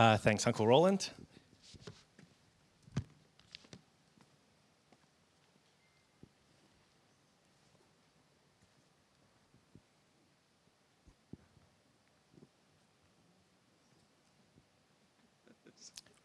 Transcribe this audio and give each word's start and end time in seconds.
Uh, 0.00 0.16
thanks, 0.16 0.46
Uncle 0.46 0.66
Roland. 0.66 1.10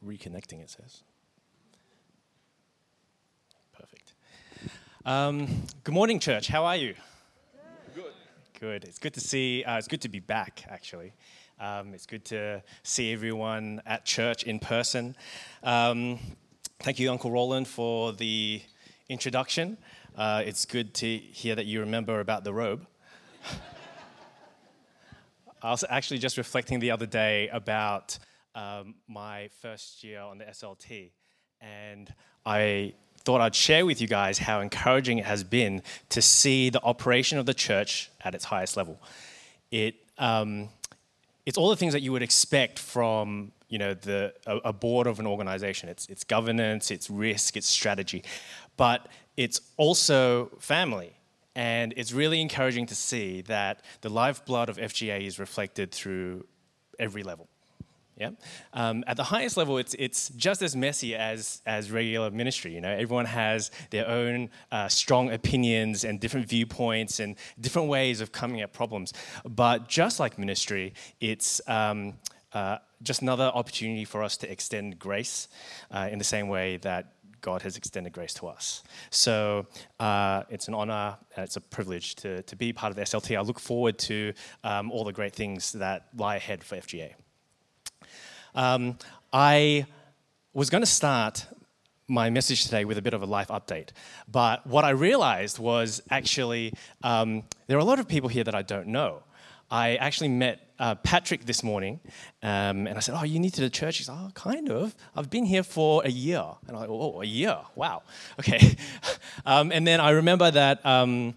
Reconnecting, 0.01 0.61
it 0.61 0.69
says. 0.69 1.03
Perfect. 3.77 4.13
Um, 5.05 5.47
good 5.83 5.93
morning, 5.93 6.21
church. 6.21 6.47
How 6.47 6.63
are 6.63 6.77
you? 6.77 6.93
Good. 7.93 8.13
Good. 8.57 8.83
It's 8.85 8.99
good 8.99 9.15
to 9.15 9.19
see. 9.19 9.65
Uh, 9.65 9.77
it's 9.77 9.89
good 9.89 9.99
to 10.03 10.09
be 10.09 10.21
back. 10.21 10.63
Actually, 10.69 11.11
um, 11.59 11.93
it's 11.93 12.05
good 12.05 12.25
to 12.25 12.61
see 12.83 13.13
everyone 13.13 13.81
at 13.85 14.05
church 14.05 14.43
in 14.43 14.59
person. 14.59 15.16
Um, 15.63 16.20
thank 16.80 16.99
you, 16.99 17.09
Uncle 17.09 17.31
Roland, 17.31 17.67
for 17.67 18.11
the 18.11 18.61
introduction. 19.07 19.77
Uh, 20.16 20.44
it's 20.45 20.66
good 20.66 20.94
to 20.95 21.17
hear 21.17 21.55
that 21.55 21.66
you 21.66 21.80
remember 21.80 22.20
about 22.20 22.44
the 22.44 22.53
robe. 22.53 22.85
I 25.61 25.71
was 25.71 25.83
actually 25.89 26.20
just 26.20 26.38
reflecting 26.38 26.80
the 26.80 26.91
other 26.91 27.05
day 27.05 27.47
about 27.49 28.17
um, 28.53 28.95
my 29.08 29.49
first 29.61 30.03
year 30.03 30.22
on 30.22 30.38
the 30.38 30.45
SLT, 30.45 31.11
and 31.61 32.13
I 32.45 32.94
thought 33.23 33.41
I'd 33.41 33.55
share 33.55 33.85
with 33.85 34.02
you 34.02 34.08
guys 34.08 34.38
how 34.38 34.59
encouraging 34.59 35.17
it 35.17 35.25
has 35.25 35.44
been 35.44 35.81
to 36.09 36.22
see 36.22 36.69
the 36.69 36.81
operation 36.83 37.38
of 37.38 37.45
the 37.45 37.53
church 37.53 38.11
at 38.22 38.35
its 38.35 38.45
highest 38.45 38.77
level. 38.77 39.02
It, 39.72 39.95
um, 40.17 40.69
it's 41.45 41.58
all 41.58 41.70
the 41.70 41.76
things 41.76 41.94
that 41.94 42.02
you 42.02 42.12
would 42.12 42.23
expect 42.23 42.80
from 42.80 43.52
you 43.67 43.77
know, 43.77 43.94
the, 43.94 44.34
a, 44.45 44.58
a 44.66 44.73
board 44.73 45.08
of 45.08 45.20
an 45.20 45.27
organization. 45.27 45.90
It's, 45.90 46.08
it's 46.08 46.23
governance, 46.23 46.92
it's 46.92 47.09
risk, 47.09 47.58
it's 47.58 47.67
strategy. 47.67 48.23
But 48.78 49.08
it's 49.38 49.61
also 49.78 50.52
family. 50.59 51.14
And 51.56 51.94
it's 51.95 52.11
really 52.11 52.42
encouraging 52.42 52.86
to 52.88 52.95
see 52.95 53.42
that 53.44 53.81
the 54.02 54.09
lifeblood 54.09 54.69
of 54.69 54.78
FGA 54.78 55.25
is 55.25 55.39
reflected 55.39 55.92
through 55.92 56.45
every 57.00 57.23
level. 57.23 57.47
Yeah. 58.17 58.30
Um, 58.73 59.03
at 59.08 59.17
the 59.17 59.25
highest 59.25 59.58
level, 59.58 59.77
it's, 59.77 59.94
it's 59.99 60.30
just 60.30 60.61
as 60.61 60.73
messy 60.73 61.16
as, 61.16 61.61
as 61.66 61.91
regular 61.91 62.31
ministry. 62.31 62.73
You 62.73 62.80
know, 62.80 62.91
everyone 62.91 63.25
has 63.25 63.72
their 63.89 64.07
own 64.07 64.49
uh, 64.72 64.88
strong 64.88 65.31
opinions 65.31 66.05
and 66.05 66.17
different 66.17 66.47
viewpoints 66.47 67.19
and 67.19 67.35
different 67.59 67.89
ways 67.89 68.22
of 68.22 68.31
coming 68.31 68.61
at 68.61 68.72
problems. 68.72 69.11
But 69.44 69.89
just 69.89 70.19
like 70.22 70.39
ministry, 70.39 70.94
it's 71.19 71.59
um, 71.67 72.13
uh, 72.53 72.77
just 73.03 73.22
another 73.22 73.52
opportunity 73.53 74.05
for 74.05 74.23
us 74.23 74.38
to 74.38 74.50
extend 74.50 74.97
grace 74.97 75.50
uh, 75.91 76.07
in 76.09 76.17
the 76.17 76.23
same 76.23 76.47
way 76.47 76.77
that 76.77 77.11
God 77.41 77.61
has 77.63 77.75
extended 77.75 78.13
grace 78.13 78.33
to 78.35 78.47
us. 78.47 78.81
So 79.09 79.67
uh, 80.00 80.44
it's 80.50 80.69
an 80.69 80.73
honor 80.73 81.17
and 81.35 81.44
it's 81.44 81.57
a 81.57 81.61
privilege 81.61 82.16
to, 82.16 82.41
to 82.44 82.55
be 82.55 82.72
part 82.72 82.91
of 82.91 82.95
the 82.95 83.03
SLT. 83.03 83.38
I 83.38 83.41
look 83.41 83.59
forward 83.59 84.00
to 84.00 84.33
um, 84.63 84.89
all 84.89 85.03
the 85.03 85.13
great 85.13 85.33
things 85.33 85.73
that 85.73 86.07
lie 86.16 86.38
ahead 86.38 86.63
for 86.63 86.77
FGA. 86.77 87.13
Um, 88.56 88.98
I 89.34 89.86
was 90.53 90.70
going 90.70 90.81
to 90.81 90.89
start 90.89 91.45
my 92.08 92.30
message 92.30 92.64
today 92.64 92.86
with 92.86 92.97
a 92.97 93.02
bit 93.02 93.14
of 93.14 93.22
a 93.22 93.25
life 93.25 93.50
update. 93.50 93.89
But 94.31 94.66
what 94.66 94.86
I 94.86 94.92
realized 94.92 95.59
was 95.59 96.02
actually 96.09 96.73
um, 97.03 97.44
there 97.67 97.78
are 97.78 97.81
a 97.81 97.86
lot 97.86 98.00
of 98.00 98.08
people 98.08 98.30
here 98.30 98.45
that 98.45 98.56
I 98.56 98.62
don't 98.62 98.88
know. 98.88 99.23
I 99.70 99.95
actually 99.95 100.30
met 100.30 100.62
uh, 100.78 100.95
Patrick 100.95 101.45
this 101.45 101.64
morning, 101.64 102.00
um, 102.44 102.86
and 102.86 102.95
I 102.95 103.00
said, 103.00 103.16
"Oh, 103.17 103.23
you 103.23 103.39
need 103.39 103.53
to 103.56 103.62
the 103.62 103.70
church?" 103.70 103.97
He's, 103.97 104.09
"Oh, 104.09 104.30
kind 104.36 104.69
of. 104.69 104.95
I've 105.16 105.30
been 105.30 105.45
here 105.45 105.64
for 105.64 106.03
a 106.06 106.09
year." 106.09 106.44
And 106.67 106.78
I'm 106.78 106.81
like, 106.81 106.90
"Oh, 106.90 107.22
a 107.22 107.25
year? 107.25 107.58
Wow. 107.75 108.03
Okay." 108.40 108.75
um, 109.45 109.72
and 109.72 109.88
then 109.88 110.00
I 110.00 110.12
remember 110.12 110.52
that 110.52 110.85
um, 110.85 111.35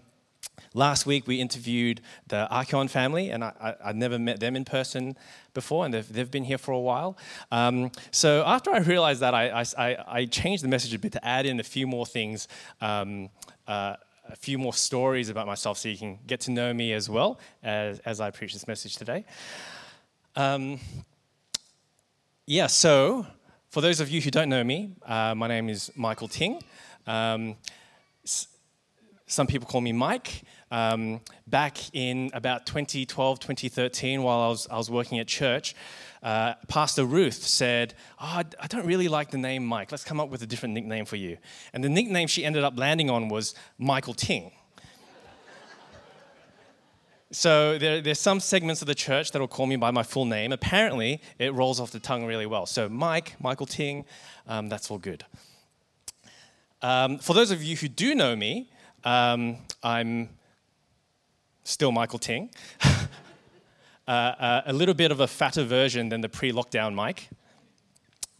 Last 0.75 1.07
week 1.07 1.25
we 1.25 1.41
interviewed 1.41 2.01
the 2.27 2.47
Archeon 2.51 2.89
family, 2.89 3.31
and 3.31 3.43
I, 3.43 3.75
I, 3.83 3.87
would 3.87 3.95
never 3.95 4.19
met 4.19 4.39
them 4.39 4.55
in 4.55 4.65
person 4.65 5.17
before, 5.61 5.85
and 5.85 5.93
they've, 5.93 6.13
they've 6.13 6.31
been 6.31 6.47
here 6.51 6.57
for 6.57 6.71
a 6.71 6.79
while. 6.79 7.17
Um, 7.51 7.91
so 8.11 8.43
after 8.45 8.71
I 8.71 8.79
realized 8.79 9.19
that, 9.21 9.33
I, 9.33 9.65
I, 9.77 9.89
I, 10.19 10.25
changed 10.25 10.63
the 10.63 10.67
message 10.67 10.93
a 10.93 10.99
bit 10.99 11.11
to 11.13 11.25
add 11.25 11.45
in 11.45 11.59
a 11.59 11.63
few 11.63 11.85
more 11.85 12.05
things, 12.05 12.47
um, 12.81 13.29
uh, 13.67 13.95
a 14.29 14.35
few 14.35 14.57
more 14.57 14.73
stories 14.73 15.29
about 15.29 15.47
myself 15.47 15.77
so 15.77 15.89
you 15.89 15.97
can 15.97 16.19
get 16.25 16.39
to 16.41 16.51
know 16.51 16.73
me 16.73 16.93
as 16.93 17.09
well 17.09 17.39
as, 17.63 17.99
as 17.99 18.21
I 18.21 18.31
preach 18.31 18.53
this 18.53 18.67
message 18.67 18.95
today. 18.95 19.25
Um, 20.35 20.79
yeah, 22.45 22.67
so 22.67 23.25
for 23.69 23.81
those 23.81 23.99
of 23.99 24.09
you 24.09 24.21
who 24.21 24.31
don't 24.31 24.49
know 24.49 24.63
me, 24.63 24.95
uh, 25.05 25.35
my 25.35 25.47
name 25.47 25.69
is 25.69 25.91
Michael 25.95 26.27
Ting. 26.27 26.61
Um, 27.05 27.55
some 29.25 29.45
people 29.45 29.67
call 29.67 29.81
me 29.81 29.91
Mike. 29.91 30.43
Um, 30.71 31.21
back 31.47 31.77
in 31.93 32.29
about 32.33 32.65
2012, 32.65 33.39
2013, 33.39 34.21
while 34.21 34.39
I 34.39 34.47
was, 34.49 34.67
I 34.69 34.77
was 34.77 34.89
working 34.89 35.19
at 35.19 35.27
church, 35.27 35.75
uh, 36.21 36.55
Pastor 36.67 37.05
Ruth 37.05 37.41
said, 37.43 37.95
oh, 38.19 38.43
I 38.59 38.67
don't 38.67 38.85
really 38.85 39.07
like 39.07 39.31
the 39.31 39.37
name 39.37 39.65
Mike. 39.65 39.91
Let's 39.91 40.03
come 40.03 40.19
up 40.19 40.29
with 40.29 40.41
a 40.43 40.45
different 40.45 40.73
nickname 40.75 41.05
for 41.05 41.15
you. 41.15 41.37
And 41.73 41.83
the 41.83 41.89
nickname 41.89 42.27
she 42.27 42.45
ended 42.45 42.63
up 42.63 42.77
landing 42.77 43.09
on 43.09 43.29
was 43.29 43.55
Michael 43.77 44.13
Ting. 44.13 44.51
So 47.31 47.77
there, 47.77 48.01
there's 48.01 48.19
some 48.19 48.39
segments 48.39 48.81
of 48.81 48.87
the 48.87 48.95
church 48.95 49.33
that 49.33 49.39
will 49.39 49.47
call 49.47 49.67
me 49.67 49.75
by 49.75 49.91
my 49.91 50.01
full 50.01 50.25
name. 50.25 50.51
Apparently, 50.51 51.21
it 51.37 51.53
rolls 51.53 51.79
off 51.79 51.91
the 51.91 51.99
tongue 51.99 52.25
really 52.25 52.47
well. 52.47 52.65
So 52.65 52.89
Mike, 52.89 53.35
Michael 53.39 53.67
Ting, 53.67 54.05
um, 54.47 54.67
that's 54.67 54.89
all 54.89 54.97
good. 54.97 55.23
Um, 56.81 57.19
for 57.19 57.35
those 57.35 57.51
of 57.51 57.61
you 57.61 57.75
who 57.77 57.87
do 57.87 58.15
know 58.15 58.35
me, 58.35 58.71
um, 59.03 59.57
I'm 59.83 60.29
still 61.63 61.91
Michael 61.91 62.19
Ting. 62.19 62.49
uh, 64.07 64.11
uh, 64.11 64.61
a 64.65 64.73
little 64.73 64.95
bit 64.95 65.11
of 65.11 65.19
a 65.19 65.27
fatter 65.27 65.63
version 65.63 66.09
than 66.09 66.21
the 66.21 66.29
pre 66.29 66.51
lockdown 66.51 66.93
Mike. 66.93 67.29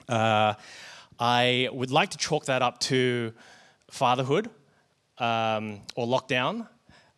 Uh, 0.07 0.53
I 1.19 1.69
would 1.71 1.91
like 1.91 2.09
to 2.11 2.17
chalk 2.17 2.45
that 2.45 2.61
up 2.61 2.79
to 2.81 3.33
fatherhood 3.91 4.49
um, 5.17 5.81
or 5.95 6.07
lockdown, 6.07 6.67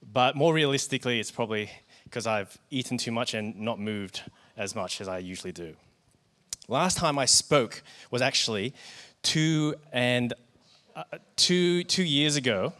but 0.02 0.36
more 0.36 0.54
realistically, 0.54 1.20
it's 1.20 1.32
probably 1.32 1.70
because 2.04 2.28
I've 2.28 2.58
eaten 2.70 2.98
too 2.98 3.12
much 3.12 3.34
and 3.34 3.58
not 3.60 3.80
moved 3.80 4.24
as 4.58 4.76
much 4.76 5.00
as 5.00 5.08
I 5.08 5.20
usually 5.20 5.54
do. 5.54 5.76
Last 6.68 6.98
time 6.98 7.18
I 7.18 7.26
spoke 7.26 7.84
was 8.10 8.22
actually 8.22 8.74
two 9.24 9.76
and 9.94 10.34
uh, 10.96 11.04
two 11.36 11.84
two 11.84 12.04
years 12.04 12.36
ago 12.36 12.74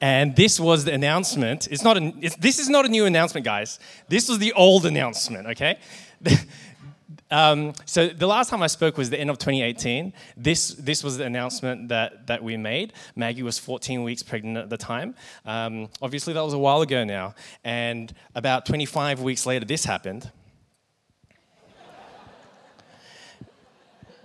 and 0.00 0.34
this 0.36 0.60
was 0.60 0.84
the 0.84 0.92
announcement. 0.92 1.68
It's 1.70 1.82
not 1.82 1.96
a, 1.96 2.12
it's, 2.20 2.36
this 2.36 2.58
is 2.58 2.68
not 2.68 2.84
a 2.84 2.88
new 2.88 3.06
announcement, 3.06 3.44
guys. 3.44 3.78
This 4.08 4.28
was 4.28 4.38
the 4.38 4.52
old 4.52 4.86
announcement, 4.86 5.46
okay? 5.48 5.78
um, 7.30 7.72
so 7.84 8.08
the 8.08 8.26
last 8.26 8.50
time 8.50 8.62
I 8.62 8.66
spoke 8.66 8.96
was 8.98 9.10
the 9.10 9.18
end 9.18 9.30
of 9.30 9.38
2018. 9.38 10.12
This, 10.36 10.68
this 10.74 11.02
was 11.02 11.18
the 11.18 11.24
announcement 11.24 11.88
that, 11.88 12.26
that 12.26 12.42
we 12.42 12.56
made. 12.56 12.92
Maggie 13.16 13.42
was 13.42 13.58
14 13.58 14.02
weeks 14.02 14.22
pregnant 14.22 14.58
at 14.58 14.70
the 14.70 14.76
time. 14.76 15.14
Um, 15.44 15.88
obviously, 16.02 16.34
that 16.34 16.44
was 16.44 16.54
a 16.54 16.58
while 16.58 16.82
ago 16.82 17.04
now. 17.04 17.34
And 17.62 18.12
about 18.34 18.66
25 18.66 19.20
weeks 19.20 19.46
later, 19.46 19.64
this 19.64 19.84
happened. 19.84 20.30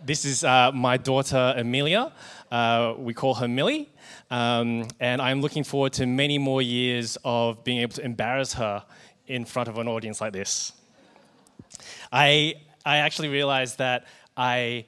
This 0.09 0.25
is 0.25 0.44
uh, 0.44 0.72
my 0.74 0.97
daughter, 0.97 1.53
Amelia. 1.56 2.12
Uh, 2.50 2.96
we 2.97 3.14
call 3.14 3.36
her 3.36 3.47
Millie. 3.47 3.92
Um, 4.31 4.88
and 5.00 5.22
I'm 5.22 5.40
looking 5.40 5.64
forward 5.64 5.94
to 5.94 6.08
many 6.08 6.40
more 6.40 6.64
years 6.64 7.16
of 7.24 7.64
being 7.64 7.78
able 7.81 7.94
to 7.94 8.03
embarrass 8.03 8.53
her 8.53 8.84
in 9.28 9.46
front 9.46 9.70
of 9.70 9.78
an 9.78 9.88
audience 9.88 10.20
like 10.20 10.34
this. 10.34 10.72
I, 12.12 12.56
I 12.84 12.97
actually 12.97 13.28
realized 13.28 13.78
that 13.78 14.08
I 14.35 14.88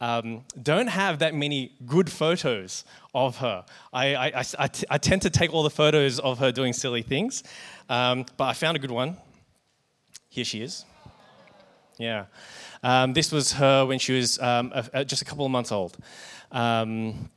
um, 0.00 0.42
don't 0.62 0.86
have 0.86 1.18
that 1.18 1.34
many 1.34 1.74
good 1.84 2.10
photos 2.10 2.86
of 3.14 3.36
her. 3.36 3.66
I, 3.92 4.14
I, 4.14 4.26
I, 4.26 4.44
I, 4.58 4.66
t- 4.68 4.86
I 4.88 4.96
tend 4.96 5.20
to 5.20 5.30
take 5.30 5.52
all 5.52 5.64
the 5.64 5.76
photos 5.82 6.18
of 6.18 6.38
her 6.38 6.50
doing 6.50 6.72
silly 6.72 7.02
things, 7.02 7.44
um, 7.90 8.24
but 8.38 8.44
I 8.44 8.54
found 8.54 8.78
a 8.78 8.80
good 8.80 8.90
one. 8.90 9.18
Here 10.30 10.46
she 10.46 10.62
is. 10.62 10.86
Yeah. 12.02 12.24
Um, 12.82 13.12
this 13.12 13.30
was 13.30 13.52
her 13.52 13.86
when 13.86 14.00
she 14.00 14.12
was 14.12 14.36
um, 14.40 14.72
a, 14.74 14.84
a, 14.92 15.04
just 15.04 15.22
a 15.22 15.24
couple 15.24 15.46
of 15.46 15.52
months 15.52 15.70
old. 15.70 15.96
Um, 16.50 17.30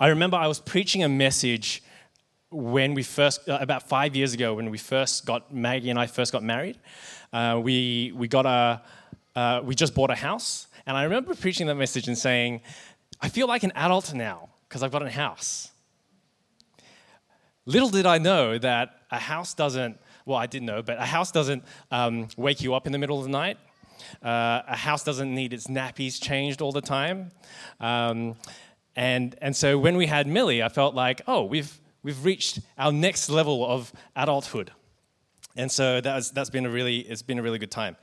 I 0.00 0.08
remember 0.08 0.38
I 0.38 0.46
was 0.46 0.58
preaching 0.58 1.04
a 1.04 1.08
message 1.08 1.82
when 2.50 2.94
we 2.94 3.02
first, 3.02 3.46
uh, 3.46 3.58
about 3.60 3.86
five 3.86 4.16
years 4.16 4.32
ago, 4.32 4.54
when 4.54 4.70
we 4.70 4.78
first 4.78 5.26
got, 5.26 5.52
Maggie 5.52 5.90
and 5.90 5.98
I 5.98 6.06
first 6.06 6.32
got 6.32 6.42
married. 6.42 6.78
Uh, 7.30 7.60
we, 7.62 8.10
we 8.16 8.26
got 8.26 8.46
a, 8.46 8.80
uh, 9.36 9.60
we 9.62 9.74
just 9.74 9.94
bought 9.94 10.10
a 10.10 10.14
house. 10.14 10.66
And 10.86 10.96
I 10.96 11.02
remember 11.02 11.34
preaching 11.34 11.66
that 11.66 11.74
message 11.74 12.08
and 12.08 12.16
saying, 12.16 12.62
I 13.20 13.28
feel 13.28 13.46
like 13.46 13.64
an 13.64 13.72
adult 13.74 14.14
now 14.14 14.48
because 14.66 14.82
I've 14.82 14.92
got 14.92 15.02
a 15.02 15.10
house. 15.10 15.72
Little 17.66 17.90
did 17.90 18.06
I 18.06 18.16
know 18.16 18.56
that 18.56 18.94
a 19.10 19.18
house 19.18 19.52
doesn't, 19.52 19.98
well, 20.24 20.38
I 20.38 20.46
didn't 20.46 20.66
know, 20.66 20.80
but 20.80 20.96
a 20.96 21.04
house 21.04 21.30
doesn't 21.30 21.62
um, 21.90 22.28
wake 22.38 22.62
you 22.62 22.72
up 22.74 22.86
in 22.86 22.92
the 22.92 22.98
middle 22.98 23.18
of 23.18 23.24
the 23.24 23.30
night. 23.30 23.58
Uh, 24.22 24.62
a 24.66 24.76
house 24.76 25.04
doesn't 25.04 25.34
need 25.34 25.52
its 25.52 25.66
nappies 25.66 26.20
changed 26.20 26.60
all 26.60 26.72
the 26.72 26.80
time. 26.80 27.30
Um, 27.80 28.36
and, 28.96 29.36
and 29.40 29.54
so 29.54 29.78
when 29.78 29.96
we 29.96 30.06
had 30.06 30.26
Millie, 30.26 30.62
I 30.62 30.68
felt 30.68 30.94
like, 30.94 31.22
oh, 31.26 31.44
we've, 31.44 31.80
we've 32.02 32.24
reached 32.24 32.60
our 32.78 32.92
next 32.92 33.28
level 33.28 33.66
of 33.66 33.92
adulthood. 34.14 34.70
And 35.56 35.70
so 35.70 36.00
that's, 36.00 36.30
that's 36.30 36.50
been 36.50 36.66
a 36.66 36.70
really, 36.70 37.00
it's 37.00 37.22
been 37.22 37.38
a 37.38 37.42
really 37.42 37.58
good 37.58 37.70
time. 37.70 37.96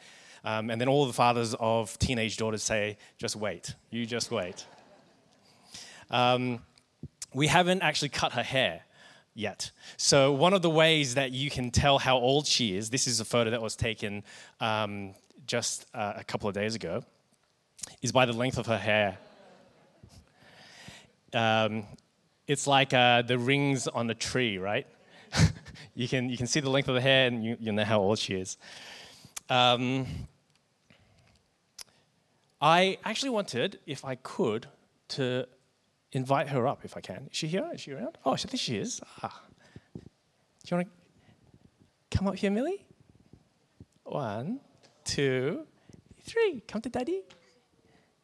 Um, 0.43 0.69
and 0.69 0.81
then 0.81 0.87
all 0.87 1.05
the 1.05 1.13
fathers 1.13 1.53
of 1.59 1.97
teenage 1.99 2.37
daughters 2.37 2.63
say, 2.63 2.97
just 3.17 3.35
wait, 3.35 3.75
you 3.89 4.05
just 4.05 4.31
wait. 4.31 4.65
Um, 6.09 6.59
we 7.33 7.47
haven't 7.47 7.81
actually 7.81 8.09
cut 8.09 8.33
her 8.33 8.43
hair 8.43 8.81
yet. 9.33 9.71
So, 9.97 10.31
one 10.33 10.53
of 10.53 10.61
the 10.61 10.69
ways 10.69 11.15
that 11.15 11.31
you 11.31 11.49
can 11.49 11.71
tell 11.71 11.99
how 11.99 12.17
old 12.17 12.47
she 12.47 12.75
is, 12.75 12.89
this 12.89 13.07
is 13.07 13.19
a 13.19 13.25
photo 13.25 13.51
that 13.51 13.61
was 13.61 13.75
taken 13.75 14.23
um, 14.59 15.13
just 15.47 15.85
uh, 15.93 16.13
a 16.15 16.23
couple 16.23 16.47
of 16.47 16.55
days 16.55 16.75
ago, 16.75 17.03
is 18.01 18.11
by 18.11 18.25
the 18.25 18.33
length 18.33 18.57
of 18.57 18.65
her 18.67 18.77
hair. 18.77 19.17
Um, 21.33 21.85
it's 22.47 22.67
like 22.67 22.93
uh, 22.93 23.21
the 23.21 23.37
rings 23.37 23.87
on 23.87 24.09
a 24.09 24.15
tree, 24.15 24.57
right? 24.57 24.85
you, 25.95 26.07
can, 26.07 26.29
you 26.29 26.37
can 26.37 26.47
see 26.47 26.59
the 26.59 26.69
length 26.69 26.89
of 26.89 26.95
the 26.95 27.01
hair 27.01 27.27
and 27.27 27.43
you, 27.43 27.57
you 27.59 27.71
know 27.71 27.85
how 27.85 27.99
old 27.99 28.19
she 28.19 28.35
is. 28.35 28.57
Um, 29.49 30.05
I 32.61 32.97
actually 33.03 33.31
wanted, 33.31 33.79
if 33.85 34.05
I 34.05 34.15
could, 34.15 34.67
to 35.09 35.47
invite 36.11 36.49
her 36.49 36.67
up 36.67 36.83
if 36.83 36.95
I 36.95 37.01
can. 37.01 37.27
Is 37.31 37.37
she 37.37 37.47
here? 37.47 37.69
Is 37.73 37.81
she 37.81 37.91
around? 37.91 38.17
Oh, 38.25 38.33
I 38.33 38.35
think 38.37 38.59
she 38.59 38.77
is. 38.77 39.01
Ah. 39.23 39.41
Do 39.95 40.01
you 40.67 40.77
want 40.77 40.87
to 40.89 42.17
come 42.17 42.27
up 42.27 42.35
here, 42.35 42.51
Millie? 42.51 42.85
One, 44.03 44.59
two, 45.11 45.67
three. 46.23 46.63
Come 46.69 46.81
to 46.81 46.89
daddy. 46.89 47.21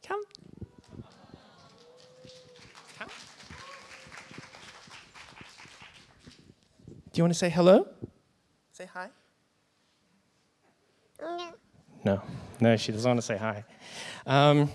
Come. 0.08 0.24
Come. 2.98 3.10
Do 6.86 6.94
you 7.16 7.24
want 7.24 7.34
to 7.34 7.40
say 7.40 7.50
hello? 7.50 7.88
Say 8.72 8.86
hi. 8.86 9.10
No, 12.06 12.22
no, 12.62 12.78
she 12.78 12.94
doesn't 12.94 13.10
want 13.10 13.20
to 13.20 13.26
say 13.26 13.36
hi. 13.36 13.66
Um, 14.26 14.72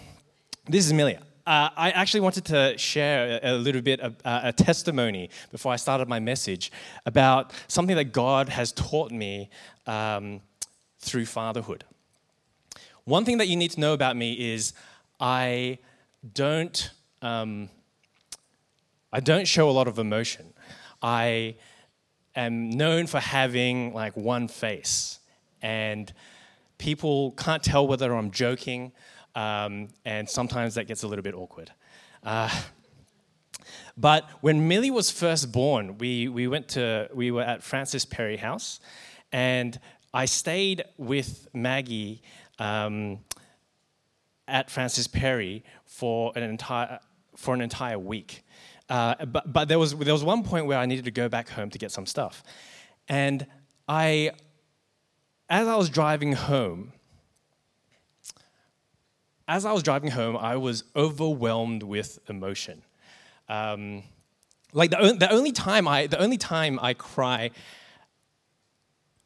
this 0.68 0.84
is 0.84 0.90
Amelia. 0.90 1.22
Uh, 1.46 1.70
I 1.74 1.92
actually 1.92 2.20
wanted 2.20 2.44
to 2.46 2.76
share 2.76 3.40
a, 3.42 3.52
a 3.52 3.54
little 3.54 3.80
bit 3.80 4.00
of 4.00 4.16
uh, 4.22 4.40
a 4.44 4.52
testimony 4.52 5.30
before 5.50 5.72
I 5.72 5.76
started 5.76 6.08
my 6.08 6.20
message 6.20 6.72
about 7.06 7.54
something 7.68 7.96
that 7.96 8.12
God 8.12 8.50
has 8.50 8.70
taught 8.72 9.12
me 9.12 9.48
um, 9.86 10.42
through 10.98 11.24
fatherhood. 11.24 11.84
One 13.04 13.24
thing 13.24 13.38
that 13.38 13.48
you 13.48 13.56
need 13.56 13.72
to 13.72 13.80
know 13.80 13.92
about 13.92 14.16
me 14.16 14.32
is 14.32 14.72
I 15.20 15.78
don't, 16.34 16.90
um, 17.20 17.68
I 19.12 19.20
don't 19.20 19.46
show 19.46 19.68
a 19.68 19.72
lot 19.72 19.88
of 19.88 19.98
emotion. 19.98 20.52
I 21.02 21.56
am 22.36 22.70
known 22.70 23.06
for 23.06 23.20
having 23.20 23.92
like 23.92 24.16
one 24.16 24.48
face, 24.48 25.18
and 25.60 26.12
people 26.78 27.32
can't 27.32 27.62
tell 27.62 27.86
whether 27.86 28.14
I'm 28.14 28.30
joking 28.30 28.92
um, 29.34 29.88
and 30.04 30.28
sometimes 30.28 30.74
that 30.74 30.84
gets 30.84 31.02
a 31.02 31.08
little 31.08 31.22
bit 31.22 31.34
awkward. 31.34 31.70
Uh, 32.22 32.50
but 33.96 34.28
when 34.40 34.68
Millie 34.68 34.90
was 34.90 35.10
first 35.10 35.52
born, 35.52 35.98
we, 35.98 36.28
we 36.28 36.48
went 36.48 36.68
to, 36.68 37.08
we 37.14 37.30
were 37.30 37.42
at 37.42 37.62
Frances 37.62 38.04
Perry 38.04 38.36
House, 38.36 38.80
and 39.32 39.78
I 40.14 40.26
stayed 40.26 40.84
with 40.98 41.48
Maggie 41.54 42.22
um, 42.62 43.18
at 44.46 44.70
Frances 44.70 45.08
Perry 45.08 45.64
for 45.84 46.32
an 46.36 46.44
entire, 46.44 47.00
for 47.36 47.54
an 47.54 47.60
entire 47.60 47.98
week. 47.98 48.44
Uh, 48.88 49.24
but 49.26 49.52
but 49.52 49.68
there, 49.68 49.78
was, 49.78 49.94
there 49.96 50.12
was 50.12 50.22
one 50.22 50.44
point 50.44 50.66
where 50.66 50.78
I 50.78 50.86
needed 50.86 51.04
to 51.06 51.10
go 51.10 51.28
back 51.28 51.48
home 51.48 51.70
to 51.70 51.78
get 51.78 51.90
some 51.90 52.06
stuff. 52.06 52.42
And 53.08 53.46
I, 53.88 54.30
as 55.48 55.66
I 55.66 55.74
was 55.76 55.90
driving 55.90 56.34
home, 56.34 56.92
as 59.48 59.64
I 59.64 59.72
was 59.72 59.82
driving 59.82 60.10
home, 60.10 60.36
I 60.36 60.56
was 60.56 60.84
overwhelmed 60.94 61.82
with 61.82 62.18
emotion. 62.28 62.82
Um, 63.48 64.04
like 64.72 64.90
the, 64.90 65.16
the 65.18 65.30
only 65.30 65.52
time 65.52 65.88
I 65.88 66.06
the 66.06 66.20
only 66.20 66.38
time 66.38 66.78
I 66.80 66.94
cry 66.94 67.50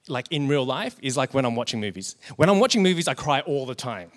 like 0.09 0.27
in 0.31 0.49
real 0.49 0.65
life 0.65 0.97
is 1.03 1.17
like 1.17 1.35
when 1.35 1.45
I'm 1.45 1.57
watching 1.57 1.81
movies. 1.81 2.17
When 2.37 2.49
I'm 2.49 2.61
watching 2.61 2.83
movies, 2.83 3.09
I 3.09 3.15
cry 3.15 3.41
all 3.41 3.67
the 3.67 3.75
time. 3.75 4.11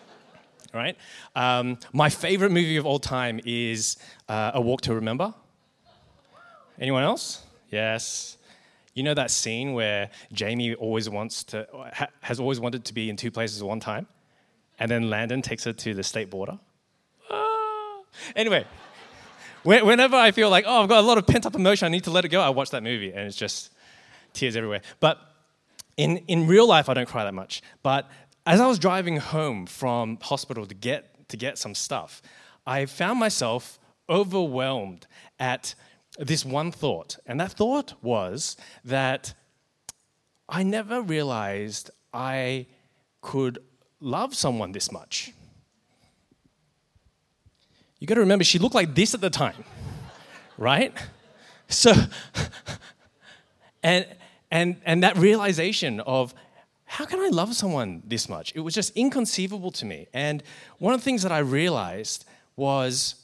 right? 0.74 0.96
Um, 1.34 1.78
my 1.92 2.08
favorite 2.08 2.50
movie 2.50 2.76
of 2.76 2.86
all 2.86 2.98
time 2.98 3.40
is 3.44 3.96
uh, 4.28 4.52
A 4.54 4.60
Walk 4.60 4.82
to 4.82 4.94
Remember. 4.94 5.34
Anyone 6.78 7.04
else? 7.04 7.42
Yes. 7.70 8.36
You 8.94 9.02
know 9.02 9.14
that 9.14 9.30
scene 9.30 9.72
where 9.72 10.10
Jamie 10.32 10.74
always 10.74 11.08
wants 11.08 11.44
to 11.44 11.66
ha, 11.72 12.08
has 12.20 12.38
always 12.38 12.60
wanted 12.60 12.84
to 12.84 12.94
be 12.94 13.10
in 13.10 13.16
two 13.16 13.30
places 13.30 13.60
at 13.60 13.66
one 13.66 13.80
time? 13.80 14.06
and 14.78 14.90
then 14.90 15.10
Landon 15.10 15.42
takes 15.42 15.64
her 15.64 15.72
to 15.72 15.94
the 15.94 16.02
state 16.02 16.30
border. 16.30 16.58
Ah. 17.30 18.00
Anyway, 18.34 18.64
whenever 19.62 20.16
I 20.16 20.30
feel 20.30 20.50
like, 20.50 20.64
oh, 20.66 20.82
I've 20.82 20.88
got 20.88 20.98
a 21.02 21.06
lot 21.06 21.18
of 21.18 21.26
pent 21.26 21.46
up 21.46 21.54
emotion, 21.54 21.86
I 21.86 21.88
need 21.88 22.04
to 22.04 22.10
let 22.10 22.24
it 22.24 22.28
go, 22.28 22.40
I 22.40 22.50
watch 22.50 22.70
that 22.70 22.82
movie 22.82 23.10
and 23.10 23.26
it's 23.26 23.36
just 23.36 23.70
tears 24.34 24.56
everywhere. 24.56 24.82
But 25.00 25.18
in, 25.96 26.18
in 26.28 26.46
real 26.46 26.66
life, 26.66 26.88
I 26.88 26.94
don't 26.94 27.08
cry 27.08 27.24
that 27.24 27.34
much. 27.34 27.62
But 27.82 28.08
as 28.46 28.60
I 28.60 28.66
was 28.66 28.78
driving 28.78 29.16
home 29.16 29.66
from 29.66 30.18
hospital 30.20 30.66
to 30.66 30.74
get, 30.74 31.28
to 31.28 31.36
get 31.36 31.56
some 31.56 31.74
stuff, 31.74 32.20
I 32.66 32.86
found 32.86 33.18
myself 33.18 33.78
overwhelmed 34.08 35.06
at 35.38 35.74
this 36.18 36.44
one 36.44 36.70
thought. 36.70 37.16
And 37.26 37.40
that 37.40 37.52
thought 37.52 37.94
was 38.02 38.56
that 38.84 39.34
I 40.48 40.62
never 40.62 41.00
realized 41.00 41.90
I 42.12 42.66
could 43.20 43.58
love 44.00 44.34
someone 44.34 44.72
this 44.72 44.92
much. 44.92 45.32
You 47.98 48.06
got 48.06 48.14
to 48.14 48.20
remember, 48.20 48.44
she 48.44 48.58
looked 48.58 48.74
like 48.74 48.94
this 48.94 49.14
at 49.14 49.22
the 49.22 49.30
time, 49.30 49.64
right? 50.58 50.92
So, 51.68 51.92
and, 53.82 54.06
and, 54.54 54.76
and 54.84 55.02
that 55.02 55.16
realization 55.18 55.98
of 55.98 56.32
how 56.84 57.04
can 57.04 57.18
I 57.18 57.28
love 57.28 57.56
someone 57.56 58.04
this 58.06 58.28
much? 58.28 58.52
It 58.54 58.60
was 58.60 58.72
just 58.72 58.96
inconceivable 58.96 59.72
to 59.72 59.84
me. 59.84 60.06
And 60.14 60.44
one 60.78 60.94
of 60.94 61.00
the 61.00 61.04
things 61.04 61.24
that 61.24 61.32
I 61.32 61.38
realized 61.38 62.24
was 62.54 63.16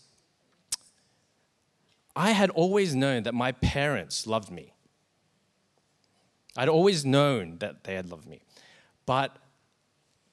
I 2.17 2.33
had 2.33 2.51
always 2.51 2.97
known 2.97 3.23
that 3.23 3.33
my 3.33 3.53
parents 3.53 4.27
loved 4.27 4.51
me. 4.51 4.73
I'd 6.57 6.69
always 6.69 7.05
known 7.05 7.59
that 7.59 7.85
they 7.85 7.95
had 7.95 8.11
loved 8.11 8.27
me. 8.27 8.41
But 9.07 9.37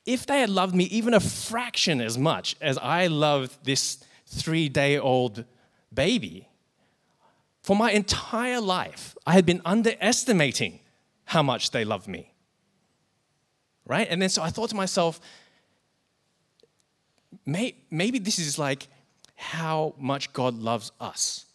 if 0.07 0.25
they 0.25 0.39
had 0.39 0.49
loved 0.49 0.73
me 0.73 0.85
even 0.85 1.13
a 1.13 1.19
fraction 1.19 2.01
as 2.01 2.17
much 2.17 2.55
as 2.59 2.79
I 2.79 3.05
loved 3.05 3.63
this 3.65 4.03
three 4.25 4.67
day 4.67 4.97
old 4.97 5.45
baby, 5.93 6.47
for 7.61 7.75
my 7.75 7.91
entire 7.91 8.59
life, 8.59 9.15
I 9.27 9.33
had 9.33 9.45
been 9.45 9.61
underestimating 9.63 10.79
how 11.27 11.43
much 11.43 11.71
they 11.71 11.85
love 11.85 12.07
me. 12.07 12.33
Right? 13.85 14.07
And 14.09 14.21
then 14.21 14.29
so 14.29 14.41
I 14.41 14.49
thought 14.49 14.69
to 14.71 14.75
myself, 14.75 15.21
maybe 17.45 18.19
this 18.19 18.39
is 18.39 18.57
like 18.59 18.87
how 19.35 19.93
much 19.97 20.33
God 20.33 20.55
loves 20.55 20.91
us. 20.99 21.45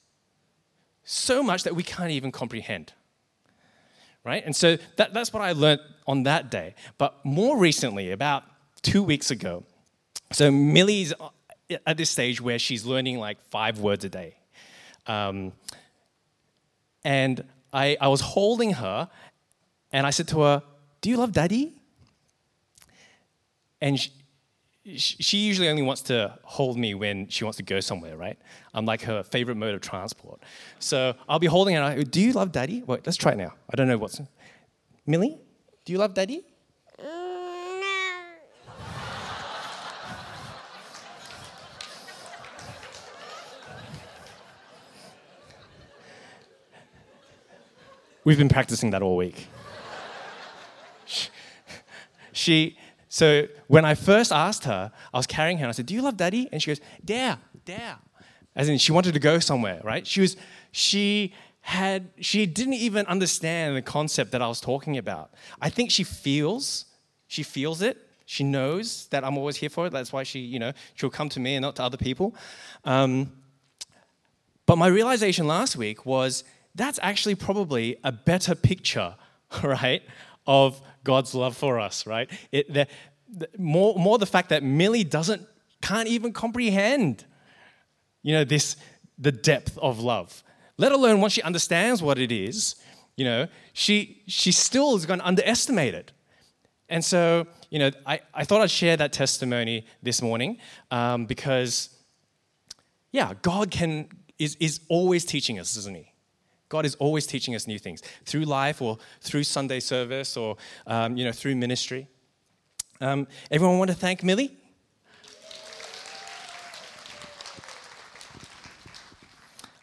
So 1.05 1.43
much 1.43 1.65
that 1.65 1.75
we 1.75 1.83
can't 1.83 2.13
even 2.13 2.31
comprehend 2.31 2.93
right? 4.25 4.45
And 4.45 4.55
so 4.55 4.79
that, 4.97 5.13
that's 5.13 5.33
what 5.33 5.43
I 5.43 5.53
learned 5.53 5.81
on 6.07 6.25
that 6.25 6.51
day. 6.51 6.75
But 6.99 7.25
more 7.25 7.59
recently, 7.59 8.11
about 8.13 8.45
two 8.83 9.03
weeks 9.03 9.31
ago, 9.31 9.65
so 10.33 10.51
Millie's 10.51 11.13
at 11.87 11.97
this 11.97 12.11
stage 12.11 12.41
where 12.41 12.59
she's 12.59 12.85
learning 12.85 13.19
like 13.19 13.41
five 13.51 13.81
words 13.81 14.05
a 14.05 14.09
day. 14.09 14.37
Um, 15.07 15.53
and 17.05 17.45
I, 17.73 17.97
I 18.01 18.09
was 18.09 18.21
holding 18.21 18.75
her 18.75 19.09
and 19.93 20.07
I 20.07 20.11
said 20.11 20.29
to 20.29 20.41
her, 20.41 20.63
Do 21.01 21.11
you 21.11 21.17
love 21.17 21.33
daddy? 21.33 21.75
And 23.81 23.99
she, 23.99 24.11
she 24.97 25.39
usually 25.39 25.69
only 25.69 25.83
wants 25.83 26.03
to 26.03 26.39
hold 26.45 26.79
me 26.79 26.95
when 26.95 27.29
she 27.29 27.45
wants 27.45 27.57
to 27.57 27.63
go 27.63 27.81
somewhere, 27.81 28.17
right? 28.17 28.39
I'm 28.75 28.87
like 28.87 29.03
her 29.03 29.23
favorite 29.23 29.57
mode 29.57 29.75
of 29.75 29.81
transport. 29.81 30.41
So 30.79 31.15
I'll 31.29 31.39
be 31.39 31.47
holding 31.47 31.77
her. 31.77 32.03
Do 32.05 32.21
you 32.21 32.33
love 32.33 32.53
daddy? 32.53 32.83
Wait, 32.87 33.07
let's 33.07 33.17
try 33.17 33.33
it 33.33 33.39
now. 33.39 33.55
I 33.71 33.77
don't 33.77 33.89
know 33.89 33.99
what's. 33.99 34.21
Millie, 35.07 35.39
do 35.85 35.93
you 35.93 35.99
love 35.99 36.15
daddy? 36.15 36.45
No. 37.03 37.29
We've 48.25 48.39
been 48.39 48.49
practicing 48.49 48.91
that 48.91 49.03
all 49.03 49.17
week. 49.17 49.49
She 52.33 52.77
So 53.09 53.47
when 53.69 53.85
I 53.85 53.95
first 53.95 54.33
asked 54.33 54.65
her, 54.65 54.91
I 55.13 55.17
was 55.17 55.27
carrying 55.27 55.59
her 55.59 55.65
and 55.65 55.69
I 55.69 55.73
said, 55.73 55.87
Do 55.87 55.95
you 55.95 56.03
love 56.03 56.17
daddy? 56.17 56.49
And 56.51 56.63
she 56.63 56.71
goes, 56.71 56.81
Dare, 57.05 57.39
dare. 57.65 57.99
As 58.55 58.69
in, 58.69 58.79
she 58.79 58.93
wanted 58.93 59.15
to 59.15 59.21
go 59.21 59.39
somewhere, 59.39 59.81
right? 59.83 60.07
She 60.07 60.21
was, 60.21 60.37
she 60.73 61.33
had, 61.63 62.11
she 62.21 62.45
didn't 62.45 62.75
even 62.75 63.07
understand 63.07 63.77
the 63.77 63.83
concept 63.83 64.33
that 64.33 64.43
I 64.43 64.49
was 64.49 64.61
talking 64.61 64.99
about. 64.99 65.31
I 65.61 65.71
think 65.71 65.91
she 65.91 66.05
feels, 66.05 66.87
she 67.29 67.43
feels 67.43 67.81
it. 67.83 67.97
She 68.27 68.45
knows 68.45 69.07
that 69.09 69.25
I'm 69.25 69.39
always 69.39 69.57
here 69.57 69.71
for 69.71 69.87
it. 69.87 69.93
That's 69.93 70.13
why 70.13 70.23
she, 70.23 70.41
you 70.41 70.59
know, 70.59 70.73
she'll 70.95 71.11
come 71.11 71.29
to 71.31 71.41
me 71.41 71.55
and 71.55 71.63
not 71.63 71.77
to 71.77 71.83
other 71.83 71.97
people. 71.97 72.35
Um, 72.85 73.33
but 74.67 74.77
my 74.77 74.87
realization 74.87 75.47
last 75.47 75.77
week 75.77 76.07
was 76.07 76.45
that's 76.75 76.99
actually 77.03 77.35
probably 77.35 77.97
a 78.05 78.13
better 78.13 78.55
picture, 78.55 79.15
right, 79.63 80.03
of 80.47 80.81
God's 81.05 81.35
love 81.35 81.57
for 81.57 81.79
us, 81.81 82.07
right? 82.07 82.31
It, 82.51 82.73
the, 82.73 82.87
the, 83.29 83.49
more, 83.59 83.95
more 83.97 84.19
the 84.19 84.27
fact 84.27 84.49
that 84.51 84.63
Millie 84.63 85.05
doesn't, 85.05 85.47
can't 85.81 86.09
even 86.09 86.33
comprehend, 86.33 87.25
you 88.23 88.33
know, 88.33 88.45
this, 88.45 88.77
the 89.19 89.33
depth 89.33 89.79
of 89.79 90.01
love. 90.01 90.43
Let 90.79 90.93
alone 90.93 91.21
once 91.21 91.33
she 91.33 91.43
understands 91.43 92.03
what 92.03 92.19
it 92.19 92.33
is, 92.33 92.77
you 93.17 93.25
know, 93.25 93.49
she, 93.73 94.23
she 94.27 94.53
still 94.53 94.97
is 94.97 95.07
going 95.07 95.21
to 95.21 95.27
underestimate 95.27 95.95
it. 95.95 96.13
And 96.89 97.05
so, 97.05 97.47
you 97.71 97.79
know, 97.79 97.91
I, 98.07 98.21
I 98.35 98.45
thought 98.45 98.61
I'd 98.61 98.71
share 98.71 98.97
that 98.97 99.13
testimony 99.13 99.87
this 100.03 100.21
morning 100.21 100.59
um, 100.91 101.27
because, 101.27 101.89
yeah, 103.13 103.33
God 103.43 103.71
can, 103.71 104.09
is, 104.39 104.57
is 104.61 104.81
always 104.89 105.25
teaching 105.25 105.59
us, 105.59 105.77
isn't 105.77 105.97
He? 105.97 106.12
God 106.73 106.87
is 106.87 106.95
always 106.95 107.27
teaching 107.27 107.55
us 107.55 107.67
new 107.67 107.79
things 107.79 108.01
through 108.25 108.45
life 108.45 108.81
or 108.81 108.97
through 109.21 109.45
Sunday 109.45 109.79
service 109.79 110.39
or, 110.39 110.57
um, 110.87 111.19
you 111.19 111.25
know, 111.27 111.31
through 111.31 111.55
ministry. 111.55 112.09
Um, 112.99 113.29
everyone 113.51 113.77
want 113.77 113.91
to 113.91 113.95
thank 113.95 114.25
Millie? 114.25 114.57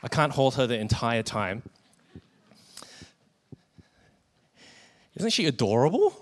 I 0.01 0.07
can't 0.07 0.31
hold 0.31 0.55
her 0.55 0.65
the 0.65 0.79
entire 0.79 1.21
time. 1.21 1.61
Isn't 5.15 5.29
she 5.29 5.45
adorable? 5.45 6.15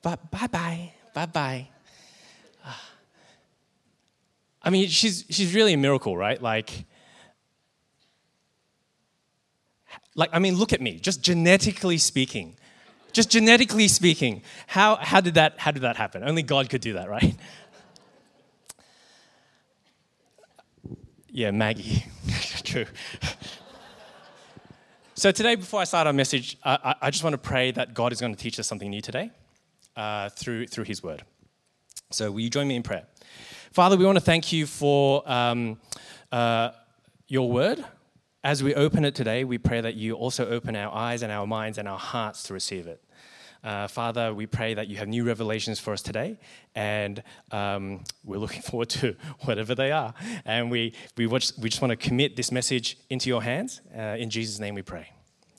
But 0.00 0.30
bye 0.30 0.46
bye, 0.46 0.92
bye 1.12 1.26
bye. 1.26 1.68
I 4.62 4.70
mean, 4.70 4.88
she's, 4.88 5.26
she's 5.28 5.54
really 5.54 5.74
a 5.74 5.76
miracle, 5.76 6.16
right? 6.16 6.40
Like, 6.40 6.86
like, 10.18 10.30
I 10.32 10.40
mean, 10.40 10.56
look 10.56 10.72
at 10.72 10.80
me, 10.80 10.98
just 10.98 11.22
genetically 11.22 11.96
speaking. 11.96 12.56
Just 13.12 13.30
genetically 13.30 13.86
speaking, 13.86 14.42
how, 14.66 14.96
how, 14.96 15.20
did 15.20 15.34
that, 15.34 15.60
how 15.60 15.70
did 15.70 15.82
that 15.82 15.94
happen? 15.94 16.24
Only 16.24 16.42
God 16.42 16.68
could 16.68 16.80
do 16.80 16.94
that, 16.94 17.08
right? 17.08 17.36
Yeah, 21.30 21.52
Maggie. 21.52 22.04
True. 22.64 22.86
so, 25.14 25.30
today, 25.30 25.54
before 25.54 25.80
I 25.80 25.84
start 25.84 26.08
our 26.08 26.12
message, 26.12 26.58
I, 26.64 26.96
I, 27.00 27.10
just 27.12 27.22
want 27.22 27.34
to 27.34 27.38
pray 27.38 27.70
that 27.70 27.94
God 27.94 28.12
is 28.12 28.20
going 28.20 28.34
to 28.34 28.38
teach 28.38 28.58
us 28.58 28.66
something 28.66 28.90
new 28.90 29.00
today 29.00 29.30
uh, 29.96 30.30
through, 30.30 30.66
through 30.66 30.84
His 30.84 31.00
Word. 31.00 31.22
So, 32.10 32.32
will 32.32 32.40
you 32.40 32.50
join 32.50 32.66
me 32.66 32.74
in 32.74 32.82
prayer? 32.82 33.06
Father, 33.70 33.96
we 33.96 34.04
want 34.04 34.18
to 34.18 34.24
thank 34.24 34.52
you 34.52 34.66
for 34.66 35.22
um, 35.30 35.78
uh, 36.32 36.70
your 37.28 37.48
Word. 37.48 37.84
As 38.44 38.62
we 38.62 38.72
open 38.72 39.04
it 39.04 39.16
today, 39.16 39.42
we 39.42 39.58
pray 39.58 39.80
that 39.80 39.96
you 39.96 40.14
also 40.14 40.48
open 40.48 40.76
our 40.76 40.94
eyes 40.94 41.22
and 41.22 41.32
our 41.32 41.44
minds 41.44 41.76
and 41.76 41.88
our 41.88 41.98
hearts 41.98 42.44
to 42.44 42.54
receive 42.54 42.86
it. 42.86 43.02
Uh, 43.64 43.88
Father, 43.88 44.32
we 44.32 44.46
pray 44.46 44.74
that 44.74 44.86
you 44.86 44.96
have 44.98 45.08
new 45.08 45.24
revelations 45.24 45.80
for 45.80 45.92
us 45.92 46.02
today, 46.02 46.38
and 46.76 47.20
um, 47.50 48.04
we're 48.22 48.38
looking 48.38 48.62
forward 48.70 48.90
to 48.90 49.16
whatever 49.40 49.74
they 49.74 49.90
are. 49.90 50.14
And 50.44 50.70
we, 50.70 50.94
we, 51.16 51.26
watch, 51.26 51.50
we 51.58 51.68
just 51.68 51.82
want 51.82 51.90
to 51.90 51.96
commit 51.96 52.36
this 52.36 52.52
message 52.52 52.96
into 53.10 53.28
your 53.28 53.42
hands. 53.42 53.80
Uh, 53.92 54.14
in 54.16 54.30
Jesus' 54.30 54.60
name 54.60 54.76
we 54.76 54.82
pray. 54.82 55.10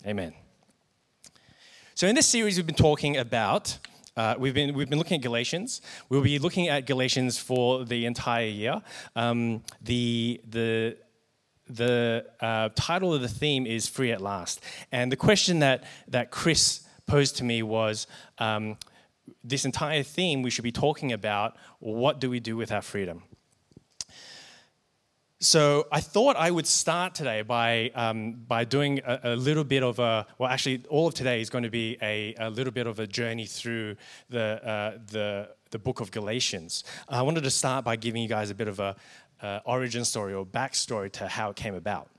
Amen. 0.07 0.33
So, 1.95 2.07
in 2.07 2.15
this 2.15 2.27
series, 2.27 2.55
we've 2.55 2.65
been 2.65 2.75
talking 2.75 3.17
about. 3.17 3.77
Uh, 4.15 4.35
we've, 4.39 4.53
been, 4.53 4.73
we've 4.73 4.89
been 4.89 4.99
looking 4.99 5.17
at 5.17 5.21
Galatians. 5.21 5.81
We'll 6.07 6.21
be 6.21 6.39
looking 6.39 6.69
at 6.69 6.85
Galatians 6.85 7.37
for 7.37 7.83
the 7.83 8.05
entire 8.05 8.47
year. 8.47 8.81
Um, 9.17 9.63
the, 9.81 10.39
the, 10.49 10.97
the 11.69 12.25
uh, 12.39 12.69
title 12.75 13.13
of 13.13 13.21
the 13.21 13.27
theme 13.27 13.65
is 13.65 13.87
Free 13.87 14.11
at 14.11 14.21
Last. 14.21 14.61
And 14.91 15.11
the 15.11 15.15
question 15.15 15.59
that, 15.59 15.83
that 16.07 16.31
Chris 16.31 16.81
posed 17.05 17.37
to 17.37 17.43
me 17.43 17.63
was 17.63 18.07
um, 18.39 18.77
this 19.43 19.65
entire 19.65 20.03
theme 20.03 20.41
we 20.41 20.49
should 20.49 20.63
be 20.63 20.71
talking 20.71 21.11
about 21.11 21.55
what 21.79 22.19
do 22.19 22.29
we 22.29 22.39
do 22.39 22.57
with 22.57 22.71
our 22.71 22.81
freedom? 22.81 23.23
So 25.41 25.87
I 25.89 26.01
thought 26.01 26.35
I 26.35 26.51
would 26.51 26.67
start 26.67 27.15
today 27.15 27.43
by, 27.43 27.91
um, 27.95 28.43
by 28.45 28.65
doing 28.65 28.99
a, 29.05 29.19
a, 29.23 29.35
little 29.37 29.63
bit 29.63 29.83
of 29.83 29.97
a, 29.97 30.27
well, 30.37 30.49
actually, 30.49 30.83
all 30.89 31.07
of 31.07 31.13
today 31.13 31.39
is 31.39 31.49
going 31.49 31.63
to 31.63 31.69
be 31.69 31.97
a, 32.01 32.35
a 32.37 32.49
little 32.49 32.73
bit 32.73 32.87
of 32.87 32.99
a 32.99 33.07
journey 33.07 33.45
through 33.45 33.95
the, 34.29 34.61
uh, 34.67 34.97
the, 35.09 35.49
the 35.71 35.79
book 35.79 36.01
of 36.01 36.11
Galatians. 36.11 36.83
I 37.07 37.21
wanted 37.21 37.45
to 37.45 37.51
start 37.51 37.85
by 37.85 37.95
giving 37.95 38.21
you 38.21 38.27
guys 38.27 38.49
a 38.49 38.55
bit 38.55 38.67
of 38.67 38.81
a 38.81 38.97
uh, 39.41 39.59
origin 39.65 40.05
story 40.05 40.33
or 40.33 40.45
backstory 40.45 41.11
to 41.13 41.27
how 41.27 41.49
it 41.49 41.55
came 41.55 41.75
about. 41.75 42.09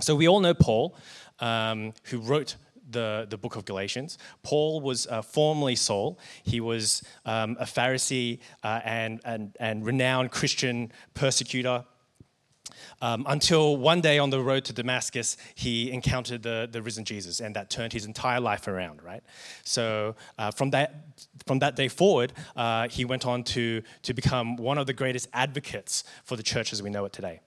So 0.00 0.14
we 0.14 0.28
all 0.28 0.40
know 0.40 0.54
Paul, 0.54 0.96
um, 1.40 1.92
who 2.04 2.18
wrote 2.18 2.56
the, 2.90 3.26
the 3.28 3.38
book 3.38 3.56
of 3.56 3.64
Galatians. 3.64 4.18
Paul 4.42 4.80
was 4.80 5.06
uh, 5.06 5.22
formerly 5.22 5.76
Saul. 5.76 6.18
He 6.42 6.60
was 6.60 7.02
um, 7.24 7.56
a 7.60 7.64
Pharisee 7.64 8.40
uh, 8.62 8.80
and, 8.84 9.20
and, 9.24 9.56
and 9.60 9.84
renowned 9.84 10.30
Christian 10.30 10.92
persecutor. 11.14 11.84
Um, 13.02 13.24
until 13.28 13.76
one 13.76 14.00
day 14.00 14.18
on 14.18 14.30
the 14.30 14.40
road 14.40 14.64
to 14.66 14.72
Damascus, 14.72 15.36
he 15.54 15.90
encountered 15.90 16.42
the, 16.42 16.68
the 16.70 16.82
risen 16.82 17.04
Jesus, 17.04 17.40
and 17.40 17.54
that 17.56 17.70
turned 17.70 17.92
his 17.92 18.04
entire 18.04 18.40
life 18.40 18.68
around, 18.68 19.02
right? 19.02 19.22
So 19.64 20.16
uh, 20.38 20.50
from, 20.50 20.70
that, 20.70 20.94
from 21.46 21.60
that 21.60 21.76
day 21.76 21.88
forward, 21.88 22.32
uh, 22.56 22.88
he 22.88 23.04
went 23.04 23.26
on 23.26 23.44
to, 23.44 23.82
to 24.02 24.14
become 24.14 24.56
one 24.56 24.78
of 24.78 24.86
the 24.86 24.92
greatest 24.92 25.28
advocates 25.32 26.04
for 26.24 26.36
the 26.36 26.42
church 26.42 26.72
as 26.72 26.82
we 26.82 26.90
know 26.90 27.04
it 27.04 27.12
today. 27.12 27.40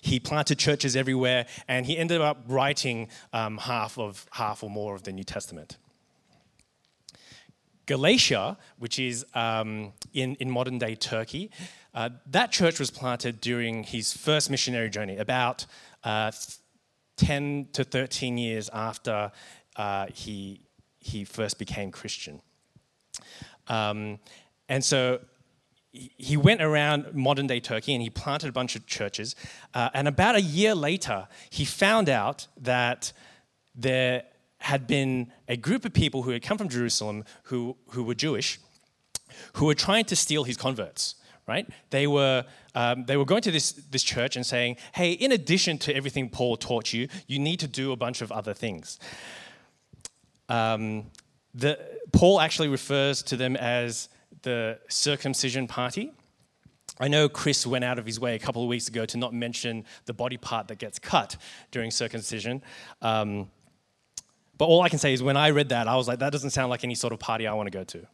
He 0.00 0.18
planted 0.20 0.58
churches 0.58 0.96
everywhere, 0.96 1.46
and 1.68 1.86
he 1.86 1.96
ended 1.98 2.20
up 2.20 2.44
writing 2.48 3.08
um, 3.32 3.58
half 3.58 3.98
of 3.98 4.26
half 4.32 4.62
or 4.62 4.70
more 4.70 4.94
of 4.94 5.02
the 5.02 5.12
New 5.12 5.24
Testament. 5.24 5.76
Galatia, 7.86 8.58
which 8.78 8.98
is 8.98 9.24
um, 9.34 9.92
in, 10.12 10.34
in 10.36 10.50
modern 10.50 10.78
day 10.78 10.96
Turkey, 10.96 11.50
uh, 11.96 12.10
that 12.26 12.52
church 12.52 12.78
was 12.78 12.90
planted 12.90 13.40
during 13.40 13.82
his 13.82 14.12
first 14.12 14.50
missionary 14.50 14.90
journey, 14.90 15.16
about 15.16 15.66
uh, 16.04 16.30
10 17.16 17.68
to 17.72 17.84
13 17.84 18.36
years 18.36 18.68
after 18.72 19.32
uh, 19.76 20.06
he, 20.12 20.60
he 21.00 21.24
first 21.24 21.58
became 21.58 21.90
Christian. 21.90 22.42
Um, 23.68 24.18
and 24.68 24.84
so 24.84 25.20
he 25.90 26.36
went 26.36 26.60
around 26.60 27.14
modern 27.14 27.46
day 27.46 27.60
Turkey 27.60 27.94
and 27.94 28.02
he 28.02 28.10
planted 28.10 28.50
a 28.50 28.52
bunch 28.52 28.76
of 28.76 28.86
churches. 28.86 29.34
Uh, 29.72 29.88
and 29.94 30.06
about 30.06 30.34
a 30.34 30.42
year 30.42 30.74
later, 30.74 31.26
he 31.48 31.64
found 31.64 32.10
out 32.10 32.46
that 32.58 33.12
there 33.74 34.24
had 34.58 34.86
been 34.86 35.32
a 35.48 35.56
group 35.56 35.86
of 35.86 35.94
people 35.94 36.22
who 36.22 36.30
had 36.30 36.42
come 36.42 36.58
from 36.58 36.68
Jerusalem 36.68 37.24
who, 37.44 37.76
who 37.90 38.02
were 38.02 38.14
Jewish 38.14 38.58
who 39.54 39.66
were 39.66 39.74
trying 39.74 40.04
to 40.04 40.16
steal 40.16 40.44
his 40.44 40.56
converts. 40.56 41.16
Right? 41.46 41.68
They 41.90 42.08
were, 42.08 42.44
um, 42.74 43.04
they 43.04 43.16
were 43.16 43.24
going 43.24 43.42
to 43.42 43.52
this, 43.52 43.72
this 43.72 44.02
church 44.02 44.34
and 44.34 44.44
saying, 44.44 44.78
hey, 44.94 45.12
in 45.12 45.30
addition 45.30 45.78
to 45.78 45.94
everything 45.94 46.28
Paul 46.28 46.56
taught 46.56 46.92
you, 46.92 47.08
you 47.28 47.38
need 47.38 47.60
to 47.60 47.68
do 47.68 47.92
a 47.92 47.96
bunch 47.96 48.20
of 48.20 48.32
other 48.32 48.52
things. 48.52 48.98
Um, 50.48 51.06
the, 51.54 51.78
Paul 52.12 52.40
actually 52.40 52.68
refers 52.68 53.22
to 53.24 53.36
them 53.36 53.54
as 53.56 54.08
the 54.42 54.78
circumcision 54.88 55.68
party. 55.68 56.12
I 56.98 57.08
know 57.08 57.28
Chris 57.28 57.66
went 57.66 57.84
out 57.84 57.98
of 57.98 58.06
his 58.06 58.18
way 58.18 58.34
a 58.34 58.38
couple 58.38 58.62
of 58.62 58.68
weeks 58.68 58.88
ago 58.88 59.04
to 59.06 59.16
not 59.18 59.34
mention 59.34 59.84
the 60.06 60.14
body 60.14 60.38
part 60.38 60.68
that 60.68 60.78
gets 60.78 60.98
cut 60.98 61.36
during 61.70 61.90
circumcision. 61.90 62.62
Um, 63.02 63.50
but 64.58 64.64
all 64.64 64.80
I 64.80 64.88
can 64.88 64.98
say 64.98 65.12
is 65.12 65.22
when 65.22 65.36
I 65.36 65.50
read 65.50 65.68
that, 65.68 65.88
I 65.88 65.96
was 65.96 66.08
like, 66.08 66.20
that 66.20 66.32
doesn't 66.32 66.50
sound 66.50 66.70
like 66.70 66.84
any 66.84 66.94
sort 66.94 67.12
of 67.12 67.18
party 67.18 67.46
I 67.46 67.52
want 67.52 67.66
to 67.66 67.70
go 67.70 67.84
to. 67.84 68.06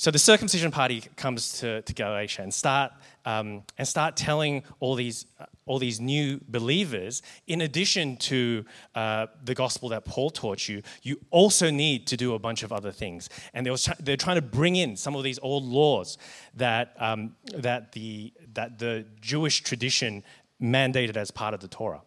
So 0.00 0.12
the 0.12 0.18
circumcision 0.20 0.70
party 0.70 1.02
comes 1.16 1.58
to, 1.58 1.82
to 1.82 1.92
Galatia 1.92 2.42
and 2.42 2.54
start, 2.54 2.92
um, 3.24 3.64
and 3.78 3.88
start 3.88 4.16
telling 4.16 4.62
all 4.78 4.94
these, 4.94 5.26
uh, 5.40 5.46
all 5.66 5.80
these 5.80 6.00
new 6.00 6.40
believers, 6.46 7.20
in 7.48 7.62
addition 7.62 8.16
to 8.18 8.64
uh, 8.94 9.26
the 9.42 9.56
gospel 9.56 9.88
that 9.88 10.04
Paul 10.04 10.30
taught 10.30 10.68
you, 10.68 10.82
you 11.02 11.18
also 11.32 11.68
need 11.68 12.06
to 12.06 12.16
do 12.16 12.34
a 12.34 12.38
bunch 12.38 12.62
of 12.62 12.72
other 12.72 12.92
things. 12.92 13.28
And 13.52 13.66
they 13.66 13.72
was, 13.72 13.88
they're 13.98 14.16
trying 14.16 14.36
to 14.36 14.42
bring 14.42 14.76
in 14.76 14.96
some 14.96 15.16
of 15.16 15.24
these 15.24 15.40
old 15.42 15.64
laws 15.64 16.16
that, 16.54 16.94
um, 17.00 17.34
that, 17.56 17.90
the, 17.90 18.32
that 18.54 18.78
the 18.78 19.04
Jewish 19.20 19.62
tradition 19.62 20.22
mandated 20.62 21.16
as 21.16 21.32
part 21.32 21.54
of 21.54 21.60
the 21.60 21.68
Torah. 21.68 22.02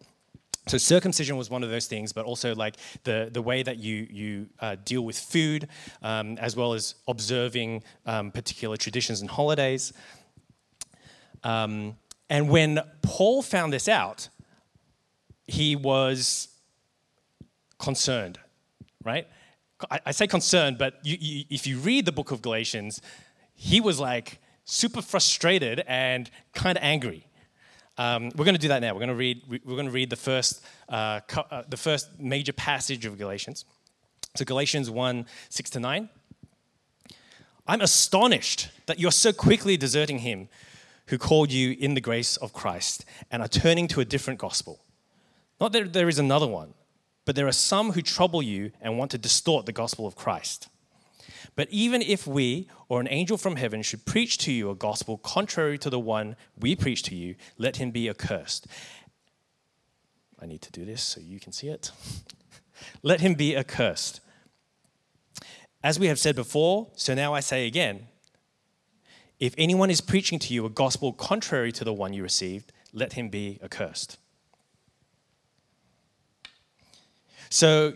So 0.68 0.78
circumcision 0.78 1.36
was 1.36 1.50
one 1.50 1.64
of 1.64 1.70
those 1.70 1.86
things, 1.86 2.12
but 2.12 2.24
also 2.24 2.54
like 2.54 2.76
the, 3.02 3.28
the 3.32 3.42
way 3.42 3.62
that 3.62 3.78
you, 3.78 4.06
you 4.10 4.46
uh, 4.60 4.76
deal 4.84 5.02
with 5.02 5.18
food, 5.18 5.68
um, 6.02 6.38
as 6.38 6.54
well 6.54 6.72
as 6.72 6.94
observing 7.08 7.82
um, 8.06 8.30
particular 8.30 8.76
traditions 8.76 9.20
and 9.20 9.30
holidays. 9.30 9.92
Um, 11.42 11.96
and 12.30 12.48
when 12.48 12.80
Paul 13.02 13.42
found 13.42 13.72
this 13.72 13.88
out, 13.88 14.28
he 15.48 15.74
was 15.74 16.48
concerned, 17.78 18.38
right? 19.04 19.26
I, 19.90 20.00
I 20.06 20.10
say 20.12 20.28
concerned, 20.28 20.78
but 20.78 20.94
you, 21.02 21.16
you, 21.20 21.44
if 21.50 21.66
you 21.66 21.78
read 21.78 22.06
the 22.06 22.12
book 22.12 22.30
of 22.30 22.40
Galatians, 22.40 23.02
he 23.52 23.80
was 23.80 23.98
like 23.98 24.38
super 24.64 25.02
frustrated 25.02 25.82
and 25.88 26.30
kind 26.54 26.78
of 26.78 26.84
angry. 26.84 27.26
Um, 27.98 28.30
we're 28.36 28.44
going 28.44 28.54
to 28.54 28.60
do 28.60 28.68
that 28.68 28.80
now. 28.80 28.94
We're 28.94 29.00
going 29.00 29.08
to 29.08 29.14
read. 29.14 29.42
We're 29.48 29.76
going 29.76 29.86
to 29.86 29.92
read 29.92 30.10
the 30.10 30.16
first, 30.16 30.64
uh, 30.88 31.20
uh, 31.50 31.62
the 31.68 31.76
first 31.76 32.18
major 32.18 32.52
passage 32.52 33.04
of 33.04 33.18
Galatians. 33.18 33.64
So 34.34 34.44
Galatians 34.44 34.88
one 34.88 35.26
six 35.50 35.68
to 35.70 35.80
nine. 35.80 36.08
I'm 37.66 37.80
astonished 37.80 38.70
that 38.86 38.98
you're 38.98 39.12
so 39.12 39.32
quickly 39.32 39.76
deserting 39.76 40.18
him 40.18 40.48
who 41.06 41.18
called 41.18 41.52
you 41.52 41.76
in 41.78 41.94
the 41.94 42.00
grace 42.00 42.36
of 42.38 42.52
Christ 42.52 43.04
and 43.30 43.42
are 43.42 43.48
turning 43.48 43.88
to 43.88 44.00
a 44.00 44.04
different 44.04 44.40
gospel. 44.40 44.80
Not 45.60 45.72
that 45.72 45.92
there 45.92 46.08
is 46.08 46.18
another 46.18 46.48
one, 46.48 46.74
but 47.24 47.36
there 47.36 47.46
are 47.46 47.52
some 47.52 47.92
who 47.92 48.02
trouble 48.02 48.42
you 48.42 48.72
and 48.80 48.98
want 48.98 49.10
to 49.12 49.18
distort 49.18 49.66
the 49.66 49.72
gospel 49.72 50.06
of 50.06 50.16
Christ. 50.16 50.68
But 51.54 51.68
even 51.70 52.00
if 52.00 52.26
we 52.26 52.68
or 52.88 53.00
an 53.00 53.08
angel 53.10 53.36
from 53.36 53.56
heaven 53.56 53.82
should 53.82 54.06
preach 54.06 54.38
to 54.38 54.52
you 54.52 54.70
a 54.70 54.74
gospel 54.74 55.18
contrary 55.18 55.78
to 55.78 55.90
the 55.90 56.00
one 56.00 56.36
we 56.58 56.74
preach 56.74 57.02
to 57.04 57.14
you, 57.14 57.34
let 57.58 57.76
him 57.76 57.90
be 57.90 58.08
accursed. 58.08 58.66
I 60.40 60.46
need 60.46 60.62
to 60.62 60.72
do 60.72 60.84
this 60.84 61.02
so 61.02 61.20
you 61.20 61.38
can 61.38 61.52
see 61.52 61.68
it. 61.68 61.90
let 63.02 63.20
him 63.20 63.34
be 63.34 63.56
accursed. 63.56 64.20
As 65.84 65.98
we 65.98 66.06
have 66.06 66.18
said 66.18 66.36
before, 66.36 66.88
so 66.96 67.14
now 67.14 67.34
I 67.34 67.40
say 67.40 67.66
again 67.66 68.08
if 69.42 69.54
anyone 69.58 69.90
is 69.90 70.00
preaching 70.00 70.38
to 70.38 70.54
you 70.54 70.64
a 70.64 70.70
gospel 70.70 71.12
contrary 71.12 71.72
to 71.72 71.82
the 71.82 71.92
one 71.92 72.12
you 72.12 72.22
received, 72.22 72.72
let 72.92 73.14
him 73.14 73.28
be 73.28 73.58
accursed. 73.60 74.16
So, 77.50 77.94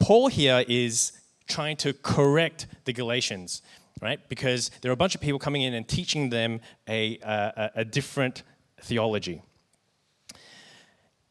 Paul 0.00 0.26
here 0.26 0.64
is 0.66 1.12
trying 1.46 1.76
to 1.78 1.92
correct 1.92 2.66
the 2.84 2.92
Galatians, 2.92 3.62
right? 4.00 4.20
Because 4.28 4.70
there 4.80 4.90
are 4.90 4.94
a 4.94 4.96
bunch 4.96 5.14
of 5.14 5.20
people 5.20 5.38
coming 5.38 5.62
in 5.62 5.74
and 5.74 5.86
teaching 5.86 6.30
them 6.30 6.60
a, 6.88 7.18
a, 7.22 7.70
a 7.76 7.84
different 7.84 8.42
theology. 8.82 9.42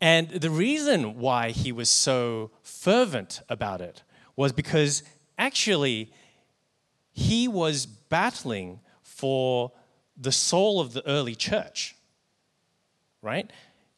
And 0.02 0.30
the 0.30 0.50
reason 0.50 1.20
why 1.20 1.52
he 1.52 1.72
was 1.72 1.90
so 1.90 2.52
fervent 2.62 3.42
about 3.50 3.82
it 3.82 4.04
was 4.36 4.52
because 4.52 5.04
actually 5.38 6.12
he 7.12 7.48
was 7.48 7.86
battling 7.86 8.82
for 9.02 9.72
the 10.18 10.32
soul 10.32 10.80
of 10.80 10.94
the 10.94 11.08
early 11.08 11.36
church, 11.36 11.96
right? 13.22 13.50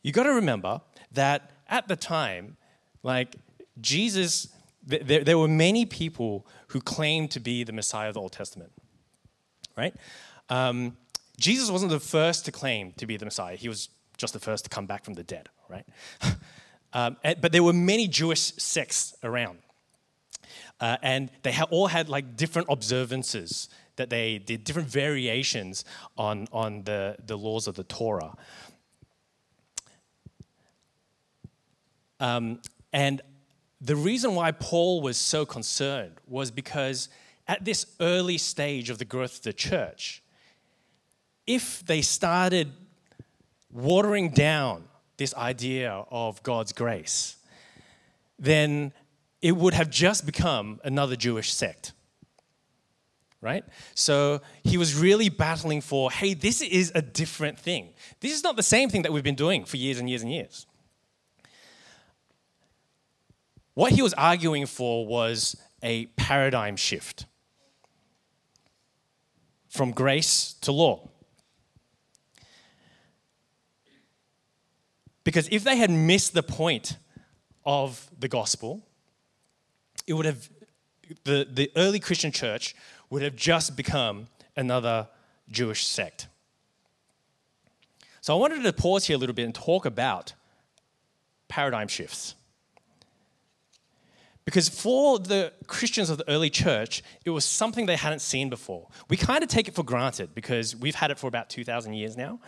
You 0.04 0.12
got 0.12 0.24
to 0.24 0.34
remember 0.34 0.82
that 1.12 1.52
at 1.68 1.88
the 1.88 1.96
time, 1.96 2.58
like 3.04 3.36
Jesus 3.82 4.50
there, 4.88 5.24
there 5.24 5.38
were 5.38 5.48
many 5.48 5.86
people 5.86 6.48
who 6.67 6.79
claimed 6.79 7.32
to 7.32 7.39
be 7.39 7.63
the 7.63 7.74
Messiah 7.74 8.08
of 8.08 8.13
the 8.13 8.22
Old 8.22 8.32
Testament, 8.32 8.72
right? 9.75 9.94
Um, 10.50 10.98
Jesus 11.38 11.70
wasn't 11.70 11.91
the 11.91 12.00
first 12.00 12.46
to 12.46 12.51
claim 12.51 12.94
to 12.94 13.06
be 13.06 13.17
the 13.17 13.25
Messiah. 13.25 13.56
He 13.56 13.67
was 13.67 13.89
just 14.17 14.34
the 14.34 14.39
first 14.39 14.63
to 14.63 14.70
come 14.70 14.86
back 14.86 15.03
from 15.03 15.13
the 15.13 15.24
dead, 15.24 15.50
right? 15.70 15.86
um, 16.94 17.17
but 17.24 17.51
there 17.51 17.63
were 17.63 17.74
many 17.74 18.08
Jewish 18.08 18.39
sects 18.39 19.13
around. 19.24 19.60
Uh, 20.79 20.98
and 21.01 21.29
they 21.44 21.51
ha- 21.51 21.67
all 21.70 21.88
had 21.88 22.08
like 22.08 22.38
different 22.38 22.67
observances 22.70 23.67
that 23.98 24.10
they 24.10 24.38
did, 24.38 24.63
different 24.63 24.88
variations 24.88 25.83
on, 26.18 26.48
on 26.51 26.83
the, 26.83 27.18
the 27.25 27.38
laws 27.38 27.68
of 27.68 27.75
the 27.75 27.83
Torah. 27.83 28.35
Um, 32.20 32.62
and 32.94 33.22
the 33.79 33.96
reason 33.96 34.35
why 34.35 34.51
Paul 34.51 35.01
was 35.01 35.18
so 35.18 35.46
concerned 35.46 36.13
was 36.27 36.50
because 36.51 37.09
at 37.48 37.63
this 37.63 37.85
early 38.00 38.37
stage 38.37 38.90
of 38.90 38.98
the 38.98 39.05
growth 39.05 39.37
of 39.37 39.44
the 39.44 39.53
church, 39.53 40.24
if 41.46 41.85
they 41.85 42.01
started 42.01 42.72
watering 43.72 44.29
down 44.29 44.83
this 45.18 45.33
idea 45.35 46.05
of 46.09 46.42
God's 46.44 46.74
grace, 46.74 47.37
then 48.40 48.92
it 49.42 49.55
would 49.55 49.74
have 49.74 49.90
just 49.90 50.25
become 50.25 50.79
another 50.83 51.16
Jewish 51.16 51.53
sect. 51.53 51.94
Right? 53.40 53.63
So 53.94 54.42
he 54.63 54.77
was 54.77 54.96
really 54.96 55.29
battling 55.29 55.81
for 55.81 56.11
hey, 56.11 56.33
this 56.33 56.61
is 56.61 56.92
a 56.96 57.01
different 57.03 57.59
thing. 57.59 57.90
This 58.20 58.33
is 58.33 58.44
not 58.44 58.55
the 58.55 58.63
same 58.63 58.90
thing 58.90 59.03
that 59.03 59.13
we've 59.13 59.24
been 59.24 59.35
doing 59.35 59.63
for 59.63 59.77
years 59.77 60.00
and 60.00 60.09
years 60.09 60.24
and 60.24 60.31
years. 60.31 60.66
What 63.77 63.92
he 63.92 64.01
was 64.01 64.16
arguing 64.16 64.66
for 64.66 65.05
was 65.05 65.55
a 65.83 66.07
paradigm 66.16 66.77
shift 66.77 67.27
from 69.70 69.92
grace 69.92 70.55
to 70.61 70.72
law. 70.72 71.09
Because 75.24 75.48
if 75.51 75.63
they 75.63 75.75
had 75.77 75.92
missed 75.92 76.33
the 76.33 76.42
point 76.42 76.98
of 77.68 78.09
the 78.18 78.27
gospel, 78.27 78.81
it 80.07 80.13
would 80.13 80.25
have, 80.25 80.50
the, 81.25 81.48
the 81.48 81.72
early 81.75 82.00
Christian 82.00 82.31
church 82.31 82.75
would 83.11 83.22
have 83.22 83.35
just 83.35 83.77
become 83.77 84.27
another 84.55 85.07
Jewish 85.51 85.85
sect. 85.85 86.27
So 88.22 88.35
I 88.35 88.40
wanted 88.40 88.63
to 88.63 88.74
pause 88.74 89.05
here 89.05 89.18
a 89.18 89.20
little 89.20 89.35
bit 89.35 89.46
and 89.46 89.53
talk 89.53 89.85
about 89.85 90.33
paradigm 91.48 91.87
shifts. 91.87 92.33
Because 94.48 94.70
for 94.70 95.20
the 95.20 95.51
Christians 95.68 96.10
of 96.10 96.20
the 96.20 96.29
early 96.29 96.50
church, 96.50 97.03
it 97.25 97.31
was 97.31 97.44
something 97.44 97.86
they 97.86 97.98
hadn't 97.98 98.22
seen 98.22 98.50
before. 98.50 98.88
We 99.10 99.18
kind 99.18 99.44
of 99.44 99.50
take 99.50 99.68
it 99.68 99.75
for 99.75 99.83
granted 99.83 100.33
because 100.33 100.74
we've 100.74 100.96
had 100.96 101.12
it 101.12 101.20
for 101.20 101.27
about 101.27 101.50
2,000 101.50 101.92
years 101.96 102.16
now. 102.16 102.40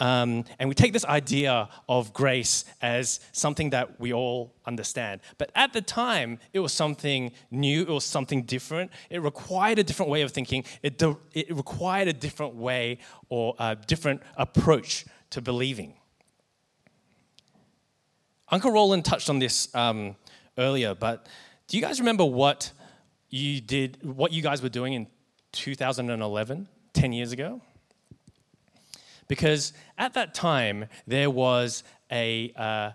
Um, 0.00 0.42
and 0.58 0.68
we 0.68 0.74
take 0.74 0.92
this 0.92 1.04
idea 1.04 1.68
of 1.88 2.12
grace 2.12 2.64
as 2.82 3.20
something 3.30 3.70
that 3.70 4.00
we 4.00 4.12
all 4.12 4.52
understand. 4.66 5.20
But 5.38 5.52
at 5.54 5.72
the 5.72 5.80
time, 5.80 6.40
it 6.52 6.58
was 6.58 6.72
something 6.72 7.30
new, 7.52 7.82
it 7.82 7.88
was 7.88 8.04
something 8.04 8.42
different. 8.42 8.90
It 9.08 9.22
required 9.22 9.78
a 9.78 9.84
different 9.84 10.10
way 10.10 10.22
of 10.22 10.32
thinking, 10.32 10.64
it, 10.82 10.98
de- 10.98 11.16
it 11.34 11.54
required 11.54 12.08
a 12.08 12.12
different 12.12 12.56
way 12.56 12.98
or 13.28 13.54
a 13.60 13.76
different 13.76 14.22
approach 14.36 15.06
to 15.30 15.40
believing. 15.40 15.94
Uncle 18.48 18.72
Roland 18.72 19.04
touched 19.04 19.30
on 19.30 19.38
this. 19.38 19.72
Um, 19.72 20.16
earlier, 20.58 20.94
but 20.94 21.26
do 21.66 21.76
you 21.76 21.82
guys 21.82 21.98
remember 21.98 22.24
what 22.24 22.72
you 23.30 23.60
did, 23.60 23.98
what 24.02 24.32
you 24.32 24.42
guys 24.42 24.62
were 24.62 24.68
doing 24.68 24.92
in 24.92 25.06
2011, 25.52 26.68
10 26.92 27.12
years 27.12 27.32
ago? 27.32 27.60
Because 29.28 29.72
at 29.96 30.14
that 30.14 30.34
time, 30.34 30.86
there 31.06 31.30
was 31.30 31.82
a, 32.12 32.52
uh, 32.56 32.90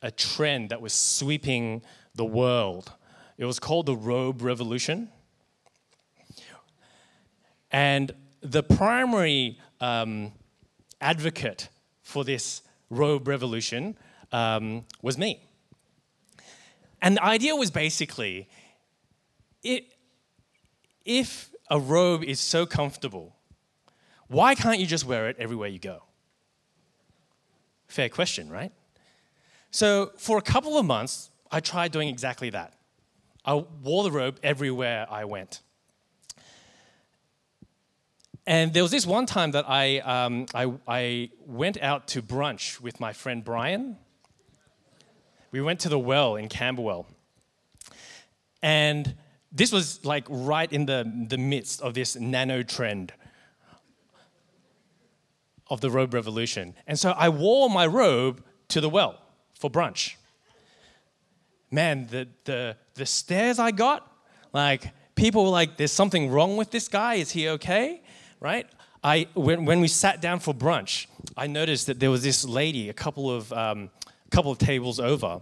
a 0.00 0.10
trend 0.10 0.70
that 0.70 0.80
was 0.80 0.92
sweeping 0.92 1.82
the 2.14 2.24
world. 2.24 2.92
It 3.36 3.44
was 3.44 3.58
called 3.58 3.86
the 3.86 3.96
robe 3.96 4.42
revolution. 4.42 5.10
And 7.70 8.12
the 8.40 8.62
primary 8.62 9.58
um, 9.80 10.32
advocate 11.00 11.68
for 12.02 12.24
this 12.24 12.62
robe 12.88 13.28
revolution 13.28 13.96
um, 14.32 14.86
was 15.02 15.18
me. 15.18 15.42
And 17.00 17.16
the 17.16 17.24
idea 17.24 17.54
was 17.54 17.70
basically 17.70 18.48
it, 19.62 19.84
if 21.04 21.50
a 21.70 21.78
robe 21.78 22.24
is 22.24 22.40
so 22.40 22.66
comfortable, 22.66 23.36
why 24.28 24.54
can't 24.54 24.78
you 24.78 24.86
just 24.86 25.04
wear 25.04 25.28
it 25.28 25.36
everywhere 25.38 25.68
you 25.68 25.78
go? 25.78 26.02
Fair 27.86 28.08
question, 28.08 28.50
right? 28.50 28.72
So, 29.70 30.12
for 30.16 30.38
a 30.38 30.42
couple 30.42 30.78
of 30.78 30.84
months, 30.84 31.30
I 31.50 31.60
tried 31.60 31.92
doing 31.92 32.08
exactly 32.08 32.50
that. 32.50 32.74
I 33.44 33.54
wore 33.82 34.02
the 34.02 34.10
robe 34.10 34.38
everywhere 34.42 35.06
I 35.10 35.24
went. 35.24 35.62
And 38.46 38.72
there 38.72 38.82
was 38.82 38.90
this 38.90 39.06
one 39.06 39.26
time 39.26 39.50
that 39.52 39.68
I, 39.68 39.98
um, 39.98 40.46
I, 40.54 40.72
I 40.86 41.30
went 41.46 41.80
out 41.82 42.08
to 42.08 42.22
brunch 42.22 42.80
with 42.80 42.98
my 42.98 43.12
friend 43.12 43.44
Brian 43.44 43.98
we 45.50 45.60
went 45.60 45.80
to 45.80 45.88
the 45.88 45.98
well 45.98 46.36
in 46.36 46.48
Camberwell. 46.48 47.06
And 48.62 49.14
this 49.52 49.72
was 49.72 50.04
like 50.04 50.26
right 50.28 50.70
in 50.72 50.86
the, 50.86 51.10
the 51.28 51.38
midst 51.38 51.80
of 51.80 51.94
this 51.94 52.16
nano 52.16 52.62
trend 52.62 53.12
of 55.68 55.80
the 55.80 55.90
robe 55.90 56.14
revolution. 56.14 56.74
And 56.86 56.98
so 56.98 57.10
I 57.10 57.28
wore 57.28 57.70
my 57.70 57.86
robe 57.86 58.42
to 58.68 58.80
the 58.80 58.88
well 58.88 59.20
for 59.54 59.70
brunch. 59.70 60.14
Man, 61.70 62.06
the, 62.10 62.28
the, 62.44 62.76
the 62.94 63.06
stares 63.06 63.58
I 63.58 63.70
got, 63.70 64.10
like 64.52 64.92
people 65.14 65.44
were 65.44 65.50
like, 65.50 65.76
there's 65.76 65.92
something 65.92 66.30
wrong 66.30 66.56
with 66.56 66.70
this 66.70 66.88
guy. 66.88 67.14
Is 67.14 67.30
he 67.30 67.48
okay? 67.50 68.02
Right? 68.40 68.66
I, 69.04 69.28
when, 69.34 69.64
when 69.64 69.80
we 69.80 69.88
sat 69.88 70.20
down 70.20 70.40
for 70.40 70.54
brunch, 70.54 71.06
I 71.36 71.46
noticed 71.46 71.86
that 71.86 72.00
there 72.00 72.10
was 72.10 72.22
this 72.22 72.44
lady 72.44 72.88
a 72.88 72.94
couple 72.94 73.30
of, 73.30 73.52
um, 73.52 73.90
couple 74.30 74.50
of 74.50 74.58
tables 74.58 75.00
over. 75.00 75.40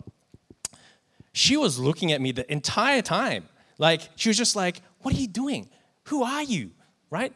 She 1.33 1.57
was 1.57 1.79
looking 1.79 2.13
at 2.13 2.21
me 2.21 2.33
the 2.33 2.51
entire 2.51 3.03
time. 3.03 3.49
Like, 3.79 4.09
she 4.17 4.29
was 4.29 4.37
just 4.37 4.57
like, 4.57 4.81
What 5.01 5.15
are 5.15 5.19
you 5.19 5.29
doing? 5.29 5.69
Who 6.05 6.23
are 6.23 6.43
you? 6.43 6.71
Right? 7.11 7.33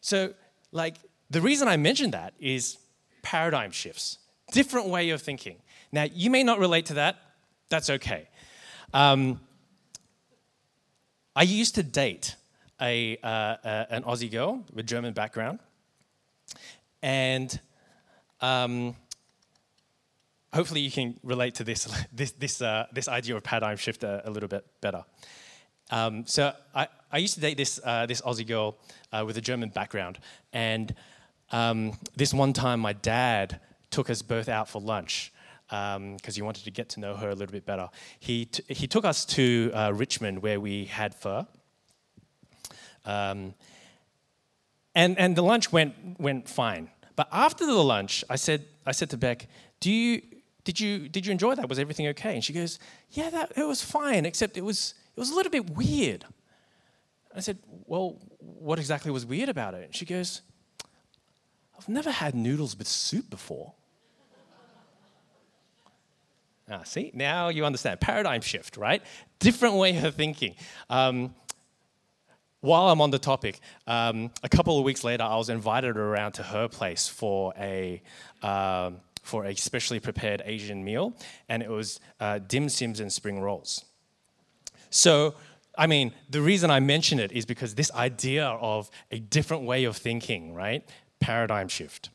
So, 0.00 0.34
like, 0.72 0.96
the 1.30 1.40
reason 1.40 1.68
I 1.68 1.76
mention 1.76 2.12
that 2.12 2.34
is 2.38 2.78
paradigm 3.22 3.72
shifts, 3.72 4.18
different 4.52 4.88
way 4.88 5.10
of 5.10 5.20
thinking. 5.20 5.56
Now, 5.90 6.04
you 6.04 6.30
may 6.30 6.42
not 6.42 6.58
relate 6.58 6.86
to 6.86 6.94
that. 6.94 7.16
That's 7.68 7.90
okay. 7.90 8.28
Um, 8.94 9.40
I 11.34 11.42
used 11.42 11.74
to 11.74 11.82
date 11.82 12.36
a, 12.80 13.18
uh, 13.22 13.26
uh, 13.26 13.86
an 13.90 14.02
Aussie 14.04 14.30
girl 14.30 14.64
with 14.72 14.86
German 14.86 15.12
background, 15.12 15.58
and 17.02 17.58
um, 18.40 18.94
hopefully 20.56 20.80
you 20.80 20.90
can 20.90 21.18
relate 21.22 21.54
to 21.56 21.64
this 21.64 21.86
this 22.12 22.32
this, 22.32 22.60
uh, 22.60 22.86
this 22.92 23.08
idea 23.08 23.36
of 23.36 23.42
paradigm 23.42 23.76
shift 23.76 24.02
a, 24.02 24.28
a 24.28 24.30
little 24.30 24.48
bit 24.48 24.64
better. 24.80 25.04
Um, 25.90 26.26
so 26.26 26.52
I, 26.74 26.88
I 27.12 27.18
used 27.18 27.34
to 27.34 27.40
date 27.40 27.56
this 27.56 27.78
uh, 27.84 28.06
this 28.06 28.20
Aussie 28.22 28.46
girl 28.46 28.78
uh, 29.12 29.22
with 29.26 29.36
a 29.36 29.40
German 29.40 29.68
background, 29.68 30.18
and 30.52 30.94
um, 31.52 31.92
this 32.16 32.34
one 32.34 32.52
time 32.52 32.80
my 32.80 32.92
dad 32.92 33.60
took 33.90 34.10
us 34.10 34.22
both 34.22 34.48
out 34.48 34.68
for 34.68 34.80
lunch 34.80 35.32
because 35.68 35.96
um, 35.96 36.34
he 36.34 36.42
wanted 36.42 36.64
to 36.64 36.70
get 36.70 36.88
to 36.90 37.00
know 37.00 37.16
her 37.16 37.30
a 37.30 37.34
little 37.34 37.52
bit 37.52 37.66
better. 37.66 37.88
He, 38.20 38.44
t- 38.44 38.62
he 38.68 38.86
took 38.86 39.04
us 39.04 39.24
to 39.26 39.70
uh, 39.74 39.92
Richmond 39.92 40.42
where 40.42 40.60
we 40.60 40.84
had 40.84 41.14
pho. 41.14 41.46
Um, 43.04 43.54
and, 44.94 45.18
and 45.18 45.34
the 45.34 45.42
lunch 45.42 45.72
went, 45.72 46.20
went 46.20 46.48
fine. 46.48 46.88
But 47.16 47.28
after 47.32 47.66
the 47.66 47.72
lunch, 47.74 48.22
I 48.30 48.36
said, 48.36 48.64
I 48.84 48.92
said 48.92 49.10
to 49.10 49.16
Beck, 49.16 49.48
Do 49.80 49.90
you, 49.90 50.22
did, 50.66 50.80
you, 50.80 51.08
did 51.08 51.24
you 51.24 51.30
enjoy 51.30 51.54
that? 51.54 51.68
Was 51.68 51.78
everything 51.78 52.08
okay? 52.08 52.34
And 52.34 52.42
she 52.42 52.52
goes, 52.52 52.80
Yeah, 53.12 53.30
that, 53.30 53.52
it 53.56 53.66
was 53.66 53.82
fine, 53.82 54.26
except 54.26 54.56
it 54.56 54.64
was, 54.64 54.94
it 55.16 55.20
was 55.20 55.30
a 55.30 55.34
little 55.34 55.52
bit 55.52 55.70
weird. 55.70 56.24
I 57.34 57.38
said, 57.38 57.58
Well, 57.86 58.18
what 58.40 58.80
exactly 58.80 59.12
was 59.12 59.24
weird 59.24 59.48
about 59.48 59.74
it? 59.74 59.84
And 59.84 59.94
she 59.94 60.04
goes, 60.04 60.42
I've 61.78 61.88
never 61.88 62.10
had 62.10 62.34
noodles 62.34 62.76
with 62.76 62.88
soup 62.88 63.30
before. 63.30 63.74
Ah, 66.68 66.82
see, 66.82 67.12
now 67.14 67.48
you 67.48 67.64
understand. 67.64 68.00
Paradigm 68.00 68.40
shift, 68.40 68.76
right? 68.76 69.00
Different 69.38 69.76
way 69.76 69.96
of 69.98 70.16
thinking. 70.16 70.56
Um, 70.90 71.32
while 72.60 72.88
I'm 72.88 73.00
on 73.00 73.12
the 73.12 73.20
topic, 73.20 73.60
um, 73.86 74.32
a 74.42 74.48
couple 74.48 74.76
of 74.76 74.84
weeks 74.84 75.04
later, 75.04 75.22
I 75.22 75.36
was 75.36 75.48
invited 75.48 75.96
around 75.96 76.32
to 76.32 76.42
her 76.42 76.66
place 76.66 77.06
for 77.06 77.54
a 77.56 78.02
um, 78.42 78.96
for 79.26 79.44
a 79.44 79.54
specially 79.54 80.00
prepared 80.00 80.42
Asian 80.44 80.84
meal, 80.84 81.14
and 81.48 81.62
it 81.62 81.68
was 81.68 82.00
uh, 82.20 82.38
dim 82.38 82.68
sims 82.68 83.00
and 83.00 83.12
spring 83.12 83.40
rolls. 83.40 83.84
So, 84.90 85.34
I 85.76 85.86
mean, 85.86 86.12
the 86.30 86.40
reason 86.40 86.70
I 86.70 86.80
mention 86.80 87.18
it 87.18 87.32
is 87.32 87.44
because 87.44 87.74
this 87.74 87.90
idea 87.92 88.46
of 88.46 88.90
a 89.10 89.18
different 89.18 89.64
way 89.64 89.84
of 89.84 89.96
thinking, 89.96 90.54
right? 90.54 90.88
Paradigm 91.20 91.68
shift. 91.68 92.10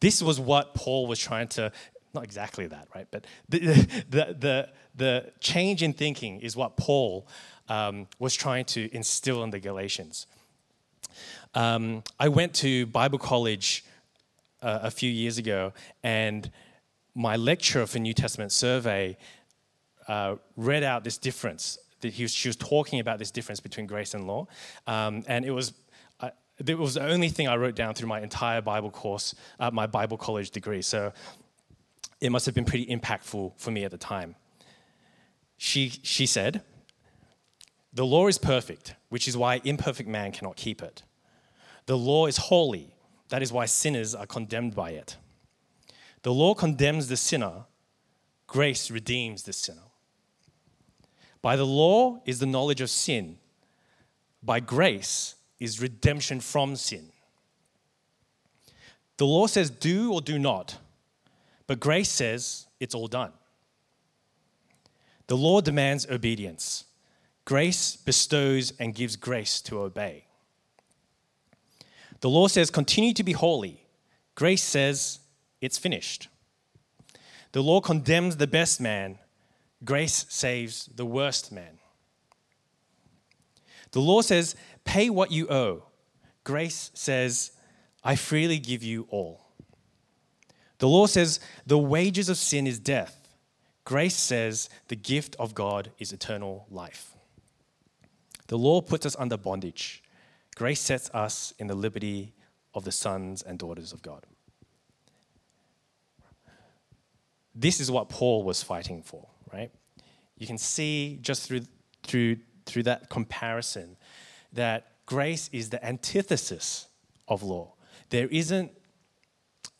This 0.00 0.22
was 0.22 0.38
what 0.38 0.74
Paul 0.74 1.06
was 1.06 1.18
trying 1.18 1.48
to 1.48 1.72
not 2.14 2.22
exactly 2.22 2.68
that, 2.68 2.86
right? 2.94 3.08
But 3.10 3.26
the, 3.48 3.58
the, 4.08 4.36
the, 4.38 4.68
the 4.94 5.32
change 5.40 5.82
in 5.82 5.92
thinking 5.92 6.40
is 6.40 6.54
what 6.54 6.76
Paul 6.76 7.26
um, 7.68 8.06
was 8.20 8.34
trying 8.34 8.66
to 8.66 8.88
instill 8.94 9.42
in 9.42 9.50
the 9.50 9.58
Galatians. 9.58 10.28
Um, 11.54 12.04
I 12.18 12.28
went 12.28 12.54
to 12.54 12.86
Bible 12.86 13.18
college 13.18 13.84
uh, 14.64 14.80
a 14.82 14.90
few 14.90 15.10
years 15.10 15.38
ago, 15.38 15.72
and 16.02 16.50
my 17.14 17.36
lecturer 17.36 17.86
for 17.86 17.98
New 18.00 18.14
Testament 18.14 18.50
survey 18.50 19.16
uh, 20.08 20.36
read 20.56 20.82
out 20.82 21.04
this 21.04 21.18
difference. 21.18 21.78
That 22.00 22.12
he 22.14 22.24
was, 22.24 22.34
she 22.34 22.48
was 22.48 22.56
talking 22.56 22.98
about 23.00 23.18
this 23.18 23.30
difference 23.30 23.60
between 23.60 23.86
grace 23.86 24.14
and 24.14 24.26
law, 24.26 24.48
um, 24.86 25.22
and 25.28 25.44
it 25.44 25.52
was 25.52 25.74
uh, 26.20 26.30
it 26.66 26.78
was 26.78 26.94
the 26.94 27.06
only 27.06 27.28
thing 27.28 27.46
I 27.46 27.56
wrote 27.56 27.76
down 27.76 27.94
through 27.94 28.08
my 28.08 28.20
entire 28.20 28.60
Bible 28.60 28.90
course, 28.90 29.34
uh, 29.60 29.70
my 29.70 29.86
Bible 29.86 30.16
college 30.16 30.50
degree. 30.50 30.82
So 30.82 31.12
it 32.20 32.30
must 32.30 32.46
have 32.46 32.54
been 32.54 32.64
pretty 32.64 32.86
impactful 32.86 33.52
for 33.58 33.70
me 33.70 33.84
at 33.84 33.90
the 33.90 33.98
time. 33.98 34.34
She, 35.56 35.90
she 36.02 36.26
said, 36.26 36.62
The 37.92 38.06
law 38.06 38.28
is 38.28 38.38
perfect, 38.38 38.94
which 39.08 39.28
is 39.28 39.36
why 39.36 39.60
imperfect 39.64 40.08
man 40.08 40.32
cannot 40.32 40.56
keep 40.56 40.82
it. 40.82 41.02
The 41.86 41.98
law 41.98 42.26
is 42.26 42.36
holy, 42.38 42.93
that 43.28 43.42
is 43.42 43.52
why 43.52 43.66
sinners 43.66 44.14
are 44.14 44.26
condemned 44.26 44.74
by 44.74 44.90
it. 44.90 45.16
The 46.22 46.32
law 46.32 46.54
condemns 46.54 47.08
the 47.08 47.16
sinner, 47.16 47.64
grace 48.46 48.90
redeems 48.90 49.42
the 49.42 49.52
sinner. 49.52 49.82
By 51.42 51.56
the 51.56 51.66
law 51.66 52.22
is 52.24 52.38
the 52.38 52.46
knowledge 52.46 52.80
of 52.80 52.90
sin, 52.90 53.38
by 54.42 54.60
grace 54.60 55.34
is 55.58 55.80
redemption 55.80 56.40
from 56.40 56.76
sin. 56.76 57.10
The 59.16 59.26
law 59.26 59.46
says, 59.46 59.70
do 59.70 60.12
or 60.12 60.20
do 60.20 60.38
not. 60.38 60.78
But 61.66 61.80
grace 61.80 62.10
says 62.10 62.66
it's 62.80 62.94
all 62.94 63.06
done. 63.06 63.32
The 65.26 65.36
law 65.36 65.60
demands 65.60 66.06
obedience. 66.10 66.84
Grace 67.44 67.96
bestows 67.96 68.72
and 68.78 68.94
gives 68.94 69.16
grace 69.16 69.60
to 69.62 69.80
obey. 69.80 70.26
The 72.20 72.30
law 72.30 72.48
says, 72.48 72.70
continue 72.70 73.12
to 73.14 73.22
be 73.22 73.32
holy. 73.32 73.86
Grace 74.34 74.62
says, 74.62 75.20
it's 75.60 75.78
finished. 75.78 76.28
The 77.52 77.62
law 77.62 77.80
condemns 77.80 78.36
the 78.36 78.46
best 78.46 78.80
man. 78.80 79.18
Grace 79.84 80.26
saves 80.28 80.86
the 80.86 81.06
worst 81.06 81.52
man. 81.52 81.78
The 83.92 84.00
law 84.00 84.22
says, 84.22 84.56
pay 84.84 85.08
what 85.08 85.30
you 85.30 85.48
owe. 85.48 85.84
Grace 86.42 86.90
says, 86.94 87.52
I 88.02 88.16
freely 88.16 88.58
give 88.58 88.82
you 88.82 89.06
all. 89.10 89.40
The 90.78 90.88
law 90.88 91.06
says 91.06 91.40
the 91.66 91.78
wages 91.78 92.28
of 92.28 92.36
sin 92.36 92.66
is 92.66 92.78
death. 92.78 93.28
Grace 93.84 94.16
says 94.16 94.68
the 94.88 94.96
gift 94.96 95.36
of 95.38 95.54
God 95.54 95.92
is 95.98 96.12
eternal 96.12 96.66
life. 96.70 97.14
The 98.48 98.58
law 98.58 98.80
puts 98.80 99.06
us 99.06 99.16
under 99.18 99.36
bondage. 99.36 100.02
Grace 100.54 100.80
sets 100.80 101.10
us 101.10 101.52
in 101.58 101.66
the 101.66 101.74
liberty 101.74 102.32
of 102.74 102.84
the 102.84 102.92
sons 102.92 103.42
and 103.42 103.58
daughters 103.58 103.92
of 103.92 104.02
God. 104.02 104.26
This 107.54 107.80
is 107.80 107.90
what 107.90 108.08
Paul 108.08 108.42
was 108.42 108.62
fighting 108.62 109.02
for, 109.02 109.28
right? 109.52 109.70
You 110.36 110.46
can 110.46 110.58
see 110.58 111.18
just 111.22 111.46
through, 111.46 111.62
through, 112.02 112.38
through 112.66 112.84
that 112.84 113.08
comparison 113.10 113.96
that 114.52 114.92
grace 115.06 115.48
is 115.52 115.70
the 115.70 115.84
antithesis 115.84 116.88
of 117.28 117.42
law. 117.42 117.74
There 118.10 118.26
isn't 118.28 118.72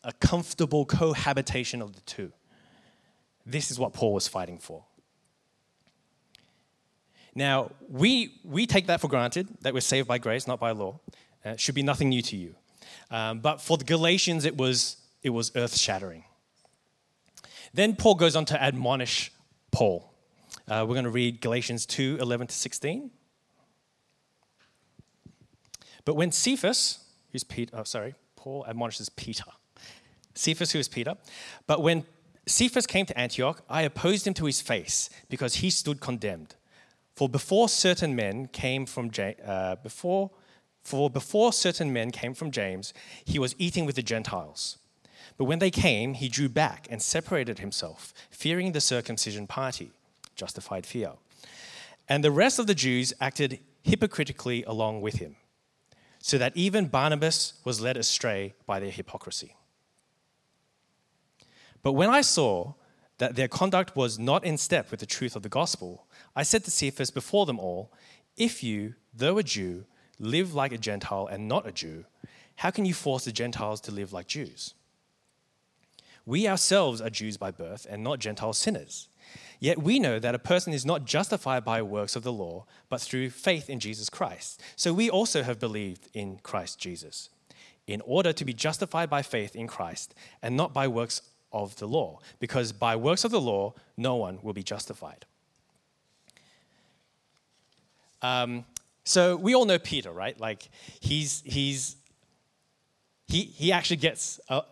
a 0.02 0.12
comfortable 0.12 0.84
cohabitation 0.84 1.82
of 1.82 1.94
the 1.94 2.00
two. 2.02 2.32
This 3.46 3.70
is 3.70 3.78
what 3.78 3.92
Paul 3.92 4.12
was 4.14 4.28
fighting 4.28 4.58
for. 4.58 4.84
Now, 7.34 7.72
we, 7.88 8.40
we 8.44 8.66
take 8.66 8.86
that 8.86 9.00
for 9.00 9.08
granted, 9.08 9.48
that 9.62 9.74
we're 9.74 9.80
saved 9.80 10.06
by 10.06 10.18
grace, 10.18 10.46
not 10.46 10.60
by 10.60 10.70
law. 10.70 11.00
Uh, 11.44 11.50
it 11.50 11.60
should 11.60 11.74
be 11.74 11.82
nothing 11.82 12.08
new 12.08 12.22
to 12.22 12.36
you. 12.36 12.54
Um, 13.10 13.40
but 13.40 13.60
for 13.60 13.76
the 13.76 13.84
Galatians, 13.84 14.44
it 14.44 14.56
was, 14.56 14.96
it 15.22 15.30
was 15.30 15.50
earth 15.56 15.76
shattering. 15.76 16.24
Then 17.72 17.96
Paul 17.96 18.14
goes 18.14 18.36
on 18.36 18.44
to 18.46 18.62
admonish 18.62 19.32
Paul. 19.72 20.12
Uh, 20.68 20.84
we're 20.86 20.94
going 20.94 21.04
to 21.04 21.10
read 21.10 21.40
Galatians 21.40 21.84
2 21.86 22.18
11 22.20 22.46
to 22.46 22.54
16. 22.54 23.10
But 26.04 26.14
when 26.14 26.30
Cephas, 26.30 27.00
who's 27.32 27.44
Peter, 27.44 27.76
oh, 27.76 27.84
sorry, 27.84 28.14
Paul 28.36 28.64
admonishes 28.68 29.08
Peter. 29.08 29.44
Cephas, 30.34 30.72
who 30.72 30.78
is 30.78 30.88
Peter. 30.88 31.16
But 31.66 31.82
when 31.82 32.04
Cephas 32.46 32.86
came 32.86 33.06
to 33.06 33.18
Antioch, 33.18 33.62
I 33.68 33.82
opposed 33.82 34.26
him 34.26 34.34
to 34.34 34.44
his 34.44 34.60
face 34.60 35.10
because 35.28 35.56
he 35.56 35.70
stood 35.70 36.00
condemned. 36.00 36.54
For 37.14 37.28
before 37.28 37.68
certain 37.68 38.16
men 38.16 38.48
came 38.48 38.86
from 38.86 39.10
uh, 39.44 39.76
before 39.76 40.30
for 40.82 41.08
before 41.08 41.52
certain 41.52 41.92
men 41.92 42.10
came 42.10 42.34
from 42.34 42.50
James, 42.50 42.92
he 43.24 43.38
was 43.38 43.54
eating 43.58 43.86
with 43.86 43.96
the 43.96 44.02
Gentiles. 44.02 44.78
But 45.38 45.46
when 45.46 45.58
they 45.58 45.70
came, 45.70 46.14
he 46.14 46.28
drew 46.28 46.48
back 46.48 46.86
and 46.90 47.00
separated 47.00 47.58
himself, 47.58 48.12
fearing 48.30 48.72
the 48.72 48.80
circumcision 48.80 49.46
party, 49.46 49.92
justified 50.36 50.84
fear. 50.84 51.12
And 52.08 52.22
the 52.22 52.30
rest 52.30 52.58
of 52.58 52.66
the 52.66 52.74
Jews 52.74 53.14
acted 53.20 53.60
hypocritically 53.82 54.62
along 54.64 55.00
with 55.00 55.14
him, 55.14 55.36
so 56.18 56.36
that 56.38 56.56
even 56.56 56.86
Barnabas 56.86 57.54
was 57.64 57.80
led 57.80 57.96
astray 57.96 58.54
by 58.66 58.78
their 58.78 58.90
hypocrisy. 58.90 59.56
But 61.82 61.92
when 61.92 62.10
I 62.10 62.20
saw 62.20 62.74
that 63.18 63.36
their 63.36 63.48
conduct 63.48 63.96
was 63.96 64.18
not 64.18 64.44
in 64.44 64.58
step 64.58 64.90
with 64.90 65.00
the 65.00 65.06
truth 65.06 65.36
of 65.36 65.42
the 65.42 65.48
gospel, 65.48 66.06
I 66.34 66.42
said 66.42 66.64
to 66.64 66.70
Cephas 66.70 67.10
before 67.10 67.46
them 67.46 67.60
all, 67.60 67.92
If 68.36 68.62
you, 68.62 68.94
though 69.12 69.38
a 69.38 69.42
Jew, 69.42 69.84
live 70.18 70.54
like 70.54 70.72
a 70.72 70.78
Gentile 70.78 71.28
and 71.30 71.48
not 71.48 71.66
a 71.66 71.72
Jew, 71.72 72.04
how 72.56 72.70
can 72.70 72.84
you 72.84 72.94
force 72.94 73.24
the 73.24 73.32
Gentiles 73.32 73.80
to 73.82 73.92
live 73.92 74.12
like 74.12 74.26
Jews? 74.26 74.74
We 76.26 76.48
ourselves 76.48 77.00
are 77.00 77.10
Jews 77.10 77.36
by 77.36 77.50
birth 77.50 77.86
and 77.88 78.02
not 78.02 78.18
Gentile 78.18 78.52
sinners. 78.52 79.08
Yet 79.60 79.82
we 79.82 79.98
know 79.98 80.18
that 80.18 80.34
a 80.34 80.38
person 80.38 80.72
is 80.72 80.84
not 80.84 81.04
justified 81.04 81.64
by 81.64 81.82
works 81.82 82.16
of 82.16 82.22
the 82.22 82.32
law, 82.32 82.66
but 82.88 83.00
through 83.00 83.30
faith 83.30 83.70
in 83.70 83.80
Jesus 83.80 84.08
Christ. 84.08 84.60
So 84.76 84.92
we 84.92 85.08
also 85.08 85.42
have 85.42 85.60
believed 85.60 86.08
in 86.14 86.38
Christ 86.42 86.78
Jesus, 86.78 87.30
in 87.86 88.00
order 88.02 88.32
to 88.32 88.44
be 88.44 88.52
justified 88.52 89.10
by 89.10 89.22
faith 89.22 89.54
in 89.54 89.66
Christ 89.66 90.14
and 90.42 90.56
not 90.56 90.72
by 90.72 90.88
works 90.88 91.22
of 91.54 91.76
the 91.76 91.86
law, 91.86 92.18
because 92.40 92.72
by 92.72 92.96
works 92.96 93.24
of 93.24 93.30
the 93.30 93.40
law, 93.40 93.72
no 93.96 94.16
one 94.16 94.38
will 94.42 94.52
be 94.52 94.62
justified. 94.62 95.24
Um, 98.20 98.64
so 99.04 99.36
we 99.36 99.54
all 99.54 99.64
know 99.64 99.78
Peter, 99.78 100.10
right? 100.10 100.38
Like 100.38 100.68
he's 101.00 101.42
he's 101.46 101.96
he 103.28 103.42
he 103.42 103.70
actually 103.70 103.98
gets 103.98 104.40
a, 104.48 104.62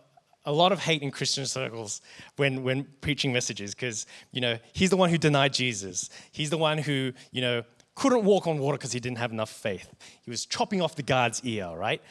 a 0.45 0.51
lot 0.51 0.71
of 0.71 0.79
hate 0.79 1.01
in 1.01 1.11
Christian 1.11 1.45
circles 1.45 2.01
when 2.35 2.63
when 2.63 2.87
preaching 3.01 3.31
messages 3.31 3.73
because 3.73 4.05
you 4.31 4.41
know 4.41 4.57
he's 4.73 4.89
the 4.89 4.97
one 4.97 5.09
who 5.09 5.17
denied 5.17 5.53
Jesus. 5.53 6.09
He's 6.31 6.49
the 6.49 6.57
one 6.57 6.79
who 6.79 7.13
you 7.31 7.41
know 7.41 7.63
couldn't 7.95 8.25
walk 8.25 8.47
on 8.47 8.57
water 8.57 8.77
because 8.77 8.91
he 8.91 8.99
didn't 8.99 9.19
have 9.19 9.31
enough 9.31 9.51
faith. 9.51 9.93
He 10.23 10.31
was 10.31 10.45
chopping 10.47 10.81
off 10.81 10.95
the 10.95 11.03
guard's 11.03 11.41
ear, 11.43 11.69
right? 11.75 12.01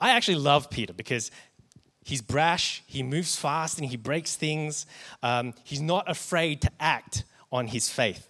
I 0.00 0.10
actually 0.10 0.38
love 0.38 0.70
Peter 0.70 0.92
because 0.92 1.30
he's 2.04 2.22
brash, 2.22 2.82
he 2.86 3.02
moves 3.02 3.36
fast, 3.36 3.78
and 3.78 3.88
he 3.88 3.96
breaks 3.96 4.36
things. 4.36 4.86
Um, 5.22 5.54
he's 5.64 5.80
not 5.80 6.08
afraid 6.08 6.60
to 6.62 6.70
act 6.78 7.24
on 7.50 7.66
his 7.66 7.88
faith. 7.88 8.28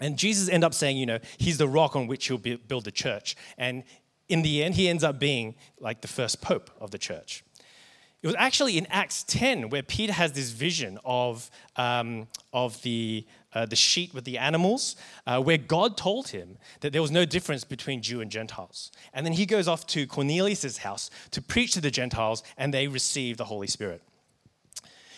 And 0.00 0.16
Jesus 0.16 0.48
ended 0.48 0.64
up 0.64 0.74
saying, 0.74 0.96
you 0.96 1.06
know, 1.06 1.18
he's 1.36 1.58
the 1.58 1.68
rock 1.68 1.96
on 1.96 2.06
which 2.06 2.26
he'll 2.28 2.38
build 2.38 2.84
the 2.84 2.92
church. 2.92 3.36
And 3.58 3.82
in 4.28 4.42
the 4.42 4.62
end, 4.62 4.76
he 4.76 4.88
ends 4.88 5.02
up 5.02 5.18
being 5.18 5.56
like 5.80 6.00
the 6.00 6.08
first 6.08 6.40
pope 6.40 6.70
of 6.80 6.90
the 6.90 6.98
church. 6.98 7.44
It 8.22 8.26
was 8.26 8.36
actually 8.36 8.78
in 8.78 8.86
Acts 8.86 9.22
10 9.24 9.70
where 9.70 9.82
Peter 9.82 10.12
has 10.12 10.32
this 10.32 10.50
vision 10.50 10.98
of, 11.04 11.50
um, 11.76 12.26
of 12.52 12.80
the, 12.82 13.24
uh, 13.58 13.66
the 13.66 13.76
sheet 13.76 14.14
with 14.14 14.24
the 14.24 14.38
animals, 14.38 14.94
uh, 15.26 15.40
where 15.42 15.58
God 15.58 15.96
told 15.96 16.28
him 16.28 16.58
that 16.80 16.92
there 16.92 17.02
was 17.02 17.10
no 17.10 17.24
difference 17.24 17.64
between 17.64 18.02
Jew 18.02 18.20
and 18.20 18.30
Gentiles. 18.30 18.92
And 19.12 19.26
then 19.26 19.32
he 19.32 19.46
goes 19.46 19.66
off 19.66 19.84
to 19.88 20.06
Cornelius' 20.06 20.78
house 20.78 21.10
to 21.32 21.42
preach 21.42 21.72
to 21.72 21.80
the 21.80 21.90
Gentiles, 21.90 22.44
and 22.56 22.72
they 22.72 22.86
receive 22.86 23.36
the 23.36 23.46
Holy 23.46 23.66
Spirit. 23.66 24.00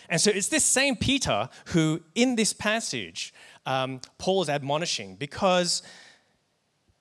And 0.09 0.19
so 0.19 0.31
it's 0.31 0.49
this 0.49 0.65
same 0.65 0.95
Peter 0.95 1.49
who, 1.67 2.01
in 2.15 2.35
this 2.35 2.51
passage, 2.51 3.33
um, 3.65 4.01
Paul 4.17 4.41
is 4.41 4.49
admonishing 4.49 5.15
because, 5.15 5.83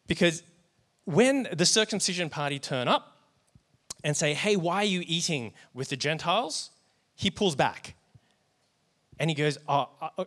because 0.06 0.42
when 1.06 1.48
the 1.52 1.66
circumcision 1.66 2.28
party 2.28 2.58
turn 2.58 2.86
up 2.86 3.16
and 4.04 4.14
say, 4.14 4.34
hey, 4.34 4.56
why 4.56 4.76
are 4.76 4.92
you 4.96 5.02
eating 5.06 5.52
with 5.72 5.88
the 5.88 5.96
Gentiles? 5.96 6.70
He 7.16 7.30
pulls 7.30 7.56
back. 7.56 7.94
And 9.18 9.30
he 9.30 9.34
goes, 9.34 9.58
oh, 9.66 9.88
uh, 10.00 10.24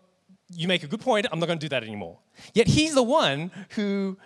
you 0.56 0.68
make 0.68 0.84
a 0.84 0.88
good 0.88 1.02
point, 1.02 1.28
I'm 1.32 1.40
not 1.40 1.46
going 1.46 1.60
to 1.60 1.66
do 1.66 1.70
that 1.70 1.84
anymore. 1.84 2.20
Yet 2.54 2.68
he's 2.68 2.94
the 2.96 3.04
one 3.04 3.52
who, 3.72 4.18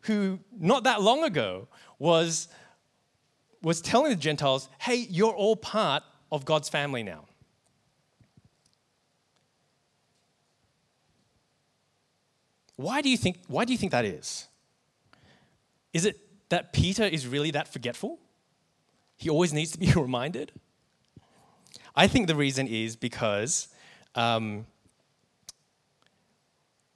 who 0.00 0.38
not 0.58 0.84
that 0.84 1.02
long 1.02 1.24
ago, 1.24 1.68
was, 1.98 2.48
was 3.62 3.80
telling 3.80 4.10
the 4.10 4.16
Gentiles, 4.16 4.68
hey, 4.78 5.06
you're 5.10 5.34
all 5.34 5.56
part 5.56 6.02
of 6.30 6.44
God's 6.44 6.68
family 6.68 7.02
now. 7.02 7.24
Why 12.76 13.00
do 13.00 13.08
you 13.08 13.16
think, 13.16 13.38
why 13.48 13.64
do 13.64 13.72
you 13.72 13.78
think 13.78 13.92
that 13.92 14.04
is? 14.04 14.48
Is 15.92 16.04
it 16.04 16.20
that 16.50 16.72
Peter 16.72 17.04
is 17.04 17.26
really 17.26 17.50
that 17.52 17.68
forgetful? 17.68 18.18
He 19.16 19.30
always 19.30 19.52
needs 19.52 19.72
to 19.72 19.78
be 19.78 19.90
reminded? 19.96 20.52
I 21.94 22.06
think 22.06 22.26
the 22.26 22.36
reason 22.36 22.68
is 22.68 22.94
because 22.94 23.68
um, 24.14 24.66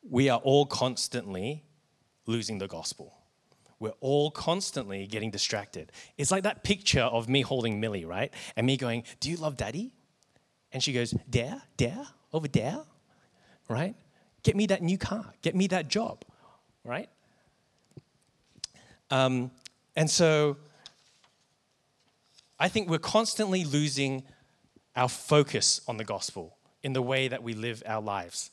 we 0.08 0.28
are 0.28 0.38
all 0.38 0.66
constantly 0.66 1.64
losing 2.26 2.58
the 2.58 2.68
gospel. 2.68 3.14
We're 3.78 3.94
all 4.00 4.30
constantly 4.30 5.06
getting 5.06 5.30
distracted. 5.30 5.90
It's 6.18 6.30
like 6.30 6.42
that 6.42 6.64
picture 6.64 7.02
of 7.02 7.28
me 7.28 7.40
holding 7.40 7.80
Millie, 7.80 8.04
right? 8.04 8.32
And 8.54 8.66
me 8.66 8.76
going, 8.76 9.04
Do 9.20 9.30
you 9.30 9.36
love 9.36 9.56
daddy? 9.56 9.94
And 10.72 10.82
she 10.82 10.92
goes, 10.92 11.12
Dare, 11.28 11.62
dare, 11.76 12.06
over 12.32 12.46
there, 12.46 12.80
right? 13.68 13.94
Get 14.42 14.54
me 14.54 14.66
that 14.66 14.82
new 14.82 14.98
car. 14.98 15.32
Get 15.42 15.54
me 15.54 15.66
that 15.68 15.88
job, 15.88 16.24
right? 16.84 17.08
Um, 19.10 19.50
and 19.96 20.08
so 20.08 20.58
I 22.58 22.68
think 22.68 22.88
we're 22.88 22.98
constantly 22.98 23.64
losing 23.64 24.22
our 24.94 25.08
focus 25.08 25.80
on 25.88 25.96
the 25.96 26.04
gospel 26.04 26.56
in 26.82 26.92
the 26.92 27.02
way 27.02 27.28
that 27.28 27.42
we 27.42 27.54
live 27.54 27.82
our 27.86 28.02
lives. 28.02 28.50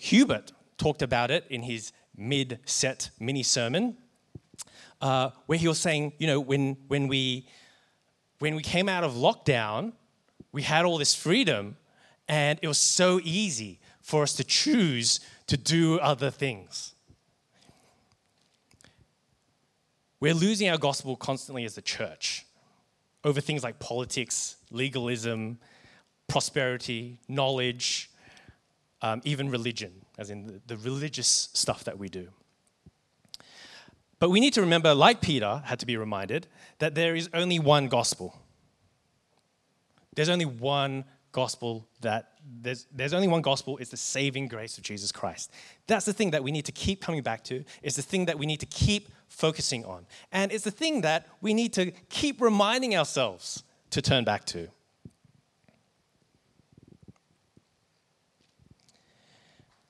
Hubert 0.00 0.52
talked 0.78 1.02
about 1.02 1.30
it 1.30 1.44
in 1.50 1.62
his 1.62 1.92
mid 2.16 2.58
set 2.64 3.10
mini 3.20 3.42
sermon, 3.42 3.98
uh, 5.02 5.30
where 5.44 5.58
he 5.58 5.68
was 5.68 5.78
saying, 5.78 6.14
you 6.18 6.26
know, 6.26 6.40
when, 6.40 6.78
when, 6.88 7.06
we, 7.06 7.46
when 8.38 8.54
we 8.54 8.62
came 8.62 8.88
out 8.88 9.04
of 9.04 9.12
lockdown, 9.12 9.92
we 10.52 10.62
had 10.62 10.86
all 10.86 10.96
this 10.96 11.14
freedom, 11.14 11.76
and 12.28 12.58
it 12.62 12.66
was 12.66 12.78
so 12.78 13.20
easy 13.22 13.78
for 14.00 14.22
us 14.22 14.32
to 14.34 14.42
choose 14.42 15.20
to 15.46 15.58
do 15.58 15.98
other 15.98 16.30
things. 16.30 16.94
We're 20.18 20.34
losing 20.34 20.70
our 20.70 20.78
gospel 20.78 21.14
constantly 21.14 21.64
as 21.64 21.76
a 21.76 21.82
church 21.82 22.46
over 23.22 23.40
things 23.42 23.62
like 23.62 23.78
politics, 23.78 24.56
legalism, 24.70 25.58
prosperity, 26.26 27.18
knowledge, 27.28 28.09
um, 29.02 29.20
even 29.24 29.50
religion, 29.50 29.92
as 30.18 30.30
in 30.30 30.46
the, 30.46 30.60
the 30.66 30.76
religious 30.78 31.48
stuff 31.52 31.84
that 31.84 31.98
we 31.98 32.08
do. 32.08 32.28
But 34.18 34.30
we 34.30 34.40
need 34.40 34.52
to 34.54 34.60
remember, 34.60 34.94
like 34.94 35.20
Peter 35.20 35.62
had 35.64 35.80
to 35.80 35.86
be 35.86 35.96
reminded, 35.96 36.46
that 36.78 36.94
there 36.94 37.16
is 37.16 37.30
only 37.32 37.58
one 37.58 37.88
gospel. 37.88 38.36
There's 40.14 40.28
only 40.28 40.44
one 40.44 41.04
gospel 41.32 41.86
that 42.00 42.32
there's, 42.60 42.86
there's 42.92 43.12
only 43.12 43.28
one 43.28 43.42
gospel 43.42 43.78
it's 43.78 43.90
the 43.90 43.96
saving 43.96 44.48
grace 44.48 44.76
of 44.78 44.82
jesus 44.82 45.12
christ 45.12 45.52
that's 45.86 46.04
the 46.04 46.12
thing 46.12 46.32
that 46.32 46.42
we 46.42 46.50
need 46.50 46.64
to 46.64 46.72
keep 46.72 47.00
coming 47.00 47.22
back 47.22 47.44
to 47.44 47.64
it's 47.82 47.96
the 47.96 48.02
thing 48.02 48.24
that 48.24 48.38
we 48.38 48.46
need 48.46 48.58
to 48.58 48.66
keep 48.66 49.10
focusing 49.28 49.84
on 49.84 50.06
and 50.32 50.50
it's 50.50 50.64
the 50.64 50.70
thing 50.70 51.02
that 51.02 51.28
we 51.40 51.54
need 51.54 51.72
to 51.72 51.92
keep 52.08 52.40
reminding 52.40 52.96
ourselves 52.96 53.62
to 53.90 54.02
turn 54.02 54.24
back 54.24 54.44
to 54.44 54.68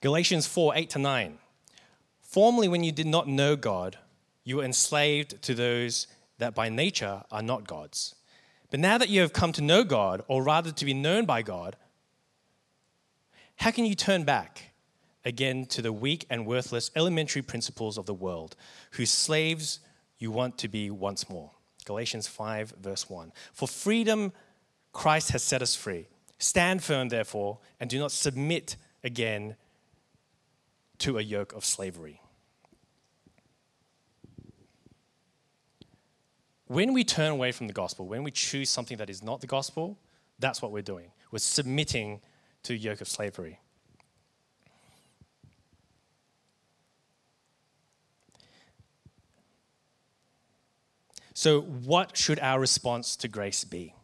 galatians 0.00 0.46
4 0.46 0.74
8 0.76 0.90
to 0.90 0.98
9 0.98 1.38
formerly 2.20 2.68
when 2.68 2.84
you 2.84 2.92
did 2.92 3.06
not 3.06 3.28
know 3.28 3.56
god 3.56 3.98
you 4.44 4.56
were 4.56 4.64
enslaved 4.64 5.40
to 5.42 5.54
those 5.54 6.06
that 6.38 6.54
by 6.54 6.68
nature 6.68 7.22
are 7.30 7.42
not 7.42 7.66
gods 7.66 8.14
but 8.70 8.78
now 8.78 8.98
that 8.98 9.08
you 9.08 9.20
have 9.20 9.32
come 9.32 9.52
to 9.52 9.62
know 9.62 9.82
God, 9.84 10.22
or 10.28 10.42
rather 10.42 10.70
to 10.70 10.84
be 10.84 10.94
known 10.94 11.26
by 11.26 11.42
God, 11.42 11.76
how 13.56 13.72
can 13.72 13.84
you 13.84 13.94
turn 13.94 14.24
back 14.24 14.72
again 15.24 15.66
to 15.66 15.82
the 15.82 15.92
weak 15.92 16.24
and 16.30 16.46
worthless 16.46 16.90
elementary 16.96 17.42
principles 17.42 17.98
of 17.98 18.06
the 18.06 18.14
world, 18.14 18.56
whose 18.92 19.10
slaves 19.10 19.80
you 20.18 20.30
want 20.30 20.56
to 20.58 20.68
be 20.68 20.90
once 20.90 21.28
more? 21.28 21.50
Galatians 21.84 22.28
5, 22.28 22.74
verse 22.80 23.10
1. 23.10 23.32
For 23.52 23.66
freedom, 23.66 24.32
Christ 24.92 25.32
has 25.32 25.42
set 25.42 25.62
us 25.62 25.74
free. 25.74 26.06
Stand 26.38 26.82
firm, 26.82 27.08
therefore, 27.08 27.58
and 27.80 27.90
do 27.90 27.98
not 27.98 28.12
submit 28.12 28.76
again 29.02 29.56
to 31.00 31.18
a 31.18 31.22
yoke 31.22 31.52
of 31.52 31.64
slavery. 31.64 32.20
When 36.66 36.92
we 36.92 37.02
turn 37.02 37.32
away 37.32 37.50
from 37.52 37.66
the 37.66 37.72
gospel, 37.72 38.06
when 38.06 38.22
we 38.22 38.30
choose 38.30 38.70
something 38.70 38.96
that 38.98 39.10
is 39.10 39.22
not 39.22 39.40
the 39.40 39.46
gospel, 39.46 39.98
that's 40.38 40.62
what 40.62 40.70
we're 40.70 40.82
doing. 40.82 41.10
We're 41.32 41.40
submitting 41.40 42.20
to 42.62 42.74
a 42.74 42.76
yoke 42.76 43.00
of 43.00 43.08
slavery. 43.08 43.58
So, 51.34 51.62
what 51.62 52.16
should 52.16 52.38
our 52.38 52.60
response 52.60 53.16
to 53.16 53.26
grace 53.26 53.64
be? 53.64 53.94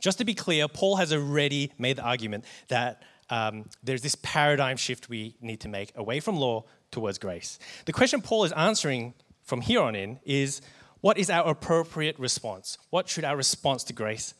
Just 0.00 0.18
to 0.18 0.24
be 0.24 0.34
clear, 0.34 0.66
Paul 0.66 0.96
has 0.96 1.12
already 1.12 1.70
made 1.78 1.98
the 1.98 2.02
argument 2.02 2.46
that 2.68 3.02
um, 3.30 3.68
there's 3.82 4.02
this 4.02 4.14
paradigm 4.16 4.76
shift 4.76 5.08
we 5.08 5.36
need 5.40 5.60
to 5.60 5.68
make 5.68 5.92
away 5.96 6.20
from 6.20 6.36
law 6.36 6.64
towards 6.90 7.18
grace. 7.18 7.58
The 7.86 7.92
question 7.92 8.20
Paul 8.20 8.44
is 8.44 8.52
answering 8.52 9.14
from 9.42 9.60
here 9.60 9.80
on 9.80 9.94
in 9.94 10.20
is 10.24 10.60
what 11.00 11.18
is 11.18 11.30
our 11.30 11.50
appropriate 11.50 12.18
response? 12.18 12.78
What 12.90 13.08
should 13.08 13.24
our 13.24 13.36
response 13.36 13.84
to 13.84 13.92
grace 13.92 14.34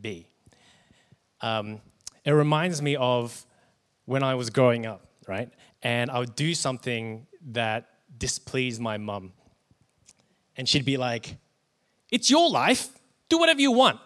be? 0.00 0.28
um, 1.40 1.80
it 2.24 2.32
reminds 2.32 2.82
me 2.82 2.96
of 2.96 3.44
when 4.04 4.22
I 4.22 4.34
was 4.34 4.50
growing 4.50 4.86
up, 4.86 5.06
right? 5.26 5.50
And 5.82 6.10
I 6.10 6.18
would 6.18 6.34
do 6.34 6.54
something 6.54 7.26
that 7.50 7.88
displeased 8.16 8.80
my 8.80 8.96
mum. 8.98 9.32
And 10.56 10.68
she'd 10.68 10.84
be 10.84 10.96
like, 10.96 11.36
It's 12.10 12.30
your 12.30 12.50
life, 12.50 12.88
do 13.28 13.38
whatever 13.38 13.60
you 13.60 13.72
want. 13.72 14.00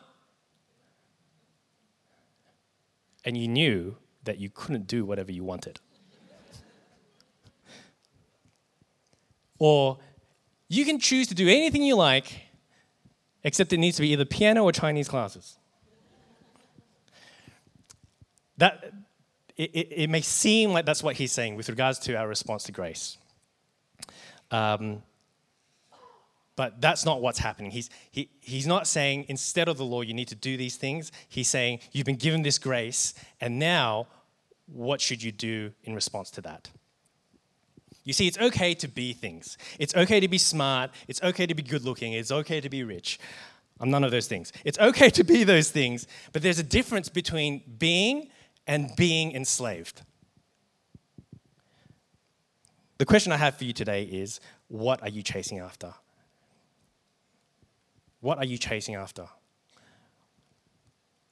And 3.25 3.37
you 3.37 3.49
knew 3.49 3.97
that 4.25 4.39
you 4.39 4.51
couldn't 4.51 4.87
do 4.87 5.05
whatever 5.05 5.33
you 5.33 5.45
wanted. 5.45 5.81
or 9.65 9.97
you 10.69 10.85
can 10.85 10.99
choose 10.99 11.29
to 11.29 11.37
do 11.37 11.47
anything 11.47 11.85
you 11.85 11.95
like, 11.95 12.47
except 13.45 13.73
it 13.73 13.79
needs 13.79 13.95
to 13.95 14.03
be 14.03 14.09
either 14.09 14.25
piano 14.25 14.65
or 14.65 14.73
Chinese 14.73 15.07
classes. 15.07 15.57
That, 18.57 18.93
it, 19.57 19.71
it, 19.73 19.89
it, 19.93 20.11
may 20.11 20.21
seem 20.21 20.73
like 20.73 20.85
that's 20.85 21.01
what 21.01 21.15
he's 21.15 21.31
saying 21.31 21.55
with 21.55 21.69
regards 21.69 22.01
to 22.01 22.15
our 22.17 22.27
response 22.27 22.65
to 22.65 22.73
grace. 22.73 23.19
Um, 24.51 25.05
but 26.57 26.81
that's 26.81 27.05
not 27.05 27.23
what's 27.23 27.39
happening. 27.39 27.71
He's, 27.71 27.89
he, 28.11 28.29
he's 28.41 28.67
not 28.67 28.87
saying 28.87 29.27
instead 29.29 29.69
of 29.69 29.79
the 29.79 29.85
law, 29.85 30.03
you 30.03 30.15
need 30.15 30.29
to 30.29 30.35
do 30.35 30.57
these 30.57 30.77
things. 30.77 31.11
He's 31.29 31.49
saying 31.49 31.81
you've 31.93 32.07
been 32.07 32.17
given 32.17 32.43
this 32.43 32.59
grace, 32.59 33.15
and 33.41 33.59
now 33.59 34.07
what 34.67 35.01
should 35.01 35.23
you 35.23 35.33
do 35.33 35.73
in 35.85 35.95
response 35.95 36.31
to 36.33 36.41
that? 36.43 36.71
You 38.05 38.13
see, 38.13 38.27
it's 38.27 38.39
okay 38.39 38.75
to 38.75 38.89
be 38.89 39.13
things. 39.13 39.57
It's 39.79 39.95
okay 39.95 40.19
to 40.21 40.29
be 40.29 40.39
smart. 40.39 40.91
It's 41.07 41.23
okay 41.23 41.47
to 41.47 41.55
be 41.55 41.63
good 41.63 41.85
looking. 41.85 42.13
It's 42.15 42.33
okay 42.33 42.61
to 42.61 42.69
be 42.69 42.83
rich. 42.83 43.19
I'm 43.81 43.91
none 43.91 44.05
of 44.05 44.11
those 44.11 44.29
things. 44.29 44.53
It's 44.65 44.79
okay 44.79 45.11
to 45.11 45.25
be 45.25 45.45
those 45.45 45.71
things, 45.71 46.07
but 46.33 46.43
there's 46.43 46.59
a 46.59 46.65
difference 46.65 47.09
between 47.09 47.63
being 47.79 48.29
and 48.67 48.91
being 48.97 49.33
enslaved. 49.33 50.03
The 52.99 53.07
question 53.07 53.33
I 53.33 53.37
have 53.37 53.57
for 53.57 53.65
you 53.65 53.73
today 53.73 54.05
is 54.05 54.39
what 54.69 55.03
are 55.03 55.09
you 55.09 55.23
chasing 55.23 55.59
after? 55.59 55.95
What 58.23 58.39
are 58.39 58.45
you 58.45 58.57
chasing 58.57 58.95
after? 58.95 59.27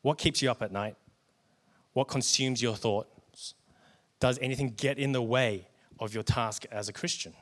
What 0.03 0.19
keeps 0.19 0.43
you 0.43 0.51
up 0.51 0.61
at 0.61 0.73
night? 0.73 0.97
What 1.93 2.09
consumes 2.09 2.61
your 2.61 2.75
thoughts? 2.75 3.55
Does 4.19 4.39
anything 4.43 4.75
get 4.77 4.99
in 4.99 5.13
the 5.13 5.23
way 5.23 5.69
of 6.01 6.13
your 6.13 6.25
task 6.25 6.67
as 6.71 6.89
a 6.89 6.93
Christian? 6.93 7.33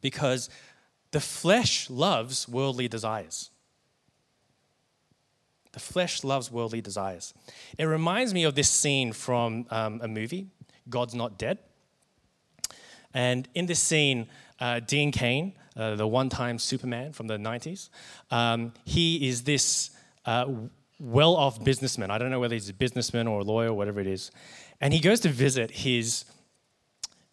Because 0.00 0.48
the 1.10 1.20
flesh 1.20 1.90
loves 1.90 2.48
worldly 2.48 2.86
desires. 2.86 3.50
The 5.72 5.80
flesh 5.80 6.22
loves 6.22 6.50
worldly 6.52 6.80
desires. 6.80 7.34
It 7.76 7.86
reminds 7.86 8.32
me 8.32 8.44
of 8.44 8.54
this 8.54 8.70
scene 8.70 9.12
from 9.12 9.66
um, 9.70 10.00
a 10.00 10.06
movie, 10.06 10.46
God's 10.88 11.14
Not 11.14 11.38
Dead. 11.38 11.58
And 13.12 13.48
in 13.54 13.66
this 13.66 13.80
scene, 13.80 14.28
uh, 14.60 14.78
Dean 14.78 15.10
Cain, 15.10 15.54
uh, 15.76 15.96
the 15.96 16.06
one 16.06 16.28
time 16.28 16.58
Superman 16.58 17.12
from 17.12 17.26
the 17.26 17.36
90s, 17.36 17.90
um, 18.30 18.72
he 18.84 19.28
is 19.28 19.42
this 19.42 19.90
uh, 20.24 20.46
well 21.00 21.34
off 21.36 21.62
businessman. 21.62 22.10
I 22.10 22.18
don't 22.18 22.30
know 22.30 22.40
whether 22.40 22.54
he's 22.54 22.68
a 22.68 22.74
businessman 22.74 23.26
or 23.26 23.40
a 23.40 23.44
lawyer 23.44 23.68
or 23.68 23.74
whatever 23.74 24.00
it 24.00 24.06
is. 24.06 24.30
And 24.80 24.92
he 24.92 25.00
goes 25.00 25.20
to 25.20 25.28
visit 25.28 25.70
his, 25.70 26.24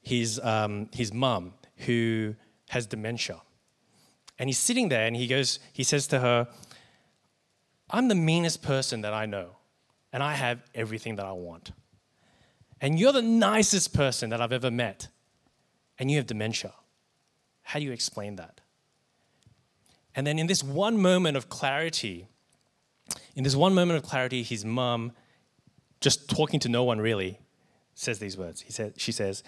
his, 0.01 0.39
um, 0.43 0.89
his 0.93 1.13
mum, 1.13 1.53
who 1.77 2.35
has 2.69 2.87
dementia. 2.87 3.41
And 4.39 4.49
he's 4.49 4.59
sitting 4.59 4.89
there 4.89 5.05
and 5.05 5.15
he 5.15 5.27
goes, 5.27 5.59
he 5.73 5.83
says 5.83 6.07
to 6.07 6.19
her, 6.19 6.47
I'm 7.89 8.07
the 8.07 8.15
meanest 8.15 8.63
person 8.63 9.01
that 9.01 9.13
I 9.13 9.25
know, 9.25 9.57
and 10.13 10.23
I 10.23 10.33
have 10.33 10.63
everything 10.73 11.17
that 11.17 11.25
I 11.25 11.33
want. 11.33 11.71
And 12.79 12.97
you're 12.97 13.11
the 13.11 13.21
nicest 13.21 13.93
person 13.93 14.29
that 14.29 14.41
I've 14.41 14.53
ever 14.53 14.71
met, 14.71 15.09
and 15.99 16.09
you 16.09 16.17
have 16.17 16.25
dementia. 16.25 16.73
How 17.71 17.79
do 17.79 17.85
you 17.85 17.93
explain 17.93 18.35
that? 18.35 18.59
And 20.13 20.27
then 20.27 20.37
in 20.37 20.47
this 20.47 20.61
one 20.61 20.97
moment 20.97 21.37
of 21.37 21.47
clarity, 21.47 22.27
in 23.33 23.45
this 23.45 23.55
one 23.55 23.73
moment 23.73 23.95
of 23.95 24.03
clarity, 24.03 24.43
his 24.43 24.65
mum, 24.65 25.13
just 26.01 26.29
talking 26.29 26.59
to 26.59 26.67
no 26.67 26.83
one 26.83 26.99
really, 26.99 27.39
says 27.95 28.19
these 28.19 28.37
words. 28.37 28.59
He 28.59 28.73
said, 28.73 28.99
she 28.99 29.13
says, 29.13 29.41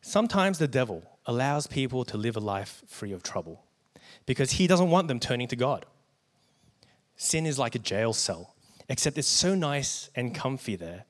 Sometimes 0.00 0.56
the 0.56 0.66
devil 0.66 1.02
allows 1.26 1.66
people 1.66 2.06
to 2.06 2.16
live 2.16 2.38
a 2.38 2.40
life 2.40 2.84
free 2.86 3.12
of 3.12 3.22
trouble 3.22 3.62
because 4.24 4.52
he 4.52 4.66
doesn't 4.66 4.88
want 4.88 5.08
them 5.08 5.20
turning 5.20 5.48
to 5.48 5.56
God. 5.56 5.84
Sin 7.16 7.44
is 7.44 7.58
like 7.58 7.74
a 7.74 7.78
jail 7.78 8.14
cell, 8.14 8.54
except 8.88 9.18
it's 9.18 9.28
so 9.28 9.54
nice 9.54 10.08
and 10.14 10.34
comfy 10.34 10.74
there 10.74 11.04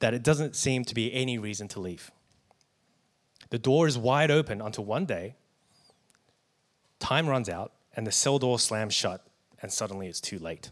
that 0.00 0.12
it 0.12 0.22
doesn't 0.22 0.56
seem 0.56 0.84
to 0.84 0.94
be 0.94 1.10
any 1.14 1.38
reason 1.38 1.68
to 1.68 1.80
leave. 1.80 2.10
The 3.52 3.58
door 3.58 3.86
is 3.86 3.98
wide 3.98 4.30
open 4.30 4.62
until 4.62 4.86
one 4.86 5.04
day, 5.04 5.34
time 6.98 7.26
runs 7.26 7.50
out, 7.50 7.70
and 7.94 8.06
the 8.06 8.10
cell 8.10 8.38
door 8.38 8.58
slams 8.58 8.94
shut, 8.94 9.26
and 9.60 9.70
suddenly 9.70 10.06
it's 10.06 10.22
too 10.22 10.38
late. 10.38 10.70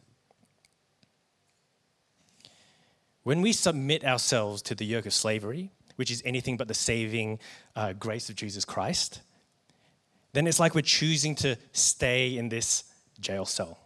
When 3.23 3.43
we 3.43 3.53
submit 3.53 4.03
ourselves 4.03 4.63
to 4.63 4.75
the 4.75 4.87
yoke 4.87 5.05
of 5.05 5.13
slavery, 5.13 5.73
which 5.97 6.11
is 6.11 6.23
anything 6.25 6.57
but 6.57 6.69
the 6.69 6.75
saving 6.75 7.39
uh, 7.77 7.93
grace 7.93 8.31
of 8.31 8.37
Jesus 8.37 8.65
Christ, 8.65 9.21
then 10.33 10.47
it's 10.47 10.59
like 10.59 10.75
we're 10.75 10.81
choosing 10.81 11.35
to 11.35 11.59
stay 11.73 12.35
in 12.39 12.49
this 12.49 12.85
jail 13.21 13.45
cell. 13.45 13.79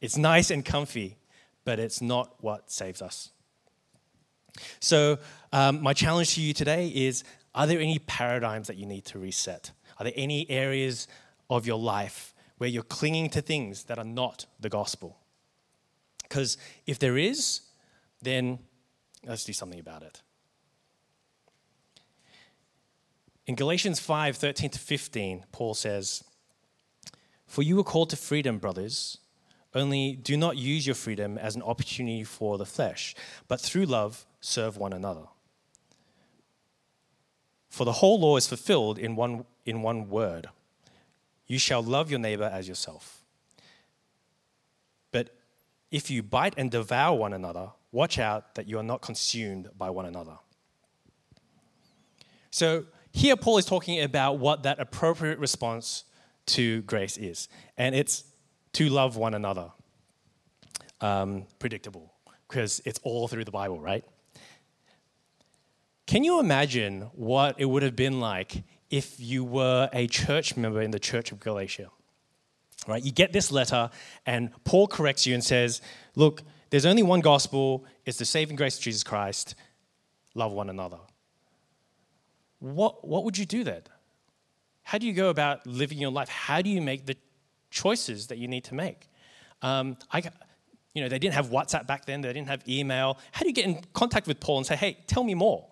It's 0.00 0.16
nice 0.16 0.52
and 0.52 0.64
comfy, 0.64 1.16
but 1.64 1.80
it's 1.80 2.00
not 2.00 2.36
what 2.40 2.70
saves 2.70 3.02
us. 3.02 3.32
So, 4.80 5.18
um, 5.52 5.82
my 5.82 5.92
challenge 5.92 6.34
to 6.34 6.40
you 6.40 6.52
today 6.52 6.88
is 6.88 7.24
are 7.54 7.66
there 7.66 7.80
any 7.80 7.98
paradigms 7.98 8.66
that 8.68 8.76
you 8.76 8.86
need 8.86 9.04
to 9.06 9.18
reset? 9.18 9.72
Are 9.98 10.04
there 10.04 10.12
any 10.16 10.48
areas 10.50 11.08
of 11.50 11.66
your 11.66 11.78
life 11.78 12.34
where 12.58 12.68
you're 12.68 12.82
clinging 12.82 13.30
to 13.30 13.40
things 13.40 13.84
that 13.84 13.98
are 13.98 14.04
not 14.04 14.46
the 14.60 14.68
gospel? 14.68 15.18
Because 16.22 16.56
if 16.86 16.98
there 16.98 17.16
is, 17.16 17.62
then 18.20 18.58
let's 19.24 19.44
do 19.44 19.52
something 19.52 19.80
about 19.80 20.02
it. 20.02 20.22
In 23.46 23.54
Galatians 23.54 23.98
5 23.98 24.36
13 24.36 24.70
to 24.70 24.78
15, 24.78 25.46
Paul 25.52 25.72
says, 25.72 26.22
For 27.46 27.62
you 27.62 27.76
were 27.76 27.84
called 27.84 28.10
to 28.10 28.16
freedom, 28.16 28.58
brothers. 28.58 29.18
Only 29.74 30.16
do 30.16 30.36
not 30.36 30.56
use 30.56 30.86
your 30.86 30.94
freedom 30.94 31.38
as 31.38 31.56
an 31.56 31.62
opportunity 31.62 32.24
for 32.24 32.58
the 32.58 32.66
flesh, 32.66 33.14
but 33.48 33.60
through 33.60 33.86
love 33.86 34.26
serve 34.40 34.76
one 34.76 34.92
another. 34.92 35.26
For 37.68 37.84
the 37.84 37.92
whole 37.92 38.18
law 38.20 38.36
is 38.36 38.46
fulfilled 38.46 38.98
in 38.98 39.14
one, 39.16 39.44
in 39.64 39.82
one 39.82 40.08
word 40.08 40.48
You 41.46 41.58
shall 41.58 41.82
love 41.82 42.10
your 42.10 42.20
neighbor 42.20 42.50
as 42.52 42.68
yourself. 42.68 43.24
But 45.12 45.30
if 45.90 46.10
you 46.10 46.22
bite 46.22 46.54
and 46.56 46.70
devour 46.70 47.16
one 47.16 47.32
another, 47.32 47.70
watch 47.90 48.18
out 48.18 48.54
that 48.54 48.68
you 48.68 48.78
are 48.78 48.82
not 48.82 49.00
consumed 49.00 49.70
by 49.76 49.88
one 49.88 50.04
another. 50.04 50.36
So 52.50 52.84
here, 53.12 53.36
Paul 53.36 53.58
is 53.58 53.64
talking 53.64 54.02
about 54.02 54.38
what 54.38 54.62
that 54.64 54.78
appropriate 54.78 55.38
response 55.38 56.04
to 56.46 56.82
grace 56.82 57.16
is. 57.16 57.48
And 57.76 57.94
it's 57.94 58.24
to 58.74 58.88
love 58.88 59.16
one 59.16 59.34
another. 59.34 59.70
Um, 61.00 61.46
predictable, 61.58 62.12
because 62.48 62.82
it's 62.84 62.98
all 63.04 63.28
through 63.28 63.44
the 63.44 63.52
Bible, 63.52 63.80
right? 63.80 64.04
Can 66.08 66.24
you 66.24 66.40
imagine 66.40 67.02
what 67.12 67.54
it 67.60 67.66
would 67.66 67.82
have 67.82 67.94
been 67.94 68.18
like 68.18 68.64
if 68.90 69.20
you 69.20 69.44
were 69.44 69.90
a 69.92 70.06
church 70.06 70.56
member 70.56 70.80
in 70.80 70.90
the 70.90 70.98
Church 70.98 71.30
of 71.32 71.38
Galatia? 71.38 71.90
Right? 72.86 73.02
You 73.02 73.12
get 73.12 73.32
this 73.32 73.52
letter, 73.52 73.90
and 74.24 74.50
Paul 74.64 74.88
corrects 74.88 75.26
you 75.26 75.34
and 75.34 75.44
says, 75.44 75.82
Look, 76.16 76.42
there's 76.70 76.86
only 76.86 77.02
one 77.02 77.20
gospel, 77.20 77.84
it's 78.06 78.18
the 78.18 78.24
saving 78.24 78.56
grace 78.56 78.78
of 78.78 78.82
Jesus 78.82 79.04
Christ. 79.04 79.54
Love 80.34 80.52
one 80.52 80.70
another. 80.70 80.98
What, 82.58 83.06
what 83.06 83.24
would 83.24 83.36
you 83.36 83.44
do 83.44 83.62
then? 83.62 83.82
How 84.82 84.98
do 84.98 85.06
you 85.06 85.12
go 85.12 85.28
about 85.28 85.66
living 85.66 85.98
your 85.98 86.10
life? 86.10 86.28
How 86.30 86.62
do 86.62 86.70
you 86.70 86.80
make 86.80 87.04
the 87.04 87.16
choices 87.70 88.28
that 88.28 88.38
you 88.38 88.48
need 88.48 88.64
to 88.64 88.74
make. 88.74 89.08
Um, 89.62 89.96
I, 90.10 90.22
you 90.94 91.02
know, 91.02 91.08
they 91.08 91.18
didn't 91.18 91.34
have 91.34 91.48
WhatsApp 91.48 91.86
back 91.86 92.06
then. 92.06 92.20
They 92.20 92.32
didn't 92.32 92.48
have 92.48 92.66
email. 92.68 93.18
How 93.32 93.42
do 93.42 93.48
you 93.48 93.54
get 93.54 93.66
in 93.66 93.82
contact 93.92 94.26
with 94.26 94.40
Paul 94.40 94.58
and 94.58 94.66
say, 94.66 94.76
"Hey, 94.76 94.98
tell 95.06 95.24
me 95.24 95.34
more"? 95.34 95.68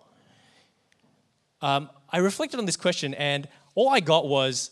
Um, 1.61 1.89
I 2.09 2.17
reflected 2.19 2.59
on 2.59 2.65
this 2.65 2.77
question, 2.77 3.13
and 3.13 3.47
all 3.75 3.89
I 3.89 3.99
got 3.99 4.27
was, 4.27 4.71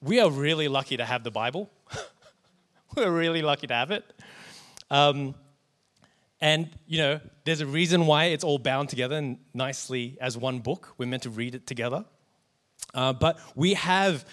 "We 0.00 0.20
are 0.20 0.30
really 0.30 0.68
lucky 0.68 0.96
to 0.96 1.04
have 1.04 1.24
the 1.24 1.30
Bible. 1.30 1.70
We're 2.96 3.10
really 3.10 3.42
lucky 3.42 3.66
to 3.66 3.74
have 3.74 3.90
it." 3.90 4.04
Um, 4.90 5.34
and 6.40 6.68
you 6.86 6.98
know, 6.98 7.20
there's 7.44 7.60
a 7.60 7.66
reason 7.66 8.06
why 8.06 8.26
it's 8.26 8.44
all 8.44 8.58
bound 8.58 8.88
together 8.88 9.36
nicely 9.52 10.18
as 10.20 10.36
one 10.36 10.60
book. 10.60 10.94
We're 10.98 11.06
meant 11.06 11.22
to 11.22 11.30
read 11.30 11.54
it 11.54 11.66
together. 11.66 12.04
Uh, 12.92 13.12
but 13.12 13.38
we 13.54 13.74
have 13.74 14.24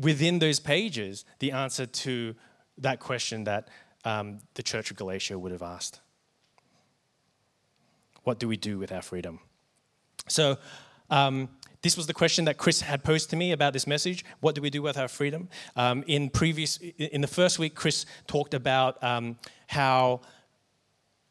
within 0.00 0.38
those 0.38 0.60
pages 0.60 1.24
the 1.38 1.52
answer 1.52 1.86
to 1.86 2.34
that 2.78 3.00
question 3.00 3.44
that 3.44 3.68
um, 4.04 4.38
the 4.54 4.62
Church 4.62 4.90
of 4.90 4.96
Galatia 4.96 5.38
would 5.38 5.52
have 5.52 5.62
asked. 5.62 6.00
What 8.24 8.38
do 8.38 8.48
we 8.48 8.56
do 8.56 8.78
with 8.78 8.92
our 8.92 9.02
freedom? 9.02 9.40
So, 10.28 10.58
um, 11.12 11.50
this 11.82 11.96
was 11.96 12.06
the 12.06 12.14
question 12.14 12.46
that 12.46 12.56
Chris 12.56 12.80
had 12.80 13.04
posed 13.04 13.28
to 13.30 13.36
me 13.36 13.52
about 13.52 13.72
this 13.72 13.86
message. 13.86 14.24
What 14.40 14.54
do 14.54 14.62
we 14.62 14.70
do 14.70 14.80
with 14.80 14.96
our 14.96 15.08
freedom? 15.08 15.48
Um, 15.76 16.04
in 16.06 16.30
previous, 16.30 16.78
in 16.78 17.20
the 17.20 17.26
first 17.26 17.58
week, 17.58 17.74
Chris 17.74 18.06
talked 18.26 18.54
about 18.54 19.02
um, 19.04 19.36
how 19.66 20.22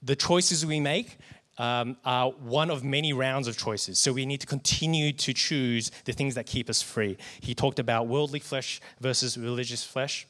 the 0.04 0.16
choices 0.16 0.66
we 0.66 0.80
make 0.80 1.18
um, 1.58 1.98
are 2.06 2.30
one 2.30 2.70
of 2.70 2.84
many 2.84 3.12
rounds 3.12 3.48
of 3.48 3.58
choices. 3.58 3.98
So 3.98 4.14
we 4.14 4.26
need 4.26 4.42
to 4.42 4.48
continue 4.48 5.14
to 5.14 5.34
choose 5.34 5.92
the 6.06 6.14
things 6.14 6.36
that 6.36 6.46
keep 6.46 6.70
us 6.70 6.82
free. 6.82 7.18
He 7.40 7.56
talked 7.56 7.80
about 7.80 8.08
worldly 8.08 8.40
flesh 8.40 8.82
versus 9.00 9.38
religious 9.38 9.84
flesh. 9.84 10.28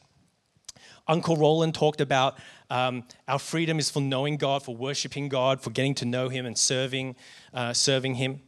Uncle 1.08 1.36
Roland 1.36 1.74
talked 1.74 2.00
about 2.00 2.38
um, 2.70 3.04
our 3.28 3.38
freedom 3.38 3.78
is 3.78 3.90
for 3.90 4.00
knowing 4.00 4.38
God, 4.38 4.62
for 4.62 4.74
worshiping 4.74 5.28
God, 5.28 5.60
for 5.60 5.70
getting 5.70 5.94
to 5.96 6.04
know 6.04 6.28
Him 6.28 6.46
and 6.46 6.56
serving, 6.56 7.16
uh, 7.52 7.72
serving 7.72 8.14
Him. 8.14 8.40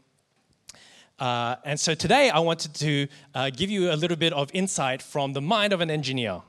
Uh, 1.18 1.56
and 1.64 1.78
so 1.78 1.94
today 1.94 2.30
I 2.30 2.40
wanted 2.40 2.74
to 2.74 3.06
uh, 3.34 3.50
give 3.50 3.70
you 3.70 3.92
a 3.92 3.96
little 3.96 4.16
bit 4.16 4.32
of 4.32 4.50
insight 4.52 5.00
from 5.00 5.32
the 5.32 5.40
mind 5.40 5.72
of 5.72 5.80
an 5.80 5.90
engineer. 5.90 6.42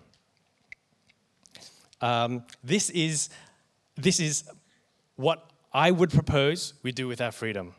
Um, 2.02 2.44
this, 2.64 2.90
is, 2.90 3.30
this 3.96 4.20
is 4.20 4.44
what 5.16 5.50
I 5.74 5.92
would 5.92 6.10
propose 6.10 6.74
we 6.84 6.92
do 6.92 7.08
with 7.08 7.22
our 7.22 7.32
freedom, 7.32 7.76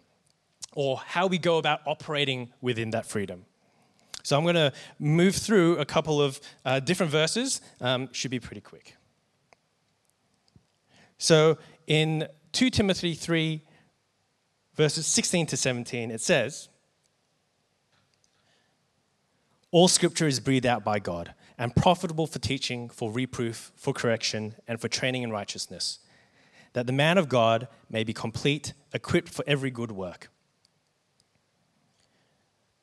or 0.74 0.98
how 0.98 1.26
we 1.26 1.38
go 1.38 1.58
about 1.58 1.80
operating 1.86 2.52
within 2.60 2.90
that 2.90 3.06
freedom. 3.06 3.44
So 4.22 4.36
I'm 4.36 4.42
going 4.42 4.56
to 4.56 4.72
move 4.98 5.36
through 5.36 5.78
a 5.78 5.84
couple 5.84 6.20
of 6.20 6.40
uh, 6.64 6.80
different 6.80 7.12
verses, 7.12 7.60
um, 7.80 8.08
should 8.12 8.30
be 8.30 8.40
pretty 8.40 8.60
quick. 8.60 8.96
So 11.18 11.58
in 11.86 12.26
2 12.52 12.70
Timothy 12.70 13.14
3, 13.14 13.62
verses 14.74 15.06
16 15.06 15.46
to 15.46 15.56
17, 15.56 16.10
it 16.10 16.20
says, 16.20 16.68
all 19.70 19.88
scripture 19.88 20.26
is 20.26 20.40
breathed 20.40 20.66
out 20.66 20.84
by 20.84 20.98
God 20.98 21.34
and 21.58 21.74
profitable 21.74 22.26
for 22.26 22.38
teaching, 22.38 22.88
for 22.88 23.10
reproof, 23.10 23.72
for 23.76 23.92
correction, 23.92 24.54
and 24.68 24.80
for 24.80 24.88
training 24.88 25.22
in 25.22 25.30
righteousness, 25.30 26.00
that 26.72 26.86
the 26.86 26.92
man 26.92 27.18
of 27.18 27.28
God 27.28 27.68
may 27.88 28.04
be 28.04 28.12
complete, 28.12 28.74
equipped 28.92 29.28
for 29.28 29.44
every 29.46 29.70
good 29.70 29.90
work. 29.90 30.30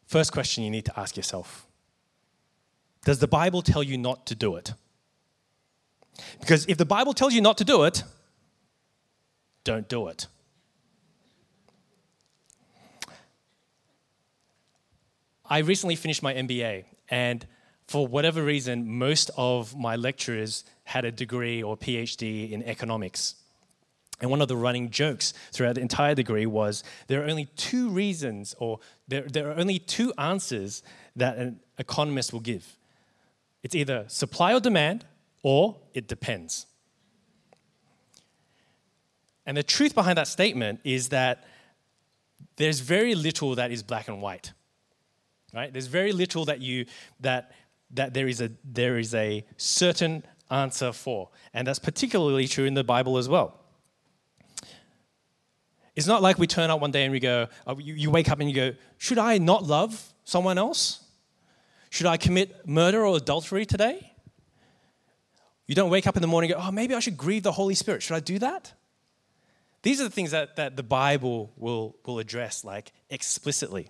First 0.05 0.31
question 0.31 0.63
you 0.63 0.69
need 0.69 0.85
to 0.85 0.99
ask 0.99 1.17
yourself 1.17 1.65
Does 3.05 3.19
the 3.19 3.27
Bible 3.27 3.61
tell 3.61 3.83
you 3.83 3.97
not 3.97 4.25
to 4.27 4.35
do 4.35 4.55
it? 4.55 4.73
Because 6.39 6.65
if 6.67 6.77
the 6.77 6.85
Bible 6.85 7.13
tells 7.13 7.33
you 7.33 7.41
not 7.41 7.57
to 7.57 7.63
do 7.63 7.83
it, 7.83 8.03
don't 9.63 9.87
do 9.87 10.07
it. 10.07 10.27
I 15.53 15.59
recently 15.59 15.95
finished 15.95 16.23
my 16.23 16.33
MBA, 16.33 16.85
and 17.09 17.45
for 17.87 18.07
whatever 18.07 18.43
reason, 18.43 18.97
most 18.97 19.29
of 19.37 19.77
my 19.77 19.95
lecturers 19.95 20.65
had 20.83 21.05
a 21.05 21.11
degree 21.11 21.61
or 21.61 21.77
PhD 21.77 22.51
in 22.51 22.63
economics. 22.63 23.35
And 24.19 24.31
one 24.31 24.41
of 24.41 24.47
the 24.47 24.57
running 24.57 24.89
jokes 24.89 25.31
throughout 25.51 25.75
the 25.75 25.81
entire 25.81 26.15
degree 26.15 26.47
was 26.47 26.83
there 27.05 27.21
are 27.21 27.29
only 27.29 27.45
two 27.55 27.89
reasons, 27.89 28.55
or 28.57 28.79
there, 29.07 29.27
there 29.27 29.51
are 29.51 29.53
only 29.53 29.77
two 29.77 30.11
answers 30.17 30.81
that 31.15 31.37
an 31.37 31.59
economist 31.77 32.33
will 32.33 32.39
give 32.39 32.75
it's 33.61 33.75
either 33.75 34.05
supply 34.07 34.55
or 34.55 34.59
demand, 34.59 35.05
or 35.43 35.77
it 35.93 36.07
depends. 36.07 36.65
And 39.45 39.55
the 39.55 39.61
truth 39.61 39.93
behind 39.93 40.17
that 40.17 40.27
statement 40.27 40.79
is 40.83 41.09
that 41.09 41.43
there's 42.55 42.79
very 42.79 43.13
little 43.13 43.53
that 43.53 43.71
is 43.71 43.83
black 43.83 44.07
and 44.07 44.19
white 44.19 44.51
right? 45.53 45.71
There's 45.71 45.87
very 45.87 46.11
little 46.11 46.45
that 46.45 46.61
you 46.61 46.85
that 47.19 47.51
that 47.91 48.13
there 48.13 48.27
is 48.27 48.41
a 48.41 48.51
there 48.63 48.97
is 48.97 49.13
a 49.13 49.45
certain 49.57 50.23
answer 50.49 50.91
for, 50.91 51.29
and 51.53 51.67
that's 51.67 51.79
particularly 51.79 52.47
true 52.47 52.65
in 52.65 52.73
the 52.73 52.83
Bible 52.83 53.17
as 53.17 53.29
well. 53.29 53.59
It's 55.95 56.07
not 56.07 56.21
like 56.21 56.39
we 56.39 56.47
turn 56.47 56.69
up 56.71 56.81
one 56.81 56.91
day 56.91 57.03
and 57.03 57.11
we 57.11 57.19
go, 57.19 57.47
uh, 57.67 57.75
you, 57.77 57.93
you 57.93 58.09
wake 58.09 58.29
up 58.29 58.39
and 58.39 58.49
you 58.49 58.55
go, 58.55 58.71
should 58.97 59.19
I 59.19 59.37
not 59.37 59.63
love 59.63 60.13
someone 60.23 60.57
else? 60.57 61.03
Should 61.91 62.07
I 62.07 62.17
commit 62.17 62.67
murder 62.67 63.05
or 63.05 63.15
adultery 63.15 63.65
today? 63.65 64.11
You 65.67 65.75
don't 65.75 65.91
wake 65.91 66.07
up 66.07 66.15
in 66.15 66.21
the 66.21 66.27
morning 66.27 66.51
and 66.51 66.59
go, 66.59 66.67
oh, 66.67 66.71
maybe 66.71 66.95
I 66.95 66.99
should 66.99 67.15
grieve 67.17 67.43
the 67.43 67.51
Holy 67.51 67.75
Spirit. 67.75 68.01
Should 68.01 68.15
I 68.15 68.19
do 68.19 68.39
that? 68.39 68.73
These 69.83 70.01
are 70.01 70.05
the 70.05 70.09
things 70.09 70.31
that, 70.31 70.55
that 70.55 70.75
the 70.75 70.83
Bible 70.83 71.53
will, 71.57 71.95
will 72.05 72.17
address, 72.17 72.63
like 72.63 72.91
explicitly. 73.09 73.89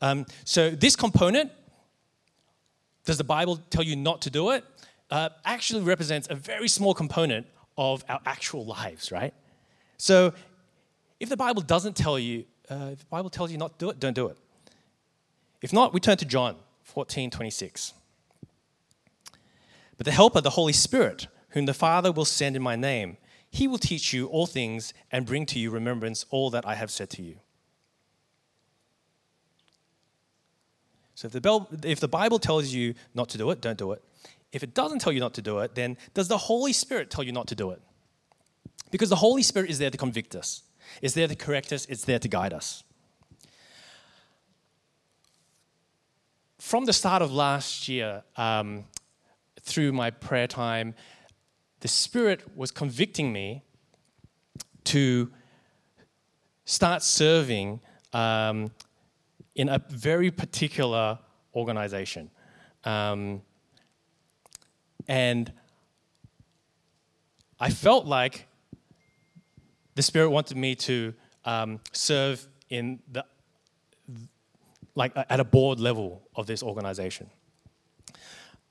Um, 0.00 0.26
so, 0.44 0.70
this 0.70 0.96
component, 0.96 1.52
does 3.04 3.18
the 3.18 3.24
Bible 3.24 3.58
tell 3.70 3.82
you 3.82 3.96
not 3.96 4.22
to 4.22 4.30
do 4.30 4.50
it? 4.50 4.64
Uh, 5.10 5.28
actually 5.44 5.82
represents 5.82 6.28
a 6.30 6.34
very 6.34 6.68
small 6.68 6.94
component 6.94 7.46
of 7.76 8.04
our 8.08 8.20
actual 8.26 8.64
lives, 8.64 9.12
right? 9.12 9.34
So, 9.96 10.32
if 11.20 11.28
the 11.28 11.36
Bible 11.36 11.62
doesn't 11.62 11.96
tell 11.96 12.18
you, 12.18 12.44
uh, 12.70 12.90
if 12.92 13.00
the 13.00 13.06
Bible 13.06 13.30
tells 13.30 13.52
you 13.52 13.58
not 13.58 13.78
to 13.78 13.84
do 13.86 13.90
it, 13.90 14.00
don't 14.00 14.14
do 14.14 14.26
it. 14.26 14.36
If 15.60 15.72
not, 15.72 15.94
we 15.94 16.00
turn 16.00 16.16
to 16.16 16.24
John 16.24 16.56
14 16.82 17.30
26. 17.30 17.94
But 19.96 20.06
the 20.06 20.12
Helper, 20.12 20.40
the 20.40 20.50
Holy 20.50 20.72
Spirit, 20.72 21.28
whom 21.50 21.66
the 21.66 21.74
Father 21.74 22.10
will 22.10 22.24
send 22.24 22.56
in 22.56 22.62
my 22.62 22.74
name, 22.74 23.18
he 23.50 23.68
will 23.68 23.78
teach 23.78 24.12
you 24.12 24.26
all 24.26 24.46
things 24.46 24.94
and 25.12 25.26
bring 25.26 25.46
to 25.46 25.58
you 25.58 25.70
remembrance 25.70 26.24
all 26.30 26.50
that 26.50 26.66
I 26.66 26.74
have 26.74 26.90
said 26.90 27.10
to 27.10 27.22
you. 27.22 27.36
So 31.22 31.28
if 31.28 31.32
the, 31.34 31.88
if 31.88 32.00
the 32.00 32.08
Bible 32.08 32.40
tells 32.40 32.72
you 32.72 32.94
not 33.14 33.28
to 33.28 33.38
do 33.38 33.50
it, 33.52 33.60
don't 33.60 33.78
do 33.78 33.92
it. 33.92 34.02
If 34.50 34.64
it 34.64 34.74
doesn't 34.74 34.98
tell 34.98 35.12
you 35.12 35.20
not 35.20 35.34
to 35.34 35.42
do 35.42 35.60
it, 35.60 35.76
then 35.76 35.96
does 36.14 36.26
the 36.26 36.36
Holy 36.36 36.72
Spirit 36.72 37.10
tell 37.10 37.22
you 37.22 37.30
not 37.30 37.46
to 37.46 37.54
do 37.54 37.70
it? 37.70 37.80
Because 38.90 39.08
the 39.08 39.16
Holy 39.16 39.44
Spirit 39.44 39.70
is 39.70 39.78
there 39.78 39.88
to 39.88 39.96
convict 39.96 40.34
us, 40.34 40.62
it's 41.00 41.14
there 41.14 41.28
to 41.28 41.36
correct 41.36 41.72
us, 41.72 41.86
it's 41.86 42.04
there 42.04 42.18
to 42.18 42.26
guide 42.26 42.52
us. 42.52 42.82
From 46.58 46.86
the 46.86 46.92
start 46.92 47.22
of 47.22 47.32
last 47.32 47.86
year, 47.86 48.24
um, 48.36 48.84
through 49.60 49.92
my 49.92 50.10
prayer 50.10 50.48
time, 50.48 50.92
the 51.80 51.88
Spirit 51.88 52.56
was 52.56 52.72
convicting 52.72 53.32
me 53.32 53.62
to 54.84 55.30
start 56.64 57.04
serving 57.04 57.78
um, 58.12 58.72
in 59.54 59.68
a 59.68 59.80
very 59.90 60.30
particular 60.30 61.18
organization. 61.54 62.30
Um, 62.84 63.42
and 65.08 65.52
I 67.60 67.70
felt 67.70 68.06
like 68.06 68.46
the 69.94 70.02
Spirit 70.02 70.30
wanted 70.30 70.56
me 70.56 70.74
to 70.76 71.14
um, 71.44 71.80
serve 71.92 72.46
in 72.70 73.00
the 73.10 73.24
like 74.94 75.12
at 75.16 75.40
a 75.40 75.44
board 75.44 75.80
level 75.80 76.22
of 76.36 76.46
this 76.46 76.62
organization. 76.62 77.30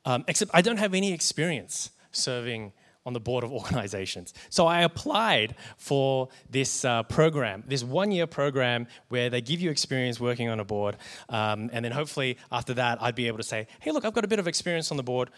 Um, 0.06 0.24
except 0.28 0.52
I 0.54 0.62
don't 0.62 0.78
have 0.78 0.94
any 0.94 1.14
experience 1.14 1.92
serving 2.12 2.74
on 3.06 3.14
the 3.14 3.20
board 3.20 3.44
of 3.44 3.52
organizations. 3.62 4.34
So 4.50 4.68
I 4.68 4.82
applied 4.82 5.56
for 5.78 6.30
this 6.50 6.86
uh, 6.86 7.04
program, 7.04 7.64
this 7.68 7.84
one 7.84 8.12
year 8.12 8.28
program 8.28 8.88
where 9.10 9.30
they 9.30 9.42
give 9.42 9.62
you 9.62 9.70
experience 9.70 10.20
working 10.20 10.50
on 10.50 10.60
a 10.60 10.66
board. 10.66 10.98
Um, 11.30 11.70
and 11.74 11.84
then 11.84 11.92
hopefully 11.92 12.38
after 12.52 12.74
that, 12.76 13.02
I'd 13.02 13.16
be 13.16 13.28
able 13.28 13.38
to 13.38 13.44
say, 13.44 13.68
hey, 13.80 13.92
look, 13.92 14.06
I've 14.06 14.14
got 14.14 14.26
a 14.26 14.28
bit 14.28 14.40
of 14.40 14.48
experience 14.48 14.92
on 14.92 14.98
the 14.98 15.04
board. 15.04 15.30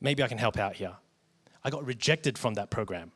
Maybe 0.00 0.22
I 0.22 0.28
can 0.28 0.38
help 0.38 0.58
out 0.58 0.74
here. 0.74 0.94
I 1.64 1.70
got 1.70 1.86
rejected 1.86 2.36
from 2.36 2.54
that 2.54 2.70
program. 2.70 3.12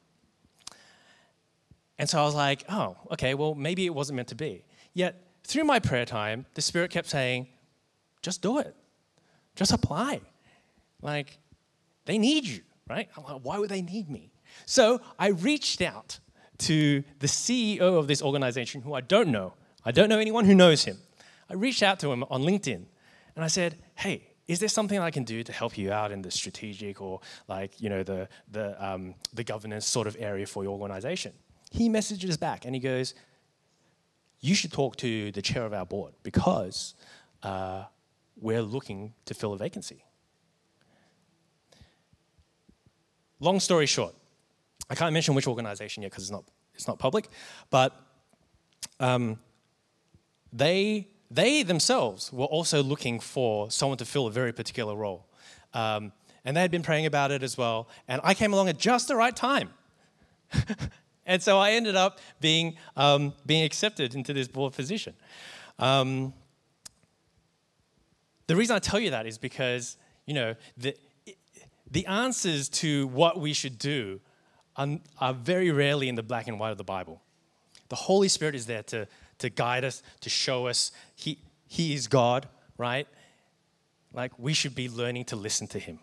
And 1.99 2.09
so 2.09 2.21
I 2.21 2.25
was 2.25 2.35
like, 2.35 2.65
oh, 2.69 2.97
okay, 3.13 3.35
well, 3.35 3.55
maybe 3.55 3.87
it 3.87 3.95
wasn't 3.95 4.17
meant 4.17 4.29
to 4.29 4.35
be. 4.35 4.65
Yet 4.93 5.21
through 5.45 5.65
my 5.65 5.79
prayer 5.79 6.05
time, 6.05 6.47
the 6.55 6.63
Spirit 6.63 6.91
kept 6.91 7.09
saying, 7.09 7.49
just 8.23 8.43
do 8.43 8.59
it, 8.59 8.75
just 9.55 9.73
apply. 9.73 10.21
Like, 11.01 11.39
they 12.05 12.19
need 12.19 12.45
you 12.45 12.61
right? 12.89 13.09
Like, 13.17 13.41
why 13.43 13.59
would 13.59 13.71
they 13.71 13.83
need 13.83 14.09
me? 14.09 14.33
So 14.65 15.01
I 15.19 15.29
reached 15.29 15.83
out 15.83 16.19
to 16.59 17.05
the 17.19 17.27
CEO 17.27 17.81
of 17.81 18.07
this 18.07 18.23
organization 18.23 18.83
who 18.83 18.95
I 18.95 19.01
don't 19.01 19.29
know. 19.29 19.55
I 19.85 19.93
don't 19.93 20.09
know 20.09 20.19
anyone 20.19 20.45
who 20.45 20.55
knows 20.55 20.85
him. 20.85 20.99
I 21.51 21.55
reached 21.55 21.83
out 21.83 22.01
to 22.01 22.13
him 22.13 22.25
on 22.25 22.43
LinkedIn 22.43 22.85
and 23.35 23.45
I 23.45 23.49
said, 23.49 23.77
hey, 23.95 24.29
is 24.49 24.61
there 24.61 24.69
something 24.69 24.99
I 24.99 25.11
can 25.11 25.25
do 25.25 25.43
to 25.43 25.53
help 25.53 25.77
you 25.77 25.93
out 25.93 26.13
in 26.13 26.23
the 26.23 26.31
strategic 26.31 27.01
or 27.01 27.21
like, 27.49 27.81
you 27.81 27.89
know, 27.89 28.03
the, 28.03 28.29
the, 28.51 28.85
um, 28.85 29.15
the 29.35 29.45
governance 29.45 29.87
sort 29.87 30.07
of 30.07 30.17
area 30.19 30.47
for 30.47 30.63
your 30.63 30.73
organization? 30.73 31.33
He 31.71 31.89
messages 31.89 32.37
back 32.37 32.65
and 32.65 32.75
he 32.75 32.81
goes, 32.81 33.15
you 34.41 34.55
should 34.55 34.73
talk 34.73 34.97
to 34.97 35.33
the 35.33 35.43
chair 35.43 35.65
of 35.65 35.73
our 35.73 35.85
board 35.85 36.15
because 36.23 36.95
uh, 37.43 37.85
we're 38.41 38.63
looking 38.63 39.15
to 39.25 39.35
fill 39.35 39.53
a 39.53 39.59
vacancy. 39.59 40.06
Long 43.41 43.61
story 43.61 43.87
short, 43.87 44.15
I 44.89 44.95
can't 44.95 45.13
mention 45.13 45.35
which 45.35 45.47
organization 45.47 46.03
yet 46.03 46.11
because 46.11 46.25
it's 46.25 46.33
not, 46.33 46.45
it's 46.75 46.89
not 46.89 46.99
public, 46.99 47.29
but 47.71 47.99
um, 49.01 49.39
they 50.53 51.09
they 51.31 51.63
themselves 51.63 52.33
were 52.33 52.47
also 52.47 52.83
looking 52.83 53.21
for 53.21 53.71
someone 53.71 53.99
to 53.99 54.05
fill 54.05 54.27
a 54.27 54.31
very 54.31 54.53
particular 54.53 54.95
role. 54.95 55.27
Um, 55.75 56.13
and 56.45 56.57
they 56.57 56.61
had 56.61 56.71
been 56.71 56.83
praying 56.83 57.07
about 57.07 57.33
it 57.33 57.43
as 57.43 57.59
well. 57.59 57.89
And 58.07 58.21
I 58.23 58.35
came 58.35 58.53
along 58.53 58.69
at 58.69 58.79
just 58.79 59.09
the 59.09 59.17
right 59.17 59.35
time. 59.35 59.71
and 61.27 61.43
so 61.43 61.59
I 61.59 61.73
ended 61.73 61.97
up 61.97 62.21
being, 62.41 62.77
um, 62.97 63.35
being 63.45 63.65
accepted 63.65 64.15
into 64.15 64.33
this 64.33 64.47
board 64.47 64.73
position. 64.73 65.15
Um, 65.79 66.33
the 68.47 68.55
reason 68.55 68.77
I 68.77 68.79
tell 68.79 69.01
you 69.01 69.11
that 69.11 69.27
is 69.27 69.39
because, 69.39 69.97
you 70.25 70.35
know, 70.35 70.55
the, 70.77 70.97
the 71.97 72.07
answers 72.09 72.69
to 72.69 73.07
what 73.07 73.41
we 73.41 73.55
should 73.55 73.79
do 73.79 74.21
are, 74.77 75.33
very 75.33 75.71
rarely 75.71 76.11
in 76.11 76.15
the 76.15 76.23
black 76.23 76.47
and 76.47 76.61
white 76.61 76.71
of 76.71 76.77
the 76.77 76.85
Bible. 76.85 77.23
The 77.89 77.97
Holy 77.97 78.29
Spirit 78.29 78.55
is 78.55 78.67
there 78.67 78.83
to, 78.83 79.09
to 79.39 79.49
guide 79.49 79.83
us, 79.83 80.03
to 80.21 80.29
show 80.29 80.67
us 80.67 80.93
he, 81.15 81.39
he 81.67 81.95
is 81.95 82.07
God, 82.07 82.49
right? 82.77 83.09
Like 84.13 84.39
we 84.39 84.53
should 84.53 84.75
be 84.75 84.91
learning 84.91 85.25
to 85.27 85.37
listen 85.37 85.69
to 85.69 85.79
Him. 85.79 85.99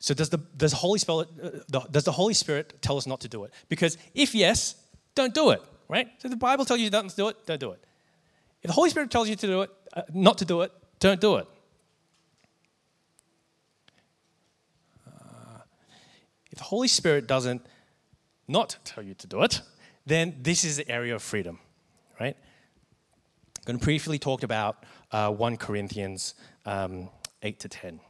So 0.00 0.12
does 0.12 0.30
the, 0.30 0.38
does, 0.56 0.72
Holy 0.72 0.98
Spirit, 0.98 1.28
uh, 1.72 1.80
does 1.88 2.02
the 2.02 2.10
Holy 2.10 2.34
Spirit 2.34 2.82
tell 2.82 2.96
us 2.96 3.06
not 3.06 3.20
to 3.20 3.28
do 3.28 3.44
it? 3.44 3.52
Because 3.68 3.96
if 4.12 4.34
yes, 4.34 4.74
don't 5.14 5.32
do 5.32 5.50
it, 5.50 5.62
right? 5.88 6.08
So 6.18 6.26
the 6.26 6.34
Bible 6.34 6.64
tells 6.64 6.80
you 6.80 6.90
not 6.90 7.08
to 7.08 7.14
do 7.14 7.28
it, 7.28 7.46
don't 7.46 7.60
do 7.60 7.70
it. 7.70 7.84
If 8.60 8.68
the 8.68 8.74
Holy 8.74 8.90
Spirit 8.90 9.12
tells 9.12 9.28
you 9.28 9.36
to 9.36 9.46
do 9.46 9.62
it, 9.62 9.70
uh, 9.92 10.02
not 10.12 10.38
to 10.38 10.44
do 10.44 10.62
it, 10.62 10.72
don't 10.98 11.20
do 11.20 11.36
it. 11.36 11.46
If 16.52 16.58
the 16.58 16.64
Holy 16.64 16.88
Spirit 16.88 17.26
doesn't 17.26 17.66
not 18.46 18.76
tell 18.84 19.02
you 19.02 19.14
to 19.14 19.26
do 19.26 19.42
it, 19.42 19.62
then 20.04 20.36
this 20.42 20.64
is 20.64 20.76
the 20.76 20.88
area 20.88 21.14
of 21.14 21.22
freedom, 21.22 21.58
right? 22.20 22.36
I'm 23.58 23.64
going 23.64 23.78
to 23.78 23.84
briefly 23.84 24.18
talk 24.18 24.42
about 24.42 24.84
uh, 25.10 25.30
1 25.30 25.56
Corinthians 25.56 26.34
um, 26.66 27.08
8 27.42 27.58
to 27.60 27.68
10. 27.68 28.00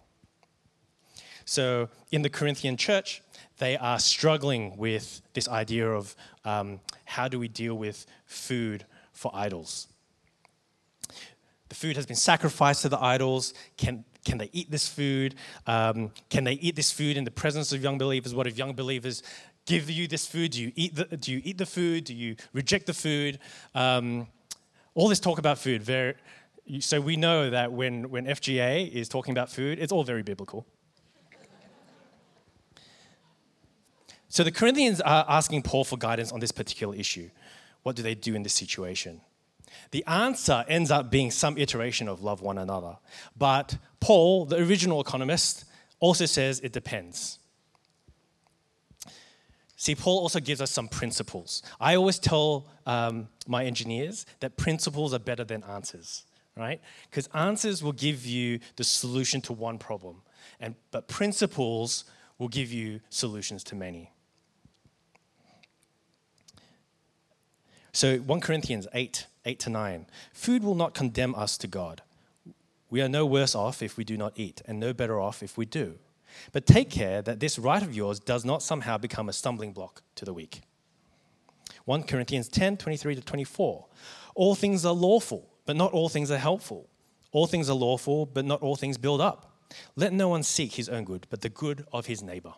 So, 1.44 1.88
in 2.10 2.22
the 2.22 2.30
Corinthian 2.30 2.76
church, 2.76 3.22
they 3.58 3.76
are 3.76 3.98
struggling 3.98 4.76
with 4.76 5.22
this 5.34 5.48
idea 5.48 5.88
of 5.88 6.16
um, 6.44 6.80
how 7.04 7.28
do 7.28 7.38
we 7.38 7.48
deal 7.48 7.74
with 7.74 8.06
food 8.24 8.84
for 9.12 9.30
idols. 9.34 9.88
The 11.68 11.74
food 11.74 11.96
has 11.96 12.06
been 12.06 12.16
sacrificed 12.16 12.82
to 12.82 12.88
the 12.88 13.00
idols. 13.02 13.54
Can, 13.76 14.04
can 14.24 14.38
they 14.38 14.50
eat 14.52 14.70
this 14.70 14.88
food? 14.88 15.34
Um, 15.66 16.12
can 16.30 16.44
they 16.44 16.54
eat 16.54 16.76
this 16.76 16.92
food 16.92 17.16
in 17.16 17.24
the 17.24 17.30
presence 17.30 17.72
of 17.72 17.82
young 17.82 17.98
believers? 17.98 18.34
What 18.34 18.46
if 18.46 18.56
young 18.56 18.72
believers 18.72 19.22
give 19.66 19.90
you 19.90 20.06
this 20.06 20.26
food? 20.26 20.52
Do 20.52 20.62
you 20.62 20.72
eat 20.76 20.94
the, 20.94 21.04
do 21.16 21.32
you 21.32 21.40
eat 21.44 21.58
the 21.58 21.66
food? 21.66 22.04
Do 22.04 22.14
you 22.14 22.36
reject 22.52 22.86
the 22.86 22.94
food? 22.94 23.38
Um, 23.74 24.28
all 24.94 25.08
this 25.08 25.20
talk 25.20 25.38
about 25.38 25.58
food. 25.58 25.82
Very, 25.82 26.14
so 26.80 27.00
we 27.00 27.16
know 27.16 27.50
that 27.50 27.72
when, 27.72 28.10
when 28.10 28.26
FGA 28.26 28.90
is 28.90 29.08
talking 29.08 29.32
about 29.32 29.50
food, 29.50 29.78
it's 29.78 29.92
all 29.92 30.04
very 30.04 30.22
biblical. 30.22 30.66
so 34.28 34.44
the 34.44 34.52
Corinthians 34.52 35.00
are 35.00 35.24
asking 35.28 35.62
Paul 35.62 35.84
for 35.84 35.96
guidance 35.96 36.30
on 36.30 36.40
this 36.40 36.52
particular 36.52 36.94
issue. 36.94 37.30
What 37.82 37.96
do 37.96 38.02
they 38.02 38.14
do 38.14 38.34
in 38.34 38.44
this 38.44 38.54
situation? 38.54 39.20
The 39.90 40.04
answer 40.06 40.64
ends 40.68 40.90
up 40.90 41.10
being 41.10 41.30
some 41.30 41.58
iteration 41.58 42.08
of 42.08 42.22
love 42.22 42.42
one 42.42 42.58
another. 42.58 42.98
But 43.36 43.78
Paul, 44.02 44.46
the 44.46 44.56
original 44.56 45.00
economist, 45.00 45.64
also 46.00 46.26
says 46.26 46.58
it 46.58 46.72
depends. 46.72 47.38
See, 49.76 49.94
Paul 49.94 50.18
also 50.18 50.40
gives 50.40 50.60
us 50.60 50.72
some 50.72 50.88
principles. 50.88 51.62
I 51.80 51.94
always 51.94 52.18
tell 52.18 52.66
um, 52.84 53.28
my 53.46 53.64
engineers 53.64 54.26
that 54.40 54.56
principles 54.56 55.14
are 55.14 55.20
better 55.20 55.44
than 55.44 55.62
answers, 55.62 56.24
right? 56.56 56.80
Because 57.08 57.28
answers 57.32 57.80
will 57.80 57.92
give 57.92 58.26
you 58.26 58.58
the 58.74 58.82
solution 58.82 59.40
to 59.42 59.52
one 59.52 59.78
problem, 59.78 60.22
and, 60.58 60.74
but 60.90 61.06
principles 61.06 62.04
will 62.38 62.48
give 62.48 62.72
you 62.72 62.98
solutions 63.08 63.62
to 63.64 63.76
many. 63.76 64.10
So 67.92 68.18
1 68.18 68.40
Corinthians 68.40 68.88
8, 68.92 69.26
8 69.44 69.60
to 69.60 69.70
9. 69.70 70.06
Food 70.32 70.64
will 70.64 70.74
not 70.74 70.92
condemn 70.92 71.36
us 71.36 71.56
to 71.58 71.68
God. 71.68 72.02
We 72.92 73.00
are 73.00 73.08
no 73.08 73.24
worse 73.24 73.54
off 73.54 73.80
if 73.80 73.96
we 73.96 74.04
do 74.04 74.18
not 74.18 74.34
eat, 74.36 74.60
and 74.66 74.78
no 74.78 74.92
better 74.92 75.18
off 75.18 75.42
if 75.42 75.56
we 75.56 75.64
do. 75.64 75.94
But 76.52 76.66
take 76.66 76.90
care 76.90 77.22
that 77.22 77.40
this 77.40 77.58
right 77.58 77.82
of 77.82 77.94
yours 77.94 78.20
does 78.20 78.44
not 78.44 78.62
somehow 78.62 78.98
become 78.98 79.30
a 79.30 79.32
stumbling 79.32 79.72
block 79.72 80.02
to 80.16 80.26
the 80.26 80.34
weak. 80.34 80.60
1 81.86 82.02
Corinthians 82.02 82.48
10 82.48 82.76
23 82.76 83.14
to 83.14 83.22
24. 83.22 83.86
All 84.34 84.54
things 84.54 84.84
are 84.84 84.92
lawful, 84.92 85.48
but 85.64 85.74
not 85.74 85.92
all 85.92 86.10
things 86.10 86.30
are 86.30 86.36
helpful. 86.36 86.90
All 87.30 87.46
things 87.46 87.70
are 87.70 87.74
lawful, 87.74 88.26
but 88.26 88.44
not 88.44 88.60
all 88.60 88.76
things 88.76 88.98
build 88.98 89.22
up. 89.22 89.56
Let 89.96 90.12
no 90.12 90.28
one 90.28 90.42
seek 90.42 90.74
his 90.74 90.90
own 90.90 91.04
good, 91.04 91.26
but 91.30 91.40
the 91.40 91.48
good 91.48 91.86
of 91.94 92.04
his 92.04 92.22
neighbor. 92.22 92.52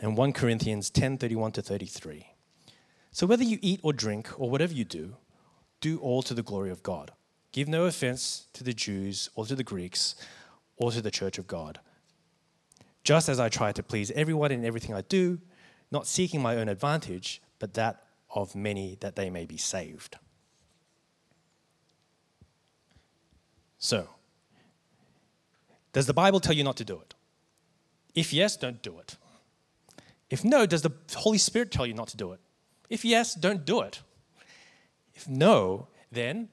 And 0.00 0.16
1 0.16 0.32
Corinthians 0.32 0.90
10 0.90 1.18
31 1.18 1.52
to 1.52 1.62
33. 1.62 2.26
So 3.12 3.24
whether 3.28 3.44
you 3.44 3.60
eat 3.62 3.78
or 3.84 3.92
drink 3.92 4.32
or 4.36 4.50
whatever 4.50 4.74
you 4.74 4.84
do, 4.84 5.14
do 5.80 5.98
all 6.00 6.22
to 6.24 6.34
the 6.34 6.42
glory 6.42 6.70
of 6.70 6.82
God. 6.82 7.12
Give 7.54 7.68
no 7.68 7.86
offense 7.86 8.48
to 8.52 8.62
the 8.62 8.74
Jews 8.74 9.30
or 9.34 9.46
to 9.46 9.54
the 9.54 9.64
Greeks 9.64 10.14
or 10.76 10.92
to 10.92 11.00
the 11.00 11.10
church 11.10 11.38
of 11.38 11.46
God 11.46 11.80
just 13.04 13.28
as 13.28 13.38
I 13.38 13.50
try 13.50 13.70
to 13.70 13.82
please 13.82 14.10
everyone 14.12 14.50
in 14.50 14.64
everything 14.64 14.94
I 14.94 15.02
do, 15.02 15.38
not 15.92 16.06
seeking 16.06 16.40
my 16.40 16.56
own 16.56 16.68
advantage, 16.68 17.40
but 17.58 17.74
that 17.74 18.02
of 18.34 18.56
many 18.56 18.96
that 19.00 19.14
they 19.14 19.30
may 19.30 19.44
be 19.44 19.58
saved. 19.58 20.16
So, 23.78 24.08
does 25.92 26.06
the 26.06 26.14
Bible 26.14 26.40
tell 26.40 26.54
you 26.54 26.64
not 26.64 26.78
to 26.78 26.84
do 26.84 26.98
it? 26.98 27.14
If 28.14 28.32
yes, 28.32 28.56
don't 28.56 28.82
do 28.82 28.98
it. 28.98 29.16
If 30.30 30.42
no, 30.42 30.64
does 30.64 30.82
the 30.82 30.92
Holy 31.14 31.38
Spirit 31.38 31.70
tell 31.70 31.86
you 31.86 31.94
not 31.94 32.08
to 32.08 32.16
do 32.16 32.32
it? 32.32 32.40
If 32.88 33.04
yes, 33.04 33.34
don't 33.34 33.64
do 33.66 33.82
it. 33.82 34.00
If 35.14 35.28
no, 35.28 35.88
then 36.10 36.48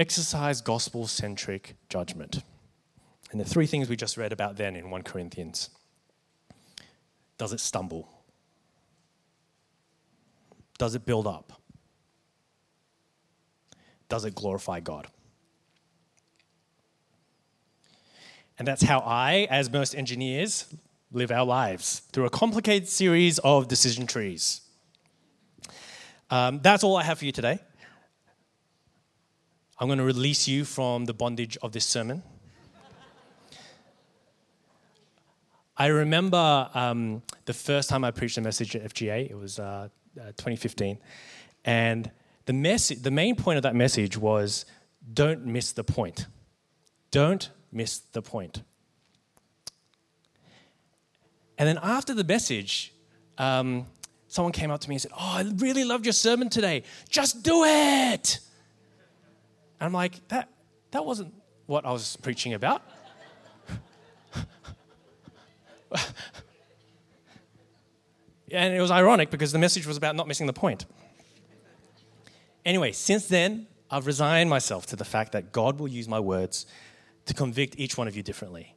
exercise 0.00 0.62
gospel 0.62 1.06
centric 1.06 1.76
judgment. 1.90 2.42
And 3.30 3.40
the 3.40 3.44
three 3.44 3.66
things 3.66 3.88
we 3.88 3.96
just 3.96 4.16
read 4.16 4.32
about 4.32 4.56
then 4.56 4.74
in 4.74 4.90
1 4.90 5.02
Corinthians. 5.02 5.68
Does 7.36 7.52
it 7.52 7.60
stumble? 7.60 8.08
Does 10.78 10.94
it 10.94 11.04
build 11.04 11.26
up? 11.26 11.52
Does 14.08 14.24
it 14.24 14.34
glorify 14.34 14.80
God? 14.80 15.06
And 18.58 18.66
that's 18.66 18.82
how 18.82 19.00
I, 19.00 19.46
as 19.50 19.70
most 19.70 19.94
engineers, 19.94 20.74
live 21.12 21.30
our 21.30 21.44
lives 21.44 22.00
through 22.12 22.24
a 22.24 22.30
complicated 22.30 22.88
series 22.88 23.38
of 23.40 23.68
decision 23.68 24.06
trees. 24.06 24.62
Um, 26.30 26.60
that's 26.62 26.84
all 26.84 26.96
I 26.96 27.04
have 27.04 27.18
for 27.18 27.26
you 27.26 27.32
today. 27.32 27.60
I'm 29.80 29.88
going 29.88 29.98
to 29.98 30.04
release 30.04 30.46
you 30.46 30.66
from 30.66 31.06
the 31.06 31.14
bondage 31.14 31.56
of 31.62 31.72
this 31.72 31.86
sermon. 31.86 32.22
I 35.74 35.86
remember 35.86 36.68
um, 36.74 37.22
the 37.46 37.54
first 37.54 37.88
time 37.88 38.04
I 38.04 38.10
preached 38.10 38.36
a 38.36 38.42
message 38.42 38.76
at 38.76 38.82
FGA, 38.92 39.30
it 39.30 39.34
was 39.34 39.58
uh, 39.58 39.88
uh, 40.20 40.26
2015. 40.36 40.98
And 41.64 42.10
the, 42.44 42.98
the 43.00 43.10
main 43.10 43.36
point 43.36 43.56
of 43.56 43.62
that 43.62 43.74
message 43.74 44.18
was 44.18 44.66
don't 45.14 45.46
miss 45.46 45.72
the 45.72 45.82
point. 45.82 46.26
Don't 47.10 47.48
miss 47.72 48.00
the 48.00 48.20
point. 48.20 48.62
And 51.56 51.66
then 51.66 51.78
after 51.82 52.12
the 52.12 52.24
message, 52.24 52.92
um, 53.38 53.86
someone 54.28 54.52
came 54.52 54.70
up 54.70 54.80
to 54.80 54.90
me 54.90 54.96
and 54.96 55.02
said, 55.02 55.12
Oh, 55.14 55.36
I 55.38 55.50
really 55.56 55.84
loved 55.84 56.04
your 56.04 56.12
sermon 56.12 56.50
today. 56.50 56.82
Just 57.08 57.42
do 57.42 57.64
it. 57.64 58.40
And 59.80 59.86
I'm 59.86 59.92
like, 59.92 60.28
that, 60.28 60.48
that 60.90 61.04
wasn't 61.04 61.34
what 61.66 61.84
I 61.86 61.92
was 61.92 62.16
preaching 62.16 62.52
about. 62.54 62.82
and 68.52 68.74
it 68.74 68.80
was 68.80 68.90
ironic 68.90 69.30
because 69.30 69.52
the 69.52 69.58
message 69.58 69.86
was 69.86 69.96
about 69.96 70.14
not 70.16 70.28
missing 70.28 70.46
the 70.46 70.52
point. 70.52 70.84
Anyway, 72.64 72.92
since 72.92 73.26
then, 73.26 73.66
I've 73.90 74.06
resigned 74.06 74.50
myself 74.50 74.84
to 74.86 74.96
the 74.96 75.04
fact 75.04 75.32
that 75.32 75.52
God 75.52 75.80
will 75.80 75.88
use 75.88 76.06
my 76.06 76.20
words 76.20 76.66
to 77.26 77.34
convict 77.34 77.74
each 77.78 77.96
one 77.96 78.06
of 78.06 78.16
you 78.16 78.22
differently. 78.22 78.74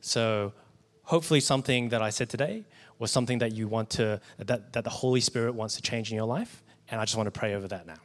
So, 0.00 0.52
hopefully, 1.04 1.40
something 1.40 1.88
that 1.88 2.02
I 2.02 2.10
said 2.10 2.28
today 2.28 2.64
was 2.98 3.10
something 3.10 3.38
that 3.38 3.52
you 3.52 3.68
want 3.68 3.90
to, 3.90 4.20
that, 4.38 4.72
that 4.74 4.84
the 4.84 4.90
Holy 4.90 5.20
Spirit 5.20 5.54
wants 5.54 5.76
to 5.76 5.82
change 5.82 6.10
in 6.10 6.16
your 6.16 6.26
life. 6.26 6.62
And 6.88 7.00
I 7.00 7.04
just 7.04 7.16
want 7.16 7.26
to 7.32 7.38
pray 7.38 7.54
over 7.54 7.66
that 7.68 7.86
now. 7.86 7.96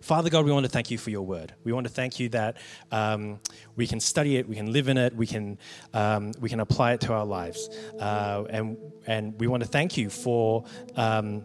Father 0.00 0.30
God, 0.30 0.44
we 0.44 0.52
want 0.52 0.64
to 0.64 0.70
thank 0.70 0.90
you 0.90 0.98
for 0.98 1.10
your 1.10 1.22
word. 1.22 1.54
We 1.64 1.72
want 1.72 1.86
to 1.86 1.92
thank 1.92 2.20
you 2.20 2.28
that 2.30 2.56
um, 2.92 3.40
we 3.76 3.86
can 3.86 4.00
study 4.00 4.36
it, 4.36 4.48
we 4.48 4.56
can 4.56 4.72
live 4.72 4.88
in 4.88 4.96
it, 4.96 5.14
we 5.14 5.26
can, 5.26 5.58
um, 5.92 6.32
we 6.40 6.48
can 6.48 6.60
apply 6.60 6.92
it 6.92 7.00
to 7.02 7.12
our 7.12 7.24
lives. 7.24 7.68
Uh, 7.98 8.44
and, 8.50 8.76
and 9.06 9.38
we 9.40 9.46
want 9.46 9.62
to 9.62 9.68
thank 9.68 9.96
you 9.96 10.10
for, 10.10 10.64
um, 10.96 11.44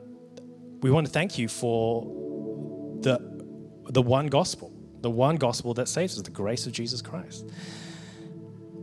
we 0.81 0.91
want 0.91 1.07
to 1.07 1.11
thank 1.11 1.37
you 1.37 1.47
for 1.47 2.03
the, 3.01 3.19
the 3.89 4.01
one 4.01 4.27
gospel, 4.27 4.71
the 5.01 5.09
one 5.09 5.35
gospel 5.35 5.73
that 5.73 5.87
saves 5.87 6.17
us, 6.17 6.23
the 6.23 6.31
grace 6.31 6.65
of 6.65 6.73
Jesus 6.73 7.01
Christ. 7.01 7.49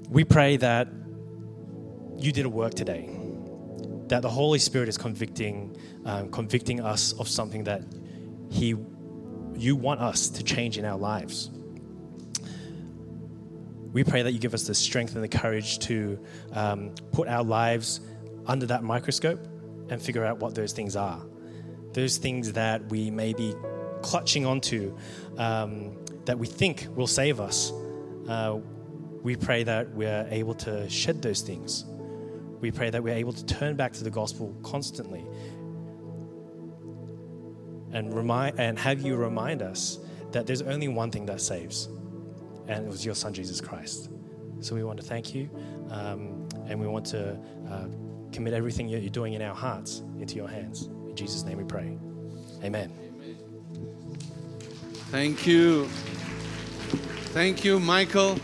We 0.09 0.25
pray 0.25 0.57
that 0.59 0.89
you 2.17 2.33
did 2.33 2.47
a 2.47 2.49
work 2.49 2.75
today, 2.75 3.11
that 4.09 4.23
the 4.23 4.31
Holy 4.31 4.59
Spirit 4.59 4.89
is 4.89 4.97
convicting, 4.97 5.77
um, 6.05 6.31
convicting 6.31 6.81
us 6.81 7.13
of 7.15 7.29
something 7.29 7.65
that 7.65 7.83
He, 8.51 8.75
you 9.59 9.77
want 9.77 10.01
us 10.01 10.29
to 10.29 10.45
change 10.45 10.79
in 10.79 10.85
our 10.85 10.99
lives. 10.99 11.51
We 13.93 14.05
pray 14.05 14.23
that 14.23 14.33
you 14.33 14.39
give 14.39 14.53
us 14.53 14.67
the 14.67 14.75
strength 14.75 15.15
and 15.15 15.25
the 15.25 15.29
courage 15.29 15.79
to 15.81 16.19
um, 16.53 16.95
put 17.13 17.29
our 17.29 17.43
lives 17.43 18.01
under 18.47 18.67
that 18.67 18.83
microscope 18.83 19.41
and 19.89 20.01
figure 20.01 20.25
out 20.25 20.39
what 20.39 20.55
those 20.55 20.73
things 20.73 20.97
are. 20.97 21.25
Those 21.93 22.19
things 22.19 22.53
that 22.53 22.91
we 22.91 23.11
may 23.11 23.33
be 23.33 23.55
clutching 24.03 24.45
onto 24.45 24.97
um, 25.39 25.97
that 26.27 26.39
we 26.39 26.47
think 26.47 26.89
will 26.95 27.07
save 27.07 27.41
us. 27.41 27.73
Uh, 28.29 28.59
we 29.23 29.35
pray 29.35 29.63
that 29.65 29.91
we're 29.95 30.27
able 30.31 30.55
to 30.55 30.89
shed 30.91 31.23
those 31.23 31.41
things. 31.41 31.85
We 32.61 32.71
pray 32.71 32.91
that 32.91 33.03
we're 33.03 33.15
able 33.15 33.33
to 33.33 33.47
turn 33.47 33.77
back 33.77 33.93
to 33.95 34.05
the 34.05 34.11
gospel 34.11 34.55
constantly 34.63 35.25
and 37.97 38.13
remind 38.15 38.61
and 38.61 38.79
have 38.79 39.01
you 39.01 39.17
remind 39.17 39.63
us 39.63 39.99
that 40.33 40.47
there's 40.47 40.61
only 40.61 40.87
one 40.87 41.11
thing 41.11 41.25
that 41.27 41.41
saves, 41.41 41.89
and 42.69 42.85
it 42.85 42.89
was 42.91 43.07
your 43.07 43.15
Son 43.15 43.33
Jesus 43.33 43.59
Christ. 43.59 44.11
So 44.61 44.75
we 44.75 44.85
want 44.85 45.01
to 45.01 45.07
thank 45.07 45.35
you, 45.35 45.49
um, 45.91 46.47
and 46.69 46.79
we 46.79 46.87
want 46.87 47.07
to 47.07 47.39
uh, 47.71 47.87
commit 48.33 48.53
everything 48.53 48.87
you're 48.87 49.09
doing 49.09 49.33
in 49.33 49.41
our 49.41 49.55
hearts 49.55 50.03
into 50.21 50.35
your 50.37 50.49
hands. 50.49 50.89
In 51.09 51.17
Jesus' 51.17 51.43
name 51.45 51.57
we 51.57 51.65
pray. 51.65 51.97
Amen. 52.63 52.93
Thank 55.11 55.47
you. 55.47 55.87
Thank 57.33 57.65
you, 57.65 57.81
Michael. 57.81 58.39